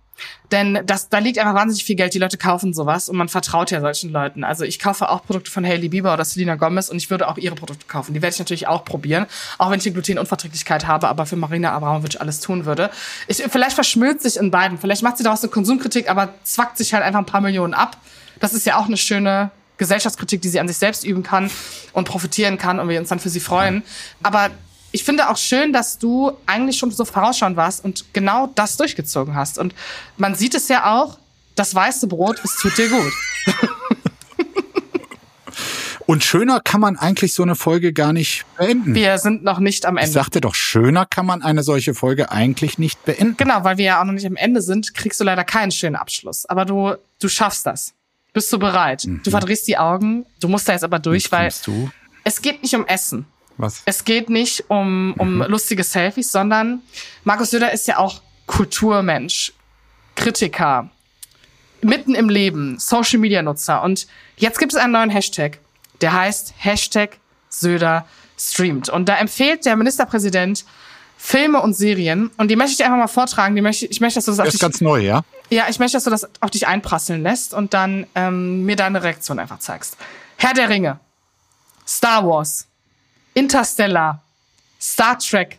denn 0.51 0.81
das, 0.85 1.09
da 1.09 1.19
liegt 1.19 1.39
einfach 1.39 1.55
wahnsinnig 1.55 1.85
viel 1.85 1.97
Geld. 1.97 2.15
Die 2.15 2.19
Leute 2.19 2.37
kaufen 2.37 2.75
sowas 2.75 3.09
und 3.09 3.17
man 3.17 3.29
vertraut 3.29 3.71
ja 3.71 3.81
solchen 3.81 4.13
Leuten. 4.13 4.45
Also 4.45 4.65
ich 4.65 4.79
kaufe 4.79 5.09
auch 5.09 5.25
Produkte 5.25 5.51
von 5.51 5.65
Hailey 5.65 5.89
Bieber 5.89 6.13
oder 6.13 6.25
Selena 6.25 6.57
Gomez 6.57 6.89
und 6.89 6.99
ich 6.99 7.11
würde 7.11 7.29
auch 7.29 7.39
ihre 7.39 7.55
Produkte 7.55 7.87
kaufen. 7.87 8.13
Die 8.15 8.23
werde 8.23 8.35
ich 8.35 8.39
natürlich 8.39 8.67
auch 8.67 8.85
probieren, 8.85 9.27
auch 9.59 9.71
wenn 9.71 9.79
ich 9.79 9.87
eine 9.87 9.95
Glutenunverträglichkeit 9.95 10.87
habe, 10.87 11.09
aber 11.09 11.27
für 11.27 11.37
Marina 11.37 11.73
Abramovic 11.73 12.21
alles 12.21 12.41
tun 12.41 12.67
würde. 12.67 12.91
Ich, 13.29 13.39
vielleicht 13.39 13.75
verschmilzt 13.75 14.23
sich 14.23 14.37
in 14.37 14.51
beiden. 14.51 14.79
Vielleicht 14.79 15.03
macht 15.03 15.17
sie 15.17 15.25
daraus 15.25 15.43
eine 15.43 15.51
Konsumkritik, 15.51 16.11
aber 16.11 16.35
zwackt 16.45 16.77
sich 16.77 16.93
halt 16.93 17.03
einfach 17.03 17.21
ein 17.21 17.27
paar 17.27 17.41
Millionen 17.41 17.75
ab. 17.75 17.97
Das 18.41 18.53
ist 18.53 18.67
ja 18.67 18.79
auch 18.79 18.87
eine 18.87 18.97
schöne 18.97 19.51
Gesellschaftskritik, 19.79 20.43
die 20.43 20.49
sie 20.49 20.61
an 20.61 20.69
sich 20.69 20.77
selbst 20.77 21.05
üben 21.05 21.23
kann 21.23 21.51
und 21.93 22.07
profitieren 22.07 22.59
kann 22.59 22.79
und 22.79 22.89
wir 22.89 23.01
uns 23.01 23.09
dann 23.09 23.21
für 23.21 23.31
sie 23.31 23.41
freuen. 23.41 23.83
Aber 24.23 24.51
ich 24.93 25.05
finde 25.05 25.29
auch 25.31 25.37
schön, 25.37 25.73
dass 25.73 25.99
du 25.99 26.33
eigentlich 26.47 26.79
schon 26.79 26.91
so 26.91 27.05
vorausschauend 27.05 27.57
warst 27.57 27.85
und 27.85 28.13
genau 28.13 28.49
das 28.55 28.77
durchgezogen 28.77 29.35
hast. 29.35 29.59
Und 29.59 29.75
man 30.19 30.35
sieht 30.35 30.55
es 30.55 30.69
ja 30.69 30.95
auch, 30.95 31.19
das 31.55 31.75
weiße 31.75 32.07
Brot, 32.07 32.41
es 32.45 32.57
tut 32.57 32.77
dir 32.79 32.89
gut. 32.89 33.13
Und 36.07 36.25
schöner 36.25 36.61
kann 36.61 36.81
man 36.81 36.97
eigentlich 36.99 37.33
so 37.33 37.43
eine 37.45 37.55
Folge 37.55 37.93
gar 37.93 38.13
nicht 38.13 38.45
beenden. 38.59 38.95
Wir 38.95 39.19
sind 39.19 39.45
noch 39.45 39.61
nicht 39.61 39.87
am 39.87 39.97
Ende. 39.97 40.09
Ich 40.09 40.15
sagte 40.15 40.41
doch, 40.41 40.55
schöner 40.55 41.07
kann 41.07 41.25
man 41.27 41.43
eine 41.43 41.63
solche 41.63 41.95
Folge 41.95 42.31
eigentlich 42.31 42.77
nicht 42.77 43.05
beenden. 43.05 43.37
Genau, 43.37 43.63
weil 43.65 43.79
wir 43.79 43.85
ja 43.85 44.01
auch 44.01 44.05
noch 44.05 44.13
nicht 44.13 44.27
am 44.27 44.37
Ende 44.37 44.63
sind, 44.63 44.95
kriegst 44.95 45.21
du 45.21 45.25
leider 45.25 45.45
keinen 45.45 45.71
schönen 45.71 45.97
Abschluss. 45.97 46.45
Aber 46.47 46.65
du, 46.65 46.97
du 47.21 47.29
schaffst 47.29 47.67
das. 47.67 47.95
Bist 48.33 48.53
du 48.53 48.59
bereit? 48.59 49.05
Mhm. 49.07 49.23
Du 49.23 49.31
verdrehst 49.31 49.69
die 49.69 49.79
Augen. 49.79 50.27
Du 50.41 50.49
musst 50.49 50.69
da 50.69 50.73
jetzt 50.73 50.85
aber 50.85 50.99
durch, 50.99 51.31
weil 51.31 51.53
du? 51.65 51.91
es 52.25 52.43
geht 52.43 52.63
nicht 52.63 52.75
um 52.75 52.87
Essen. 52.87 53.27
Was? 53.63 53.83
Es 53.85 54.05
geht 54.05 54.29
nicht 54.29 54.65
um, 54.69 55.15
um 55.19 55.37
mhm. 55.37 55.43
lustige 55.43 55.85
Selfies, 55.85 56.33
sondern 56.33 56.83
Markus 57.23 57.51
Söder 57.51 57.73
ist 57.73 57.87
ja 57.87 57.99
auch 57.99 58.21
Kulturmensch, 58.47 59.53
Kritiker, 60.17 60.91
mitten 61.81 62.17
im 62.17 62.29
Leben, 62.29 62.79
Social 62.81 63.21
Media 63.21 63.41
Nutzer. 63.41 63.83
Und 63.83 64.09
jetzt 64.37 64.59
gibt 64.59 64.73
es 64.73 64.79
einen 64.79 64.93
neuen 64.93 65.11
Hashtag, 65.11 65.59
der 66.01 66.13
heißt 66.13 66.55
Hashtag 66.59 67.19
Söder 67.49 68.05
streamt. 68.37 68.89
Und 68.89 69.09
da 69.09 69.17
empfiehlt 69.17 69.65
der 69.65 69.77
Ministerpräsident 69.77 70.65
Filme 71.17 71.63
und 71.63 71.75
Serien. 71.75 72.33
Und 72.39 72.51
die 72.51 72.57
möchte 72.57 72.73
ich 72.73 72.85
einfach 72.85 72.99
mal 72.99 73.07
vortragen. 73.07 73.55
Die 73.55 73.63
möchte, 73.63 73.87
ich 73.87 74.01
möchte, 74.01 74.17
dass 74.17 74.25
du 74.25 74.33
das 74.33 74.41
auf 74.41 74.47
ist 74.47 74.55
dich, 74.55 74.61
ganz 74.61 74.81
neu, 74.81 74.99
ja? 74.99 75.23
Ja, 75.51 75.67
ich 75.69 75.79
möchte, 75.79 75.97
dass 75.97 76.05
du 76.05 76.11
das 76.11 76.29
auf 76.41 76.51
dich 76.51 76.67
einprasseln 76.67 77.23
lässt 77.23 77.55
und 77.55 77.75
dann 77.75 78.09
ähm, 78.17 78.65
mir 78.65 78.75
deine 78.75 79.05
Reaktion 79.05 79.39
einfach 79.39 79.61
zeigst. 79.61 79.97
Herr 80.37 80.53
der 80.53 80.69
Ringe, 80.69 80.99
Star 81.87 82.27
Wars, 82.27 82.67
Interstellar, 83.35 84.23
Star 84.81 85.19
Trek, 85.19 85.59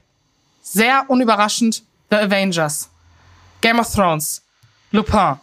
sehr 0.61 1.05
unüberraschend 1.07 1.84
The 2.09 2.17
Avengers, 2.17 2.89
Game 3.61 3.80
of 3.80 3.91
Thrones, 3.93 4.41
Lupin, 4.91 5.39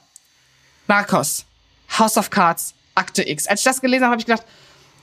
Narcos, 0.86 1.44
House 1.98 2.16
of 2.16 2.30
Cards, 2.30 2.74
Akte 2.94 3.22
X. 3.28 3.46
Als 3.46 3.60
ich 3.60 3.64
das 3.64 3.80
gelesen 3.80 4.04
habe, 4.04 4.12
habe 4.12 4.20
ich 4.20 4.26
gedacht, 4.26 4.44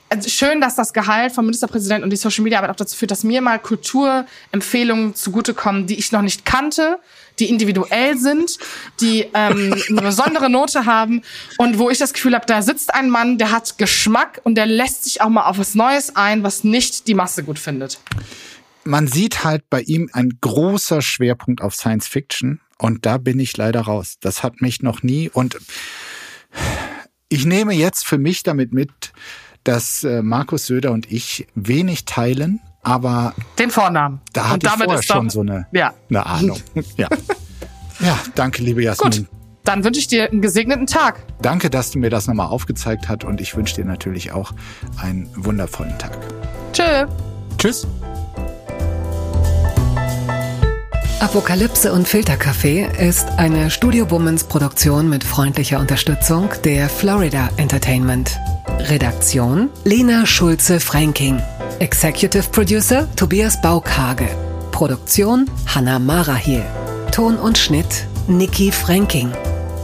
also 0.08 0.28
schön, 0.28 0.60
dass 0.60 0.74
das 0.74 0.92
Gehalt 0.92 1.32
vom 1.32 1.46
Ministerpräsidenten 1.46 2.04
und 2.04 2.10
die 2.10 2.16
Social 2.16 2.42
Media 2.42 2.58
Arbeit 2.58 2.70
auch 2.70 2.76
dazu 2.76 2.96
führt, 2.96 3.10
dass 3.10 3.24
mir 3.24 3.40
mal 3.40 3.58
Kulturempfehlungen 3.58 5.14
zugutekommen, 5.14 5.86
die 5.86 5.98
ich 5.98 6.12
noch 6.12 6.22
nicht 6.22 6.44
kannte, 6.44 6.98
die 7.38 7.48
individuell 7.48 8.16
sind, 8.16 8.58
die 9.00 9.26
ähm, 9.34 9.74
eine 9.88 10.02
besondere 10.02 10.50
Note 10.50 10.86
haben 10.86 11.22
und 11.58 11.78
wo 11.78 11.90
ich 11.90 11.98
das 11.98 12.12
Gefühl 12.12 12.34
habe, 12.34 12.46
da 12.46 12.62
sitzt 12.62 12.94
ein 12.94 13.10
Mann, 13.10 13.38
der 13.38 13.50
hat 13.50 13.78
Geschmack 13.78 14.40
und 14.44 14.54
der 14.56 14.66
lässt 14.66 15.04
sich 15.04 15.20
auch 15.20 15.28
mal 15.28 15.46
auf 15.46 15.58
was 15.58 15.74
Neues 15.74 16.16
ein, 16.16 16.42
was 16.42 16.64
nicht 16.64 17.06
die 17.06 17.14
Masse 17.14 17.44
gut 17.44 17.58
findet. 17.58 18.00
Man 18.84 19.06
sieht 19.06 19.44
halt 19.44 19.68
bei 19.68 19.82
ihm 19.82 20.08
ein 20.12 20.38
großer 20.40 21.02
Schwerpunkt 21.02 21.60
auf 21.60 21.74
Science 21.74 22.08
Fiction 22.08 22.60
und 22.78 23.04
da 23.04 23.18
bin 23.18 23.38
ich 23.38 23.56
leider 23.56 23.82
raus. 23.82 24.16
Das 24.20 24.42
hat 24.42 24.62
mich 24.62 24.82
noch 24.82 25.02
nie 25.02 25.28
und 25.28 25.58
ich 27.28 27.44
nehme 27.44 27.74
jetzt 27.74 28.06
für 28.06 28.16
mich 28.16 28.42
damit 28.42 28.72
mit, 28.72 29.12
dass 29.64 30.04
äh, 30.04 30.22
Markus 30.22 30.66
Söder 30.66 30.92
und 30.92 31.10
ich 31.10 31.46
wenig 31.54 32.04
teilen, 32.04 32.60
aber 32.82 33.34
den 33.58 33.70
Vornamen. 33.70 34.20
Da 34.32 34.44
hatte 34.44 34.54
und 34.54 34.64
damit 34.64 34.80
ich 34.80 34.84
vorher 34.84 35.02
doch, 35.02 35.14
schon 35.14 35.30
so 35.30 35.40
eine, 35.40 35.66
ja. 35.72 35.92
eine 36.08 36.26
Ahnung. 36.26 36.58
ja. 36.96 37.08
ja, 38.00 38.18
danke, 38.34 38.62
liebe 38.62 38.82
Jasmin. 38.82 39.10
Gut. 39.10 39.26
Dann 39.64 39.84
wünsche 39.84 40.00
ich 40.00 40.06
dir 40.06 40.30
einen 40.30 40.40
gesegneten 40.40 40.86
Tag. 40.86 41.22
Danke, 41.42 41.68
dass 41.68 41.90
du 41.90 41.98
mir 41.98 42.08
das 42.08 42.26
nochmal 42.26 42.46
aufgezeigt 42.46 43.08
hast 43.08 43.24
und 43.24 43.40
ich 43.40 43.54
wünsche 43.54 43.74
dir 43.74 43.84
natürlich 43.84 44.32
auch 44.32 44.52
einen 44.96 45.28
wundervollen 45.36 45.98
Tag. 45.98 46.18
Tschö. 46.72 47.06
Tschüss. 47.58 47.86
Apokalypse 51.20 51.92
und 51.92 52.08
Filterkaffee 52.08 52.88
ist 52.98 53.28
eine 53.36 53.70
Studio 53.70 54.10
Womans 54.10 54.44
Produktion 54.44 55.10
mit 55.10 55.24
freundlicher 55.24 55.80
Unterstützung 55.80 56.48
der 56.64 56.88
Florida 56.88 57.50
Entertainment. 57.56 58.38
Redaktion 58.80 59.70
Lena 59.84 60.24
Schulze-Fränking. 60.24 61.42
Executive 61.80 62.44
Producer 62.50 63.08
Tobias 63.16 63.60
Baukage. 63.60 64.28
Produktion 64.70 65.50
Hanna 65.66 65.98
Marahiel. 65.98 66.64
Ton 67.10 67.36
und 67.36 67.58
Schnitt 67.58 68.06
Nikki 68.28 68.70
Fränking. 68.70 69.32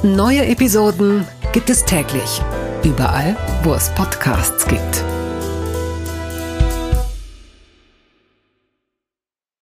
Neue 0.02 0.46
Episoden 0.46 1.26
gibt 1.52 1.70
es 1.70 1.84
täglich. 1.84 2.40
Überall, 2.84 3.36
wo 3.62 3.74
es 3.74 3.90
Podcasts 3.90 4.66
gibt. 4.66 5.04